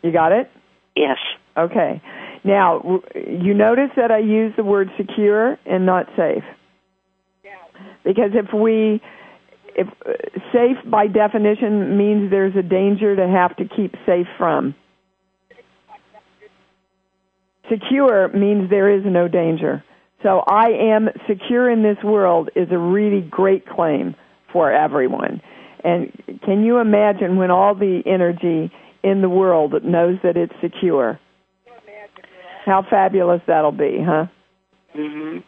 You 0.07 0.12
got 0.12 0.30
it? 0.30 0.48
Yes. 0.94 1.18
Okay. 1.59 2.00
Now, 2.44 3.00
you 3.14 3.54
notice 3.54 3.90
that 3.96 4.12
I 4.12 4.18
use 4.18 4.52
the 4.57 4.62
word 4.62 4.88
secure 4.96 5.59
and 5.66 5.84
not 5.84 6.07
safe. 6.16 6.44
Because 8.04 8.30
if 8.34 8.54
we, 8.54 9.02
if 9.74 9.88
uh, 10.07 10.12
safe 10.52 10.76
by 10.88 11.09
definition 11.09 11.98
means 11.98 12.30
there's 12.30 12.54
a 12.54 12.62
danger 12.62 13.16
to 13.16 13.26
have 13.26 13.57
to 13.57 13.64
keep 13.64 13.96
safe 14.07 14.28
from. 14.38 14.76
Secure 17.68 18.28
means 18.28 18.70
there 18.70 18.96
is 18.96 19.02
no 19.04 19.26
danger. 19.26 19.82
So 20.22 20.44
I 20.46 20.68
am 20.94 21.09
secure 21.28 21.68
in 21.68 21.82
this 21.82 21.98
world 22.04 22.50
is 22.54 22.68
a 22.70 22.78
really 22.78 23.22
great 23.28 23.66
claim 23.66 24.14
for 24.52 24.70
everyone. 24.70 25.42
And 25.82 26.12
can 26.44 26.64
you 26.64 26.78
imagine 26.78 27.36
when 27.36 27.50
all 27.50 27.74
the 27.74 28.02
energy 28.07 28.72
in 29.07 29.22
the 29.22 29.28
world 29.28 29.72
that 29.72 29.84
knows 29.84 30.18
that 30.22 30.36
it's 30.36 30.52
secure? 30.61 31.18
How 32.64 32.82
fabulous 32.90 33.40
that'll 33.46 33.70
be, 33.70 34.02
huh? 34.04 34.26
Mhm. 34.94 35.44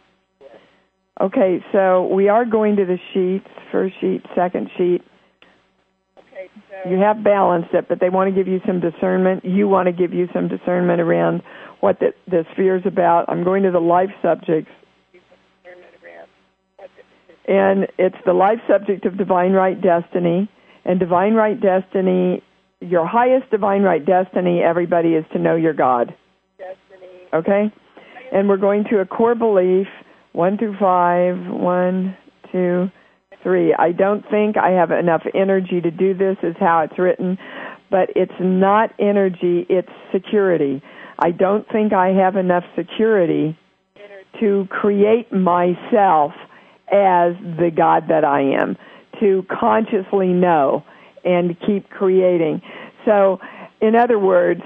Okay, 1.21 1.65
so 1.73 2.07
we 2.07 2.29
are 2.29 2.45
going 2.45 2.77
to 2.77 2.85
the 2.85 2.99
sheets, 3.13 3.49
first 3.73 3.99
sheet, 4.01 4.25
second 4.37 4.71
sheet. 4.77 5.03
Okay, 6.19 6.49
so 6.71 6.91
you 6.91 6.99
have 6.99 7.25
balanced 7.25 7.75
it, 7.75 7.89
but 7.89 7.99
they 7.99 8.09
want 8.09 8.29
to 8.29 8.35
give 8.35 8.47
you 8.47 8.61
some 8.65 8.79
discernment. 8.79 9.45
You 9.45 9.67
want 9.67 9.87
to 9.87 9.93
give 9.93 10.15
you 10.15 10.29
some 10.33 10.47
discernment 10.47 11.01
around 11.01 11.43
what 11.81 11.99
the, 11.99 12.15
the 12.29 12.47
sphere 12.53 12.77
is 12.77 12.87
about. 12.87 13.29
I'm 13.29 13.43
going 13.43 13.65
to 13.65 13.73
the 13.73 13.81
life 13.81 14.11
subjects. 14.23 14.71
And 17.49 17.89
it's 17.99 18.17
the 18.27 18.35
life 18.35 18.61
subject 18.69 19.07
of 19.07 19.17
divine 19.17 19.53
right 19.53 19.81
destiny. 19.81 20.49
And 20.85 21.01
divine 21.01 21.35
right 21.35 21.59
destiny, 21.61 22.43
your 22.81 23.07
highest 23.07 23.51
divine 23.51 23.83
right 23.83 24.05
destiny, 24.05 24.61
everybody, 24.63 25.11
is 25.11 25.25
to 25.33 25.39
know 25.39 25.57
your 25.57 25.75
God. 25.75 26.15
Destiny. 26.59 27.29
Okay? 27.33 27.73
And 28.33 28.49
we're 28.49 28.57
going 28.57 28.85
to 28.91 29.01
a 29.01 29.07
core 29.07 29.35
belief, 29.35 29.87
one 30.33 30.59
through 30.59 30.77
five, 30.79 31.37
one, 31.49 32.17
two, 32.53 32.91
three. 33.43 33.75
I 33.75 33.93
don't 33.93 34.25
think 34.31 34.57
I 34.57 34.71
have 34.71 34.91
enough 34.91 35.23
energy 35.35 35.81
to 35.81 35.91
do 35.91 36.15
this, 36.15 36.37
is 36.43 36.55
how 36.59 36.81
it's 36.81 36.99
written, 36.99 37.39
but 37.91 38.11
it's 38.15 38.33
not 38.41 38.91
energy, 38.99 39.67
it's 39.69 39.89
security. 40.13 40.83
I 41.19 41.31
don't 41.31 41.67
think 41.71 41.93
I 41.93 42.09
have 42.09 42.37
enough 42.37 42.65
security 42.77 43.59
to 44.41 44.69
create 44.71 45.33
myself 45.33 46.33
as 46.93 47.35
the 47.59 47.71
God 47.75 48.05
that 48.09 48.25
I 48.25 48.41
am, 48.41 48.77
to 49.21 49.45
consciously 49.51 50.29
know 50.29 50.85
and 51.29 51.57
keep 51.61 51.91
creating. 51.91 52.63
So, 53.05 53.39
in 53.81 53.95
other 53.95 54.19
words, 54.19 54.63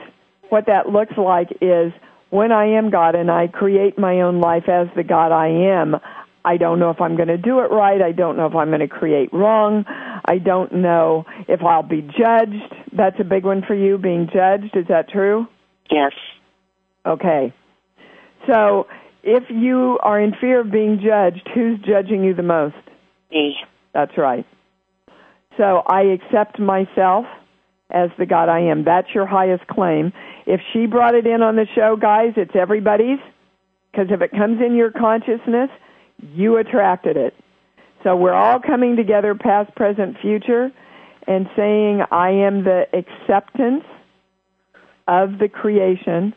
what 0.49 0.67
that 0.67 0.89
looks 0.89 1.15
like 1.19 1.49
is 1.61 1.93
when 2.31 2.53
I 2.53 2.79
am 2.79 2.91
God 2.91 3.15
and 3.15 3.31
I 3.31 3.49
create 3.49 3.99
my 3.99 4.23
own 4.23 4.41
life 4.41 4.69
as 4.69 4.87
the 4.97 5.03
God 5.03 5.33
I 5.33 5.49
am, 5.49 5.97
I 6.45 6.57
don't 6.57 6.79
know 6.79 6.91
if 6.91 7.01
I'm 7.01 7.17
going 7.17 7.29
to 7.29 7.37
do 7.37 7.59
it 7.61 7.71
right. 7.71 8.01
I 8.01 8.13
don't 8.13 8.37
know 8.37 8.47
if 8.47 8.55
I'm 8.55 8.69
going 8.69 8.81
to 8.81 8.89
create 8.89 9.33
wrong. 9.33 9.85
I 10.25 10.39
don't 10.39 10.73
know 10.75 11.25
if 11.49 11.63
I'll 11.63 11.83
be 11.83 12.01
judged. 12.01 12.75
That's 12.97 13.17
a 13.21 13.25
big 13.25 13.45
one 13.45 13.63
for 13.67 13.75
you, 13.75 13.99
being 13.99 14.29
judged. 14.33 14.77
Is 14.77 14.87
that 14.89 15.09
true? 15.11 15.47
Yes. 15.91 16.13
Okay. 17.05 17.53
So, 18.47 18.87
if 19.23 19.45
you 19.51 19.99
are 20.03 20.21
in 20.21 20.35
fear 20.41 20.61
of 20.61 20.71
being 20.73 21.01
judged, 21.05 21.49
who's 21.55 21.79
judging 21.81 22.25
you 22.25 22.35
the 22.35 22.43
most? 22.43 22.75
Me. 23.31 23.55
That's 23.95 24.17
right. 24.19 24.47
So 25.57 25.83
I 25.87 26.03
accept 26.03 26.59
myself 26.59 27.27
as 27.91 28.11
the 28.19 28.27
God 28.27 28.49
I 28.49 28.61
am. 28.61 28.85
That's 28.85 29.09
your 29.15 29.27
highest 29.27 29.67
claim. 29.67 30.13
If 30.47 30.61
she 30.73 30.87
brought 30.87 31.15
it 31.15 31.27
in 31.27 31.43
on 31.43 31.57
the 31.57 31.67
show, 31.75 31.97
guys, 31.97 32.33
it's 32.37 32.57
everybody's. 32.57 33.19
Because 33.91 34.09
if 34.11 34.23
it 34.23 34.31
comes 34.31 34.61
in 34.65 34.75
your 34.75 34.91
consciousness, 34.91 35.69
you 36.35 36.57
attracted 36.57 37.17
it. 37.17 37.35
So 38.03 38.17
we're 38.17 38.33
all 38.33 38.59
coming 38.59 38.97
together, 38.97 39.35
past, 39.35 39.75
present, 39.77 40.17
future, 40.21 40.73
and 41.27 41.47
saying, 41.55 42.03
I 42.11 42.31
am 42.31 42.65
the 42.65 42.85
acceptance 42.93 43.85
of 45.07 45.39
the 45.39 45.49
creation 45.49 46.35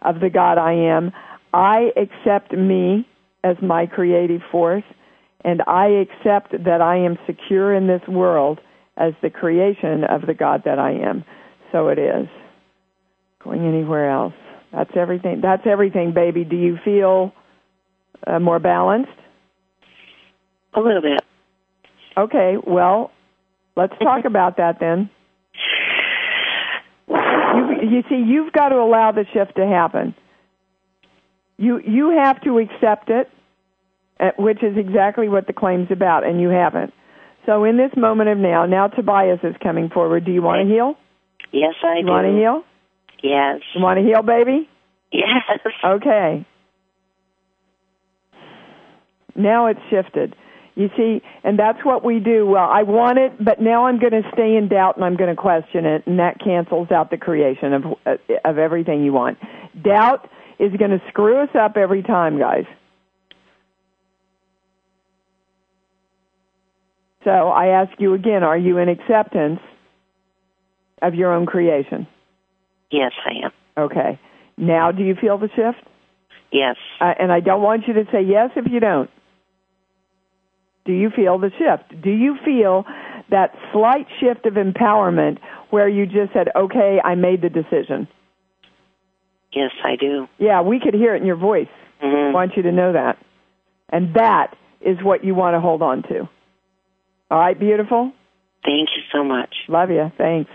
of 0.00 0.20
the 0.20 0.30
God 0.30 0.58
I 0.58 0.72
am. 0.72 1.12
I 1.52 1.90
accept 1.96 2.52
me 2.52 3.06
as 3.44 3.56
my 3.60 3.86
creative 3.86 4.40
force, 4.50 4.84
and 5.44 5.62
I 5.66 5.86
accept 5.88 6.52
that 6.64 6.80
I 6.80 6.98
am 6.98 7.18
secure 7.26 7.74
in 7.74 7.86
this 7.86 8.02
world 8.08 8.60
as 8.96 9.12
the 9.22 9.30
creation 9.30 10.04
of 10.04 10.26
the 10.26 10.34
God 10.34 10.62
that 10.64 10.78
I 10.78 10.92
am. 10.92 11.24
So 11.72 11.88
it 11.88 11.98
is. 11.98 12.28
Going 13.42 13.66
anywhere 13.66 14.10
else. 14.10 14.34
That's 14.72 14.90
everything. 14.96 15.40
That's 15.42 15.66
everything, 15.66 16.12
baby. 16.14 16.44
Do 16.44 16.56
you 16.56 16.78
feel 16.84 17.32
uh, 18.26 18.38
more 18.38 18.58
balanced? 18.58 19.10
A 20.74 20.80
little 20.80 21.02
bit. 21.02 21.20
Okay, 22.16 22.56
well, 22.64 23.10
let's 23.76 23.94
talk 23.98 24.24
about 24.24 24.58
that 24.58 24.78
then. 24.80 25.10
You, 27.08 27.88
you 27.90 28.02
see, 28.08 28.22
you've 28.26 28.52
got 28.52 28.70
to 28.70 28.76
allow 28.76 29.12
the 29.12 29.26
shift 29.32 29.56
to 29.56 29.66
happen. 29.66 30.14
You 31.58 31.80
you 31.80 32.10
have 32.10 32.40
to 32.42 32.58
accept 32.58 33.10
it, 33.10 33.28
which 34.38 34.62
is 34.62 34.76
exactly 34.76 35.28
what 35.28 35.46
the 35.46 35.52
claim's 35.52 35.90
about, 35.90 36.24
and 36.26 36.40
you 36.40 36.48
haven't. 36.48 36.92
So 37.46 37.64
in 37.64 37.76
this 37.76 37.90
moment 37.96 38.30
of 38.30 38.38
now, 38.38 38.66
now 38.66 38.86
Tobias 38.88 39.40
is 39.42 39.54
coming 39.62 39.88
forward. 39.88 40.24
Do 40.24 40.32
you 40.32 40.42
want 40.42 40.66
to 40.66 40.72
heal? 40.72 40.94
Yes, 41.52 41.74
I 41.82 41.98
You 41.98 42.04
do. 42.04 42.10
want 42.10 42.26
to 42.26 42.32
heal? 42.32 42.62
Yes. 43.22 43.60
You 43.74 43.82
want 43.82 43.98
to 43.98 44.04
heal, 44.04 44.22
baby? 44.22 44.68
Yes. 45.12 45.42
Okay. 45.84 46.46
Now 49.34 49.66
it's 49.66 49.80
shifted. 49.90 50.34
You 50.74 50.88
see, 50.96 51.20
and 51.44 51.58
that's 51.58 51.84
what 51.84 52.02
we 52.02 52.18
do. 52.18 52.46
Well, 52.46 52.66
I 52.70 52.82
want 52.82 53.18
it, 53.18 53.32
but 53.44 53.60
now 53.60 53.86
I'm 53.86 53.98
going 53.98 54.12
to 54.12 54.22
stay 54.32 54.56
in 54.56 54.68
doubt 54.68 54.96
and 54.96 55.04
I'm 55.04 55.16
going 55.16 55.28
to 55.34 55.40
question 55.40 55.84
it, 55.84 56.06
and 56.06 56.18
that 56.18 56.38
cancels 56.42 56.90
out 56.90 57.10
the 57.10 57.18
creation 57.18 57.74
of 57.74 57.84
uh, 58.06 58.16
of 58.44 58.56
everything 58.56 59.04
you 59.04 59.12
want. 59.12 59.36
Doubt 59.82 60.30
is 60.58 60.72
going 60.78 60.92
to 60.92 61.00
screw 61.08 61.42
us 61.42 61.50
up 61.54 61.76
every 61.76 62.02
time, 62.02 62.38
guys. 62.38 62.64
So 67.24 67.30
I 67.30 67.68
ask 67.68 67.92
you 67.98 68.14
again: 68.14 68.42
Are 68.42 68.58
you 68.58 68.78
in 68.78 68.88
acceptance 68.88 69.60
of 71.00 71.14
your 71.14 71.32
own 71.32 71.46
creation? 71.46 72.06
Yes, 72.90 73.12
I 73.24 73.46
am. 73.46 73.52
Okay. 73.76 74.20
Now, 74.56 74.92
do 74.92 75.02
you 75.02 75.14
feel 75.20 75.38
the 75.38 75.48
shift? 75.48 75.86
Yes. 76.52 76.76
Uh, 77.00 77.14
and 77.18 77.32
I 77.32 77.40
don't 77.40 77.62
want 77.62 77.88
you 77.88 77.94
to 77.94 78.04
say 78.12 78.22
yes 78.22 78.50
if 78.56 78.70
you 78.70 78.80
don't. 78.80 79.10
Do 80.84 80.92
you 80.92 81.10
feel 81.14 81.38
the 81.38 81.50
shift? 81.50 82.02
Do 82.02 82.10
you 82.10 82.36
feel 82.44 82.84
that 83.30 83.54
slight 83.72 84.06
shift 84.20 84.46
of 84.46 84.54
empowerment 84.54 85.38
where 85.70 85.88
you 85.88 86.06
just 86.06 86.32
said, 86.34 86.48
okay, 86.54 86.98
I 87.02 87.14
made 87.14 87.40
the 87.40 87.48
decision? 87.48 88.08
Yes, 89.52 89.70
I 89.84 89.96
do. 89.96 90.26
Yeah, 90.38 90.62
we 90.62 90.80
could 90.80 90.94
hear 90.94 91.14
it 91.14 91.20
in 91.20 91.26
your 91.26 91.36
voice. 91.36 91.68
I 92.00 92.06
hmm 92.06 92.32
want 92.32 92.56
you 92.56 92.62
to 92.62 92.72
know 92.72 92.92
that. 92.92 93.18
And 93.88 94.14
that 94.14 94.56
is 94.80 94.98
what 95.02 95.24
you 95.24 95.34
want 95.34 95.54
to 95.54 95.60
hold 95.60 95.82
on 95.82 96.02
to. 96.04 96.28
All 97.32 97.38
right, 97.38 97.58
beautiful? 97.58 98.12
Thank 98.62 98.90
you 98.94 99.02
so 99.10 99.24
much. 99.24 99.54
Love 99.66 99.88
you. 99.88 100.12
Thanks. 100.18 100.50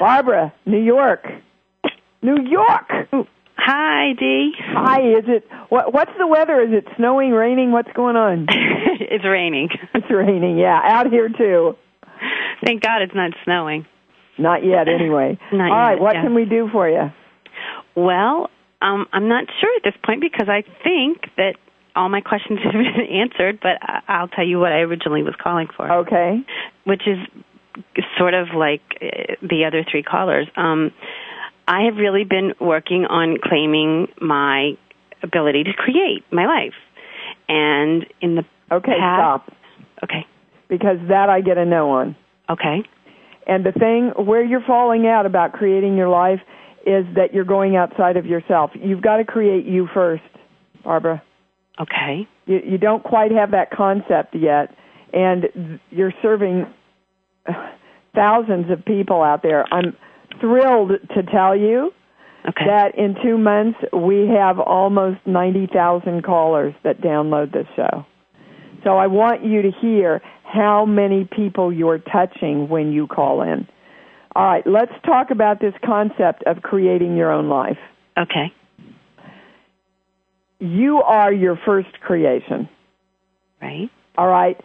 Barbara, 0.00 0.50
New 0.64 0.80
York. 0.82 1.26
New 2.22 2.38
York. 2.42 2.88
Hi, 3.58 4.14
Dee. 4.18 4.52
Hi. 4.58 5.00
Is 5.18 5.24
it 5.28 5.44
what? 5.68 5.92
What's 5.92 6.12
the 6.18 6.26
weather? 6.26 6.62
Is 6.62 6.70
it 6.72 6.86
snowing, 6.96 7.32
raining? 7.32 7.70
What's 7.70 7.92
going 7.92 8.16
on? 8.16 8.46
it's 9.00 9.26
raining. 9.26 9.68
It's 9.92 10.10
raining. 10.10 10.56
Yeah, 10.56 10.80
out 10.82 11.10
here 11.10 11.28
too. 11.28 11.76
Thank 12.64 12.82
God 12.82 13.02
it's 13.02 13.14
not 13.14 13.32
snowing. 13.44 13.84
Not 14.38 14.64
yet, 14.64 14.88
anyway. 14.88 15.38
Not 15.52 15.70
All 15.70 15.76
right. 15.76 15.92
yet, 15.96 16.00
What 16.00 16.14
yeah. 16.14 16.22
can 16.22 16.34
we 16.34 16.46
do 16.46 16.70
for 16.72 16.88
you? 16.88 17.12
Well, 17.94 18.48
um, 18.80 19.04
I'm 19.12 19.28
not 19.28 19.44
sure 19.60 19.76
at 19.76 19.82
this 19.84 20.00
point 20.02 20.22
because 20.22 20.48
I 20.48 20.62
think 20.82 21.26
that 21.36 21.56
all 22.00 22.08
my 22.08 22.22
questions 22.22 22.58
have 22.64 22.72
been 22.72 23.06
answered, 23.12 23.60
but 23.60 23.78
I'll 24.08 24.28
tell 24.28 24.46
you 24.46 24.58
what 24.58 24.72
I 24.72 24.78
originally 24.78 25.22
was 25.22 25.34
calling 25.40 25.68
for. 25.76 25.90
Okay. 26.06 26.40
Which 26.84 27.02
is 27.06 27.18
sort 28.18 28.34
of 28.34 28.48
like 28.56 28.80
uh, 29.00 29.34
the 29.42 29.64
other 29.66 29.84
three 29.88 30.02
callers. 30.02 30.48
Um, 30.56 30.92
I 31.68 31.82
have 31.82 31.96
really 31.96 32.24
been 32.24 32.54
working 32.60 33.04
on 33.04 33.36
claiming 33.42 34.08
my 34.20 34.72
ability 35.22 35.64
to 35.64 35.72
create 35.74 36.24
my 36.32 36.46
life. 36.46 36.74
And 37.48 38.06
in 38.20 38.34
the 38.36 38.44
Okay. 38.72 38.92
past, 38.98 39.44
Stop. 39.44 39.56
Okay. 40.04 40.26
Because 40.68 40.96
that 41.08 41.28
I 41.28 41.40
get 41.42 41.58
a 41.58 41.64
no 41.64 41.90
on. 41.90 42.16
Okay. 42.48 42.82
And 43.46 43.64
the 43.64 43.72
thing 43.72 44.12
where 44.24 44.44
you're 44.44 44.64
falling 44.66 45.06
out 45.06 45.26
about 45.26 45.52
creating 45.52 45.96
your 45.96 46.08
life 46.08 46.40
is 46.86 47.04
that 47.16 47.34
you're 47.34 47.44
going 47.44 47.76
outside 47.76 48.16
of 48.16 48.24
yourself. 48.24 48.70
You've 48.74 49.02
got 49.02 49.16
to 49.18 49.24
create 49.24 49.66
you 49.66 49.88
first, 49.92 50.22
Barbara. 50.82 51.22
Okay. 51.78 52.26
You, 52.46 52.60
you 52.64 52.78
don't 52.78 53.02
quite 53.02 53.32
have 53.32 53.52
that 53.52 53.70
concept 53.70 54.34
yet, 54.34 54.74
and 55.12 55.80
you're 55.90 56.12
serving 56.22 56.66
uh, 57.46 57.52
thousands 58.14 58.70
of 58.70 58.84
people 58.84 59.22
out 59.22 59.42
there. 59.42 59.64
I'm 59.72 59.96
thrilled 60.40 60.92
to 61.14 61.22
tell 61.22 61.56
you 61.56 61.92
Okay. 62.48 62.64
that 62.66 62.96
in 62.96 63.16
two 63.22 63.36
months 63.36 63.78
we 63.92 64.26
have 64.28 64.58
almost 64.58 65.18
90,000 65.26 66.22
callers 66.22 66.74
that 66.84 67.02
download 67.02 67.52
this 67.52 67.66
show. 67.76 68.06
So 68.82 68.96
I 68.96 69.08
want 69.08 69.44
you 69.44 69.60
to 69.60 69.70
hear 69.82 70.22
how 70.42 70.86
many 70.86 71.28
people 71.30 71.70
you're 71.70 71.98
touching 71.98 72.68
when 72.68 72.92
you 72.92 73.06
call 73.06 73.42
in. 73.42 73.68
All 74.34 74.44
right, 74.46 74.66
let's 74.66 74.92
talk 75.04 75.30
about 75.30 75.60
this 75.60 75.74
concept 75.84 76.44
of 76.46 76.62
creating 76.62 77.16
your 77.16 77.30
own 77.30 77.48
life. 77.48 77.78
Okay. 78.16 78.52
You 80.60 81.02
are 81.02 81.32
your 81.32 81.58
first 81.64 82.00
creation. 82.00 82.68
Right. 83.60 83.90
All 84.16 84.28
right. 84.28 84.60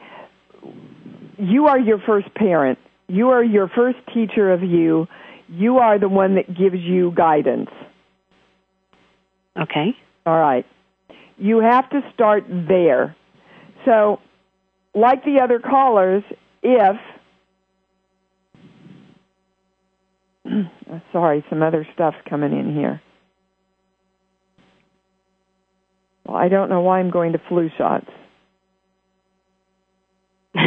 You 1.38 1.68
are 1.68 1.80
your 1.80 2.00
first 2.00 2.34
parent. 2.36 2.78
You 3.08 3.30
are 3.30 3.43
your 3.43 3.68
first 3.70 3.98
teacher 4.14 4.52
of 4.52 4.62
you. 4.62 5.08
You 5.48 5.78
are 5.78 5.98
the 5.98 6.10
one 6.10 6.36
that 6.36 6.54
gives 6.54 6.80
you 6.80 7.12
guidance. 7.12 7.70
Okay. 9.60 9.96
All 10.26 10.39
right. 10.39 10.66
You 11.38 11.60
have 11.60 11.89
to 11.91 12.02
start 12.14 12.46
there. 12.50 13.16
So, 13.86 14.20
like 14.93 15.24
the 15.24 15.39
other 15.41 15.60
callers, 15.60 16.24
if 16.64 16.98
sorry, 21.12 21.46
some 21.50 21.62
other 21.62 21.88
stuff's 21.93 22.18
coming 22.30 22.58
in 22.58 22.76
here. 22.76 23.02
Well, 26.26 26.38
I 26.38 26.47
don't 26.49 26.69
know 26.69 26.82
why 26.82 26.99
I'm 26.99 27.11
going 27.11 27.34
to 27.34 27.41
flu 27.47 27.69
shots. 27.78 28.07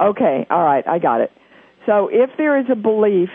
okay, 0.00 0.46
all 0.50 0.64
right, 0.64 0.86
I 0.86 0.98
got 0.98 1.20
it. 1.20 1.30
So 1.86 2.08
if 2.12 2.30
there 2.36 2.58
is 2.58 2.66
a 2.70 2.76
belief, 2.76 3.30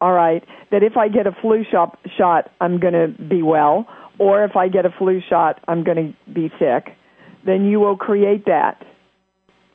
all 0.00 0.12
right, 0.12 0.42
that 0.70 0.82
if 0.82 0.96
I 0.96 1.08
get 1.08 1.26
a 1.26 1.32
flu 1.40 1.64
shot, 1.70 1.98
shot 2.18 2.50
I'm 2.60 2.80
going 2.80 2.94
to 2.94 3.08
be 3.22 3.42
well, 3.42 3.86
or 4.18 4.44
if 4.44 4.56
I 4.56 4.68
get 4.68 4.86
a 4.86 4.90
flu 4.98 5.20
shot, 5.28 5.60
I'm 5.68 5.84
going 5.84 5.96
to 5.96 6.32
be 6.32 6.50
sick, 6.58 6.94
then 7.46 7.66
you 7.66 7.80
will 7.80 7.96
create 7.96 8.46
that. 8.46 8.84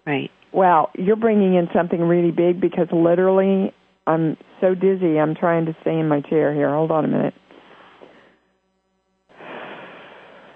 Right. 0.05 0.31
Wow, 0.51 0.89
you're 0.95 1.15
bringing 1.15 1.53
in 1.55 1.67
something 1.73 2.01
really 2.01 2.31
big 2.31 2.59
because 2.59 2.87
literally 2.91 3.71
I'm 4.07 4.35
so 4.59 4.73
dizzy. 4.73 5.19
I'm 5.19 5.35
trying 5.35 5.65
to 5.67 5.75
stay 5.81 5.97
in 5.97 6.07
my 6.07 6.21
chair 6.21 6.53
here. 6.53 6.73
Hold 6.73 6.91
on 6.91 7.05
a 7.05 7.07
minute. 7.07 7.33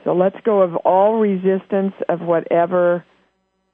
So 0.04 0.14
let's 0.14 0.36
go 0.44 0.62
of 0.62 0.76
all 0.78 1.20
resistance 1.20 1.94
of 2.10 2.20
whatever 2.22 3.06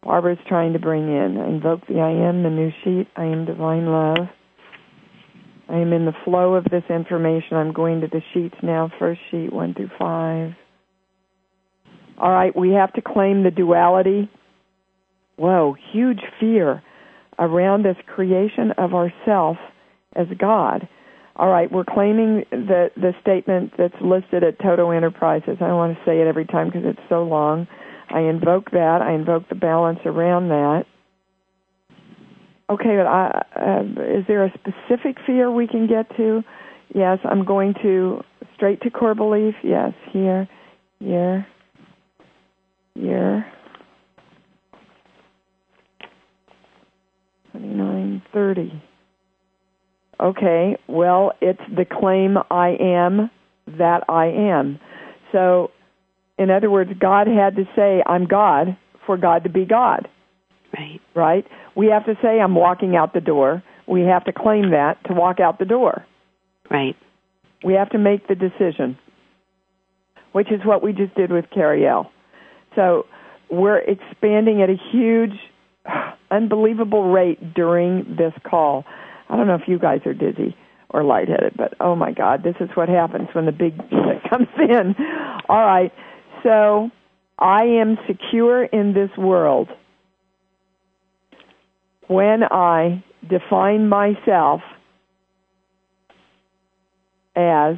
Barbara's 0.04 0.38
trying 0.48 0.74
to 0.74 0.80
bring 0.80 1.04
in. 1.04 1.38
I 1.38 1.48
invoke 1.48 1.86
the 1.88 2.00
I 2.00 2.12
am, 2.12 2.44
the 2.44 2.50
new 2.50 2.72
sheet. 2.84 3.08
I 3.16 3.26
am 3.26 3.46
divine 3.46 3.88
love. 3.88 4.30
I 5.68 5.78
am 5.78 5.94
in 5.94 6.06
the 6.06 6.14
flow 6.24 6.56
of 6.56 6.64
this 6.66 6.84
information. 6.90 7.58
I'm 7.58 7.74
going 7.74 8.02
to 8.02 8.08
the 8.08 8.22
sheets 8.34 8.56
now. 8.64 8.92
First 8.98 9.22
sheet, 9.30 9.52
one 9.52 9.74
through 9.74 9.92
five. 10.00 10.54
All 12.18 12.32
right, 12.32 12.56
we 12.56 12.72
have 12.72 12.92
to 12.94 13.02
claim 13.02 13.44
the 13.44 13.52
duality. 13.52 14.30
Whoa, 15.38 15.76
huge 15.92 16.22
fear 16.40 16.84
around 17.38 17.84
this 17.84 17.96
creation 18.14 18.72
of 18.78 18.94
ourself 18.94 19.58
as 20.16 20.28
God. 20.38 20.88
All 21.40 21.48
right, 21.48 21.72
we're 21.72 21.86
claiming 21.86 22.44
the 22.52 22.92
the 22.98 23.14
statement 23.22 23.72
that's 23.78 23.96
listed 24.02 24.44
at 24.44 24.60
Toto 24.60 24.92
Enterprises. 24.92 25.56
I 25.62 25.68
don't 25.68 25.78
want 25.78 25.98
to 25.98 26.04
say 26.04 26.20
it 26.20 26.28
every 26.28 26.44
time 26.44 26.68
because 26.68 26.84
it's 26.84 27.00
so 27.08 27.24
long. 27.24 27.66
I 28.10 28.20
invoke 28.20 28.72
that. 28.72 29.00
I 29.02 29.14
invoke 29.14 29.48
the 29.48 29.56
balance 29.56 30.00
around 30.04 30.50
that. 30.50 30.84
Okay, 32.70 32.98
but 32.98 33.08
I, 33.08 33.46
uh, 33.56 33.84
is 34.20 34.26
there 34.28 34.44
a 34.44 34.52
specific 34.52 35.16
fear 35.26 35.50
we 35.50 35.66
can 35.66 35.88
get 35.88 36.14
to? 36.18 36.44
Yes, 36.94 37.20
I'm 37.24 37.46
going 37.46 37.74
to 37.84 38.22
straight 38.56 38.82
to 38.82 38.90
core 38.90 39.16
belief. 39.16 39.56
Yes, 39.64 39.94
here, 40.12 40.46
here, 41.00 41.48
here. 42.96 43.46
29, 47.54 48.24
30. 48.34 48.89
Okay, 50.22 50.78
well, 50.88 51.32
it's 51.40 51.62
the 51.74 51.86
claim 51.86 52.38
I 52.52 52.76
am 52.80 53.32
that 53.78 54.04
I 54.10 54.26
am. 54.26 54.80
So, 55.32 55.72
in 56.38 56.50
other 56.50 56.70
words, 56.70 56.92
God 57.00 57.28
had 57.28 57.56
to 57.56 57.64
say, 57.76 58.04
I'm 58.06 58.26
God 58.26 58.78
for 59.06 59.18
God 59.18 59.44
to 59.44 59.50
be 59.50 59.66
God. 59.66 60.10
Right. 60.78 61.00
Right? 61.16 61.46
We 61.76 61.88
have 61.88 62.06
to 62.06 62.16
say, 62.22 62.40
I'm 62.40 62.56
walking 62.56 62.96
out 62.96 63.14
the 63.14 63.22
door. 63.22 63.64
We 63.88 64.02
have 64.02 64.26
to 64.26 64.34
claim 64.34 64.72
that 64.72 64.98
to 65.06 65.14
walk 65.14 65.40
out 65.40 65.58
the 65.58 65.66
door. 65.66 66.06
Right. 66.70 66.96
We 67.64 67.74
have 67.74 67.90
to 67.92 67.98
make 67.98 68.28
the 68.28 68.36
decision, 68.36 68.98
which 70.34 70.52
is 70.52 70.62
what 70.66 70.84
we 70.84 70.92
just 70.94 71.16
did 71.16 71.32
with 71.32 71.46
Carrie 71.50 71.88
L. 71.88 72.12
So, 72.76 73.06
we're 73.50 73.80
expanding 73.80 74.62
at 74.62 74.70
a 74.70 74.76
huge, 74.92 75.34
unbelievable 76.32 77.10
rate 77.10 77.54
during 77.54 78.18
this 78.18 78.34
call. 78.44 78.86
I 79.30 79.36
don't 79.38 79.48
know 79.48 79.56
if 79.56 79.68
you 79.68 79.80
guys 79.80 80.02
are 80.06 80.14
dizzy 80.14 80.56
or 80.90 81.04
lightheaded, 81.04 81.54
but 81.56 81.76
oh 81.80 81.96
my 81.96 82.12
God, 82.12 82.44
this 82.44 82.56
is 82.60 82.70
what 82.74 82.90
happens 82.90 83.30
when 83.34 83.46
the 83.46 83.52
big 83.52 83.78
comes 84.30 84.48
in. 84.58 84.96
All 85.48 85.66
right, 85.66 85.94
so 86.44 86.90
I 87.38 87.64
am 87.64 87.98
secure 88.08 88.64
in 88.64 88.94
this 88.94 89.12
world 89.18 89.70
when 92.08 92.44
I 92.44 93.04
define 93.28 93.88
myself 93.88 94.62
as 97.36 97.76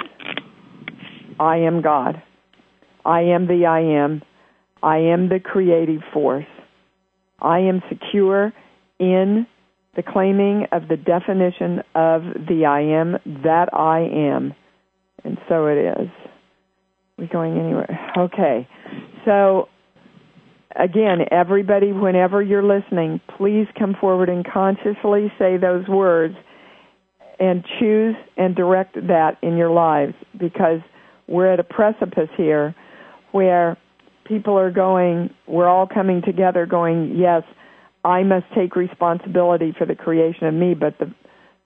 I 1.39 1.57
am 1.57 1.81
God. 1.81 2.21
I 3.05 3.21
am 3.21 3.47
the 3.47 3.65
I 3.65 3.81
am. 3.81 4.21
I 4.81 4.97
am 4.97 5.29
the 5.29 5.39
creative 5.39 6.01
force. 6.13 6.45
I 7.39 7.59
am 7.59 7.81
secure 7.89 8.53
in 8.99 9.47
the 9.95 10.03
claiming 10.03 10.67
of 10.71 10.87
the 10.87 10.97
definition 10.97 11.79
of 11.95 12.23
the 12.47 12.65
I 12.65 12.81
am 12.81 13.17
that 13.43 13.69
I 13.73 13.99
am. 14.01 14.53
And 15.23 15.37
so 15.49 15.67
it 15.67 15.77
is. 15.77 16.09
We 17.17 17.27
going 17.27 17.57
anywhere? 17.57 18.11
Okay. 18.17 18.67
So 19.25 19.67
again, 20.75 21.19
everybody, 21.29 21.91
whenever 21.91 22.41
you're 22.41 22.63
listening, 22.63 23.19
please 23.37 23.67
come 23.77 23.95
forward 23.99 24.29
and 24.29 24.45
consciously 24.45 25.31
say 25.37 25.57
those 25.57 25.87
words 25.87 26.35
and 27.39 27.63
choose 27.79 28.15
and 28.37 28.55
direct 28.55 28.95
that 28.95 29.37
in 29.41 29.57
your 29.57 29.71
lives 29.71 30.13
because 30.39 30.79
we're 31.27 31.51
at 31.51 31.59
a 31.59 31.63
precipice 31.63 32.29
here 32.37 32.75
where 33.31 33.77
people 34.25 34.57
are 34.57 34.71
going, 34.71 35.29
we're 35.47 35.67
all 35.67 35.87
coming 35.87 36.21
together 36.21 36.65
going, 36.65 37.17
yes, 37.17 37.43
I 38.03 38.23
must 38.23 38.45
take 38.55 38.75
responsibility 38.75 39.73
for 39.77 39.85
the 39.85 39.95
creation 39.95 40.47
of 40.47 40.53
me, 40.53 40.73
but 40.73 40.97
the 40.99 41.13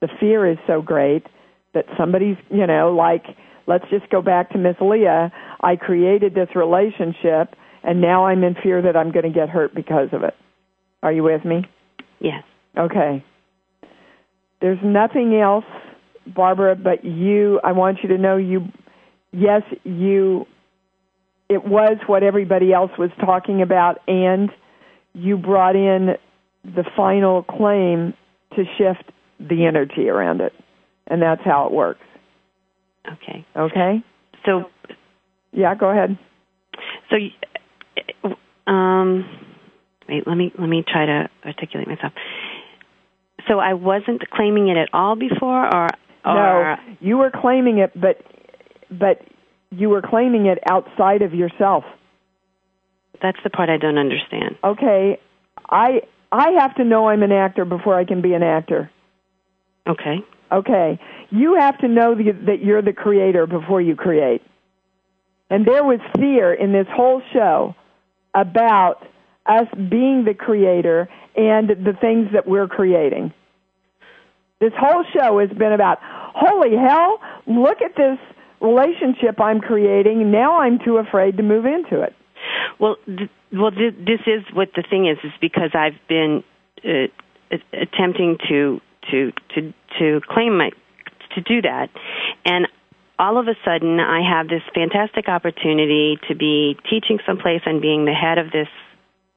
the 0.01 0.09
fear 0.19 0.49
is 0.49 0.57
so 0.67 0.81
great 0.81 1.25
that 1.73 1.85
somebody's, 1.97 2.37
you 2.49 2.67
know, 2.67 2.93
like 2.93 3.23
let's 3.67 3.85
just 3.89 4.09
go 4.09 4.21
back 4.21 4.49
to 4.51 4.57
Miss 4.57 4.75
Leah, 4.81 5.31
I 5.61 5.75
created 5.75 6.35
this 6.35 6.49
relationship 6.55 7.55
and 7.83 8.01
now 8.01 8.25
I'm 8.25 8.43
in 8.43 8.55
fear 8.55 8.81
that 8.81 8.97
I'm 8.97 9.11
going 9.11 9.25
to 9.25 9.31
get 9.31 9.49
hurt 9.49 9.73
because 9.73 10.09
of 10.11 10.23
it. 10.23 10.33
Are 11.03 11.11
you 11.11 11.23
with 11.23 11.45
me? 11.45 11.65
Yes. 12.19 12.43
Okay. 12.77 13.23
There's 14.59 14.79
nothing 14.83 15.35
else, 15.35 15.65
Barbara, 16.25 16.75
but 16.75 17.05
you. 17.05 17.59
I 17.63 17.73
want 17.73 17.99
you 18.01 18.09
to 18.09 18.17
know 18.17 18.37
you. 18.37 18.67
Yes, 19.31 19.61
you. 19.83 20.47
It 21.47 21.63
was 21.63 21.97
what 22.07 22.23
everybody 22.23 22.73
else 22.73 22.91
was 22.97 23.11
talking 23.19 23.61
about, 23.61 23.99
and 24.07 24.49
you 25.13 25.37
brought 25.37 25.75
in 25.75 26.15
the 26.65 26.83
final 26.95 27.43
claim 27.43 28.13
to 28.55 28.63
shift 28.77 29.11
the 29.39 29.65
energy 29.65 30.09
around 30.09 30.41
it, 30.41 30.53
and 31.07 31.21
that's 31.21 31.41
how 31.43 31.67
it 31.67 31.71
works. 31.71 32.01
Okay. 33.07 33.45
Okay. 33.55 34.03
So, 34.45 34.69
Yeah, 35.51 35.75
go 35.75 35.89
ahead. 35.89 36.17
so, 37.09 38.71
um, 38.71 39.25
wait. 40.09 40.25
Let 40.27 40.35
me 40.35 40.51
let 40.57 40.67
me 40.67 40.83
try 40.87 41.05
to 41.05 41.29
articulate 41.45 41.87
myself. 41.87 42.13
So 43.47 43.59
I 43.59 43.73
wasn't 43.73 44.27
claiming 44.31 44.69
it 44.69 44.77
at 44.77 44.89
all 44.93 45.15
before, 45.15 45.65
or 45.73 45.87
or 46.25 46.33
No, 46.33 46.75
you 46.99 47.17
were 47.17 47.29
claiming 47.31 47.77
it, 47.77 47.91
but 47.99 48.21
but 48.89 49.21
you 49.71 49.89
were 49.89 50.01
claiming 50.01 50.47
it 50.47 50.57
outside 50.69 51.21
of 51.21 51.33
yourself. 51.33 51.83
that's 53.21 53.37
the 53.43 53.49
part 53.49 53.69
I 53.69 53.77
don't 53.77 53.97
understand. 53.97 54.57
Okay, 54.63 55.19
I 55.69 56.01
I 56.31 56.51
have 56.59 56.75
to 56.75 56.83
know 56.83 57.09
I'm 57.09 57.23
an 57.23 57.31
actor 57.31 57.65
before 57.65 57.97
I 57.97 58.05
can 58.05 58.21
be 58.21 58.33
an 58.33 58.43
actor. 58.43 58.91
Okay. 59.87 60.23
Okay, 60.51 60.99
you 61.31 61.55
have 61.55 61.77
to 61.79 61.87
know 61.87 62.13
the, 62.13 62.31
that 62.45 62.63
you're 62.63 62.81
the 62.81 62.93
creator 62.93 63.47
before 63.47 63.81
you 63.81 63.95
create. 63.95 64.41
And 65.49 65.65
there 65.65 65.83
was 65.83 65.99
fear 66.17 66.53
in 66.53 66.71
this 66.71 66.87
whole 66.91 67.21
show 67.33 67.75
about 68.33 69.07
us 69.45 69.67
being 69.73 70.23
the 70.23 70.33
creator 70.33 71.09
and 71.35 71.69
the 71.69 71.93
things 71.99 72.29
that 72.33 72.47
we're 72.47 72.67
creating. 72.67 73.33
This 74.59 74.73
whole 74.77 75.03
show 75.13 75.39
has 75.39 75.49
been 75.49 75.73
about, 75.73 75.99
holy 76.01 76.75
hell, 76.75 77.19
look 77.47 77.81
at 77.81 77.95
this 77.95 78.17
relationship 78.61 79.39
I'm 79.41 79.61
creating. 79.61 80.31
Now 80.31 80.61
I'm 80.61 80.79
too 80.79 80.97
afraid 80.97 81.37
to 81.37 81.43
move 81.43 81.65
into 81.65 82.01
it. 82.01 82.15
Well, 82.79 82.97
th- 83.05 83.29
well, 83.51 83.71
th- 83.71 83.95
this 83.97 84.21
is 84.27 84.43
what 84.53 84.69
the 84.75 84.83
thing 84.89 85.07
is. 85.07 85.17
Is 85.23 85.31
because 85.41 85.71
I've 85.73 85.99
been 86.07 86.43
uh, 86.83 87.07
attempting 87.73 88.37
to 88.49 88.81
to 89.11 89.31
to 89.55 89.73
to 89.99 90.21
claim 90.27 90.57
my 90.57 90.71
to 91.35 91.41
do 91.41 91.61
that, 91.61 91.89
and 92.45 92.67
all 93.17 93.37
of 93.37 93.47
a 93.47 93.55
sudden 93.63 93.99
I 93.99 94.21
have 94.29 94.47
this 94.47 94.63
fantastic 94.73 95.29
opportunity 95.29 96.17
to 96.27 96.35
be 96.35 96.77
teaching 96.89 97.19
someplace 97.25 97.61
and 97.65 97.81
being 97.81 98.05
the 98.05 98.13
head 98.13 98.37
of 98.37 98.51
this 98.51 98.67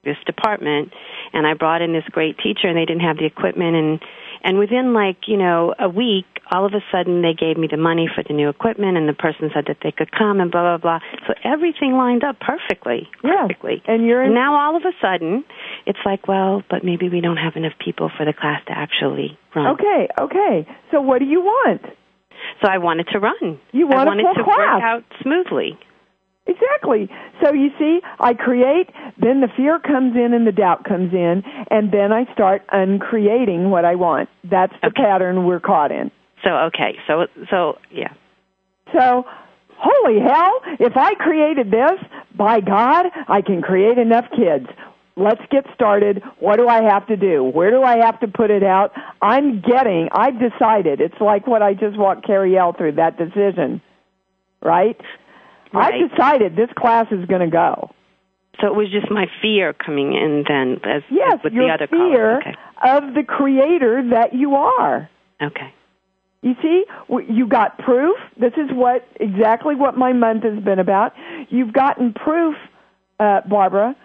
this 0.05 0.17
department 0.27 0.93
and 1.33 1.47
I 1.47 1.55
brought 1.55 1.83
in 1.83 1.93
this 1.93 2.05
great 2.11 2.39
teacher 2.39 2.69
and 2.69 2.77
they 2.77 2.85
didn't 2.85 3.03
have 3.03 3.19
the 3.19 3.27
equipment 3.27 3.77
and 3.77 4.01
and 4.43 4.59
within 4.59 4.95
like, 4.95 5.27
you 5.27 5.37
know, 5.37 5.75
a 5.79 5.89
week 5.89 6.27
all 6.51 6.65
of 6.67 6.73
a 6.75 6.81
sudden 6.93 7.23
they 7.23 7.35
gave 7.35 7.57
me 7.57 7.69
the 7.71 7.77
money 7.77 8.09
for 8.15 8.23
the 8.27 8.33
new 8.35 8.49
equipment 8.49 8.97
and 8.97 9.09
the 9.09 9.13
person 9.13 9.51
said 9.55 9.65
that 9.69 9.79
they 9.83 9.93
could 9.93 10.11
come 10.13 10.41
and 10.41 10.51
blah 10.51 10.77
blah 10.77 10.79
blah. 10.79 10.99
So 11.27 11.35
everything 11.45 11.93
lined 11.93 12.25
up 12.25 12.37
perfectly. 12.41 13.09
Perfectly. 13.23 13.83
And 13.87 14.05
you're 14.07 14.21
in- 14.23 14.27
And 14.29 14.35
now 14.35 14.57
all 14.57 14.77
of 14.77 14.83
a 14.85 14.93
sudden 15.01 15.45
it's 15.87 15.99
like, 16.05 16.27
well, 16.29 16.63
but 16.71 16.85
maybe 16.85 17.09
we 17.09 17.21
don't 17.21 17.37
have 17.37 17.57
enough 17.57 17.75
people 17.79 18.11
for 18.17 18.25
the 18.25 18.33
class 18.33 18.63
to 18.67 18.73
actually 18.77 19.39
run. 19.55 19.75
Okay, 19.75 20.09
okay. 20.21 20.67
So 20.91 21.01
what 21.01 21.19
do 21.21 21.27
you 21.27 21.41
want? 21.41 21.83
So 22.63 22.69
I 22.71 22.79
wanted 22.79 23.09
to 23.13 23.19
run. 23.19 23.59
You 23.73 23.87
want 23.89 24.01
I 24.01 24.05
wanted 24.07 24.23
to 24.35 24.45
class. 24.45 24.57
work 24.59 24.83
out 24.83 25.05
smoothly. 25.23 25.79
Exactly. 26.47 27.11
So 27.45 27.53
you 27.53 27.69
see, 27.79 28.01
I 28.19 28.33
create, 28.33 28.89
then 29.21 29.41
the 29.41 29.49
fear 29.55 29.79
comes 29.79 30.17
in 30.17 30.33
and 30.33 30.47
the 30.47 30.53
doubt 30.53 30.85
comes 30.85 31.13
in, 31.13 31.43
and 31.71 31.93
then 31.93 32.11
I 32.11 32.25
start 32.33 32.63
uncreating 32.73 33.69
what 33.71 33.85
I 33.85 33.97
want. 33.97 34.31
That's 34.45 34.73
the 34.83 34.91
pattern 34.91 35.45
we're 35.45 35.61
caught 35.61 35.93
in. 35.93 36.11
So 36.45 36.51
okay, 36.69 36.97
so 37.07 37.27
so 37.51 37.79
yeah. 37.91 38.13
So, 38.95 39.25
holy 39.77 40.21
hell, 40.21 40.61
if 40.81 40.97
I 40.97 41.15
created 41.15 41.71
this, 41.71 42.01
by 42.35 42.61
God, 42.61 43.07
I 43.29 43.43
can 43.43 43.61
create 43.61 43.99
enough 43.99 44.25
kids. 44.35 44.67
Let's 45.17 45.43
get 45.51 45.65
started. 45.75 46.23
What 46.39 46.57
do 46.57 46.69
I 46.69 46.83
have 46.85 47.07
to 47.09 47.17
do? 47.17 47.43
Where 47.45 47.71
do 47.71 47.83
I 47.83 47.99
have 48.07 48.21
to 48.21 48.29
put 48.29 48.51
it 48.51 48.63
out? 48.63 48.93
I'm 49.21 49.61
getting, 49.61 50.09
I've 50.13 50.39
decided. 50.39 51.01
It's 51.01 51.21
like 51.21 51.47
what 51.47 51.61
I 51.61 51.75
just 51.75 51.99
walked 51.99 52.25
Carrie 52.25 52.57
L 52.57 52.73
through, 52.73 52.93
that 52.93 53.19
decision. 53.19 53.83
Right? 54.63 54.97
Right. 55.75 55.95
I've 55.95 56.11
decided 56.11 56.57
this 56.57 56.71
class 56.79 57.07
is 57.11 57.27
going 57.27 57.43
to 57.43 57.51
go. 57.51 57.91
So 58.61 58.69
it 58.69 58.75
was 58.75 58.91
just 58.91 59.11
my 59.11 59.27
fear 59.43 59.73
coming 59.73 60.15
in 60.15 60.45
then 60.49 60.81
as 60.85 61.03
Yes, 61.11 61.39
with 61.45 61.53
your 61.53 61.67
the 61.67 61.75
other 61.75 61.87
fear 61.89 62.41
callers. 62.43 63.07
of 63.09 63.15
the 63.15 63.23
creator 63.23 64.09
that 64.11 64.35
you 64.35 64.55
are. 64.55 65.11
Okay. 65.43 65.75
You 66.43 66.55
see, 66.63 66.85
you 67.29 67.49
got 67.49 67.79
proof. 67.79 68.17
This 68.39 68.53
is 68.57 68.71
what 68.71 69.07
exactly 69.19 69.75
what 69.75 69.97
my 69.97 70.13
month 70.13 70.45
has 70.45 70.63
been 70.63 70.79
about. 70.79 71.13
You've 71.49 71.73
gotten 71.73 72.13
proof, 72.13 72.55
uh, 73.19 73.41
Barbara, 73.49 73.97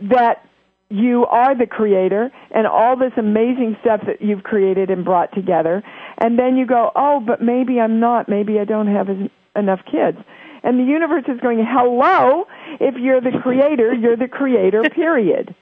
that 0.00 0.44
you 0.90 1.26
are 1.26 1.56
the 1.56 1.66
creator 1.66 2.30
and 2.50 2.66
all 2.66 2.96
this 2.96 3.12
amazing 3.16 3.76
stuff 3.80 4.00
that 4.06 4.22
you've 4.22 4.42
created 4.42 4.90
and 4.90 5.04
brought 5.04 5.34
together. 5.34 5.82
And 6.18 6.38
then 6.38 6.56
you 6.56 6.66
go, 6.66 6.90
oh, 6.94 7.20
but 7.20 7.42
maybe 7.42 7.80
I'm 7.80 8.00
not. 8.00 8.28
Maybe 8.28 8.58
I 8.58 8.64
don't 8.64 8.86
have 8.86 9.10
as, 9.10 9.16
enough 9.56 9.80
kids. 9.84 10.18
And 10.62 10.78
the 10.78 10.84
universe 10.84 11.24
is 11.28 11.40
going, 11.40 11.64
hello, 11.68 12.46
if 12.80 12.94
you're 12.96 13.20
the 13.20 13.38
creator, 13.42 13.92
you're 13.92 14.16
the 14.16 14.28
creator, 14.28 14.82
period. 14.94 15.54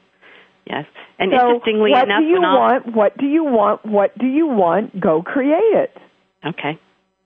Yes. 0.66 0.84
And 1.18 1.30
so 1.30 1.48
interestingly 1.48 1.90
what 1.92 2.04
enough 2.04 2.20
do 2.20 2.26
you 2.26 2.40
want? 2.40 2.94
What 2.94 3.18
do 3.18 3.26
you 3.26 3.44
want? 3.44 3.86
What 3.86 4.18
do 4.18 4.26
you 4.26 4.46
want? 4.46 4.98
Go 5.00 5.22
create 5.22 5.74
it. 5.74 5.96
Okay. 6.44 6.78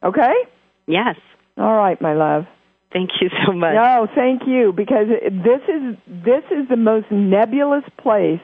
Okay? 0.02 0.34
Yes. 0.86 1.16
All 1.56 1.74
right, 1.74 2.00
my 2.00 2.14
love. 2.14 2.44
Thank 2.92 3.10
you 3.20 3.28
so 3.46 3.52
much. 3.52 3.74
No, 3.74 4.06
thank 4.14 4.42
you 4.46 4.72
because 4.76 5.06
this 5.08 5.60
is 5.68 5.96
this 6.06 6.44
is 6.50 6.68
the 6.68 6.76
most 6.76 7.06
nebulous 7.10 7.84
place 7.98 8.40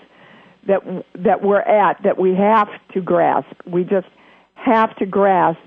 that 0.67 0.81
that 1.15 1.43
we're 1.43 1.61
at 1.61 2.03
that 2.05 2.19
we 2.19 2.35
have 2.35 2.69
to 2.95 3.01
grasp. 3.01 3.49
We 3.67 3.83
just 3.83 4.07
have 4.55 4.97
to 4.97 5.07
grasp 5.07 5.59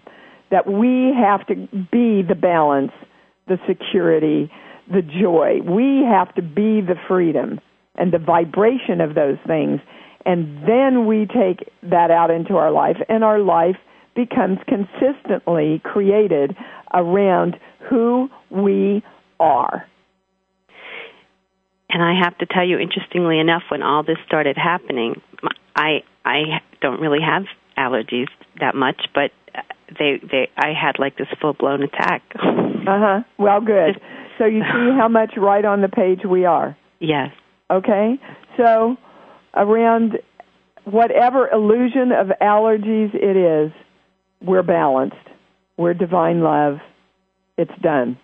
that 0.51 0.65
we 0.65 1.13
have 1.15 1.45
to 1.47 1.55
be 1.91 2.23
the 2.27 2.35
balance, 2.39 2.91
the 3.47 3.59
security, 3.67 4.51
the 4.91 5.01
joy. 5.01 5.59
We 5.63 6.03
have 6.09 6.33
to 6.35 6.41
be 6.41 6.81
the 6.81 6.95
freedom 7.07 7.59
and 7.99 8.11
the 8.11 8.17
vibration 8.19 9.01
of 9.01 9.13
those 9.13 9.37
things. 9.45 9.79
And 10.25 10.67
then 10.67 11.05
we 11.05 11.27
take 11.27 11.69
that 11.83 12.11
out 12.11 12.31
into 12.31 12.55
our 12.55 12.71
life, 12.71 12.97
and 13.07 13.23
our 13.23 13.39
life 13.39 13.77
becomes 14.15 14.57
consistently 14.67 15.81
created 15.83 16.55
around 16.93 17.55
who 17.89 18.29
we 18.49 19.03
are. 19.39 19.85
And 21.91 22.03
I 22.03 22.13
have 22.23 22.37
to 22.39 22.45
tell 22.45 22.65
you, 22.67 22.77
interestingly 22.77 23.39
enough, 23.39 23.63
when 23.69 23.81
all 23.81 24.03
this 24.03 24.17
started 24.27 24.57
happening, 24.57 25.21
I 25.75 26.03
I 26.25 26.61
don't 26.81 26.99
really 26.99 27.21
have 27.25 27.43
allergies 27.77 28.27
that 28.59 28.75
much, 28.75 29.01
but 29.15 29.31
they 29.97 30.19
they 30.21 30.49
I 30.57 30.73
had 30.79 30.99
like 30.99 31.17
this 31.17 31.27
full 31.41 31.53
blown 31.53 31.81
attack. 31.81 32.21
Uh 32.35 32.99
huh. 32.99 33.19
Well, 33.37 33.61
good. 33.61 33.99
So 34.39 34.45
you 34.45 34.61
see 34.61 34.91
how 34.97 35.09
much 35.09 35.33
right 35.35 35.65
on 35.65 35.81
the 35.81 35.89
page 35.89 36.21
we 36.23 36.45
are. 36.45 36.77
yes. 37.01 37.31
Okay? 37.71 38.15
So 38.57 38.97
around 39.55 40.19
whatever 40.85 41.49
illusion 41.49 42.11
of 42.11 42.27
allergies 42.41 43.13
it 43.13 43.37
is, 43.37 43.71
we're 44.41 44.63
balanced. 44.63 45.15
We're 45.77 45.93
divine 45.93 46.41
love. 46.41 46.77
It's 47.57 47.71
done. 47.81 48.17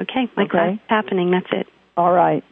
Okay. 0.00 0.28
My 0.36 0.44
Okay. 0.44 0.50
class 0.50 0.72
is 0.74 0.80
happening. 0.88 1.30
That's 1.30 1.46
it. 1.52 1.66
All 1.96 2.12
right. 2.12 2.44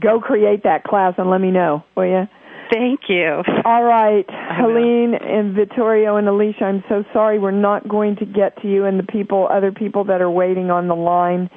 Go 0.00 0.20
create 0.20 0.64
that 0.64 0.84
class 0.84 1.14
and 1.18 1.30
let 1.30 1.40
me 1.40 1.50
know, 1.50 1.84
will 1.94 2.06
you? 2.06 2.26
Thank 2.72 3.00
you. 3.08 3.42
All 3.64 3.82
right. 3.84 4.24
Helene 4.28 5.14
and 5.14 5.54
Vittorio 5.54 6.16
and 6.16 6.26
Alicia, 6.26 6.64
I'm 6.64 6.82
so 6.88 7.04
sorry 7.12 7.38
we're 7.38 7.50
not 7.50 7.86
going 7.86 8.16
to 8.16 8.24
get 8.24 8.60
to 8.62 8.68
you 8.68 8.86
and 8.86 8.98
the 8.98 9.02
people, 9.04 9.46
other 9.50 9.72
people 9.72 10.04
that 10.04 10.22
are 10.22 10.30
waiting 10.30 10.70
on 10.70 10.88
the 10.88 10.94
line. 10.94 11.50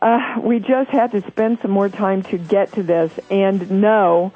Uh, 0.00 0.40
we 0.42 0.58
just 0.58 0.90
had 0.90 1.12
to 1.12 1.26
spend 1.28 1.58
some 1.62 1.70
more 1.70 1.88
time 1.88 2.22
to 2.22 2.36
get 2.36 2.72
to 2.72 2.82
this 2.82 3.10
and 3.30 3.70
know 3.70 4.32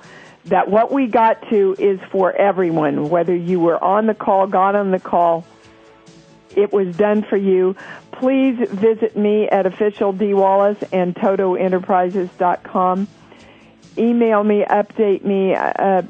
that 0.47 0.71
what 0.71 0.91
we 0.91 1.07
got 1.07 1.49
to 1.51 1.77
is 1.79 2.01
for 2.11 2.33
everyone, 2.33 3.11
whether 3.11 3.35
you 3.35 3.61
were 3.61 3.83
on 3.83 4.07
the 4.07 4.15
call, 4.15 4.47
got 4.47 4.75
on 4.75 4.91
the 4.91 4.99
call, 4.99 5.45
it 6.57 6.73
was 6.73 6.97
done 6.97 7.23
for 7.23 7.37
you. 7.37 7.77
Please 8.11 8.57
visit 8.71 9.17
me 9.17 9.49
at 9.49 9.67
official 9.67 10.13
Dee 10.13 10.35
Wallace 10.35 10.83
and. 10.93 11.15
Email 13.99 14.45
me, 14.45 14.65
update 14.65 15.25
me, 15.25 15.55
uh, 15.55 16.03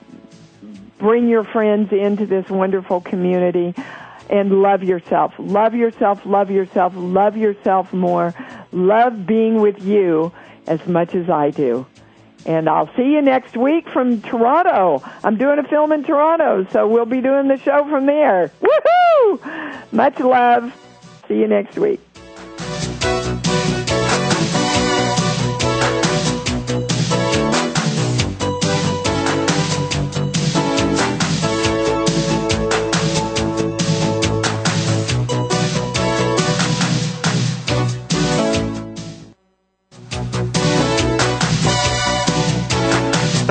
bring 0.99 1.29
your 1.29 1.45
friends 1.45 1.93
into 1.93 2.27
this 2.27 2.49
wonderful 2.49 3.01
community 3.01 3.75
and 4.31 4.63
love 4.63 4.83
yourself. 4.83 5.35
Love 5.39 5.75
yourself, 5.75 6.25
love 6.25 6.51
yourself, 6.51 6.93
love 6.97 7.37
yourself 7.37 7.93
more. 7.93 8.33
Love 8.73 9.27
being 9.27 9.61
with 9.61 9.83
you 9.85 10.33
as 10.67 10.87
much 10.87 11.15
as 11.15 11.29
I 11.29 11.51
do. 11.51 11.85
And 12.47 12.69
I'll 12.69 12.89
see 12.95 13.13
you 13.13 13.21
next 13.21 13.57
week 13.57 13.89
from 13.89 14.23
Toronto. 14.23 15.03
I'm 15.23 15.37
doing 15.37 15.59
a 15.59 15.65
film 15.65 15.93
in 15.93 16.05
Toronto, 16.05 16.67
so 16.73 16.89
we'll 16.89 17.05
be 17.05 17.21
doing 17.21 17.49
the 17.49 17.59
show 17.59 17.87
from 17.91 18.07
there. 18.07 18.51
Woohoo! 18.63 19.93
Much 19.93 20.19
love. 20.21 20.75
See 21.29 21.35
you 21.35 21.49
next 21.49 21.77
week. 21.77 22.01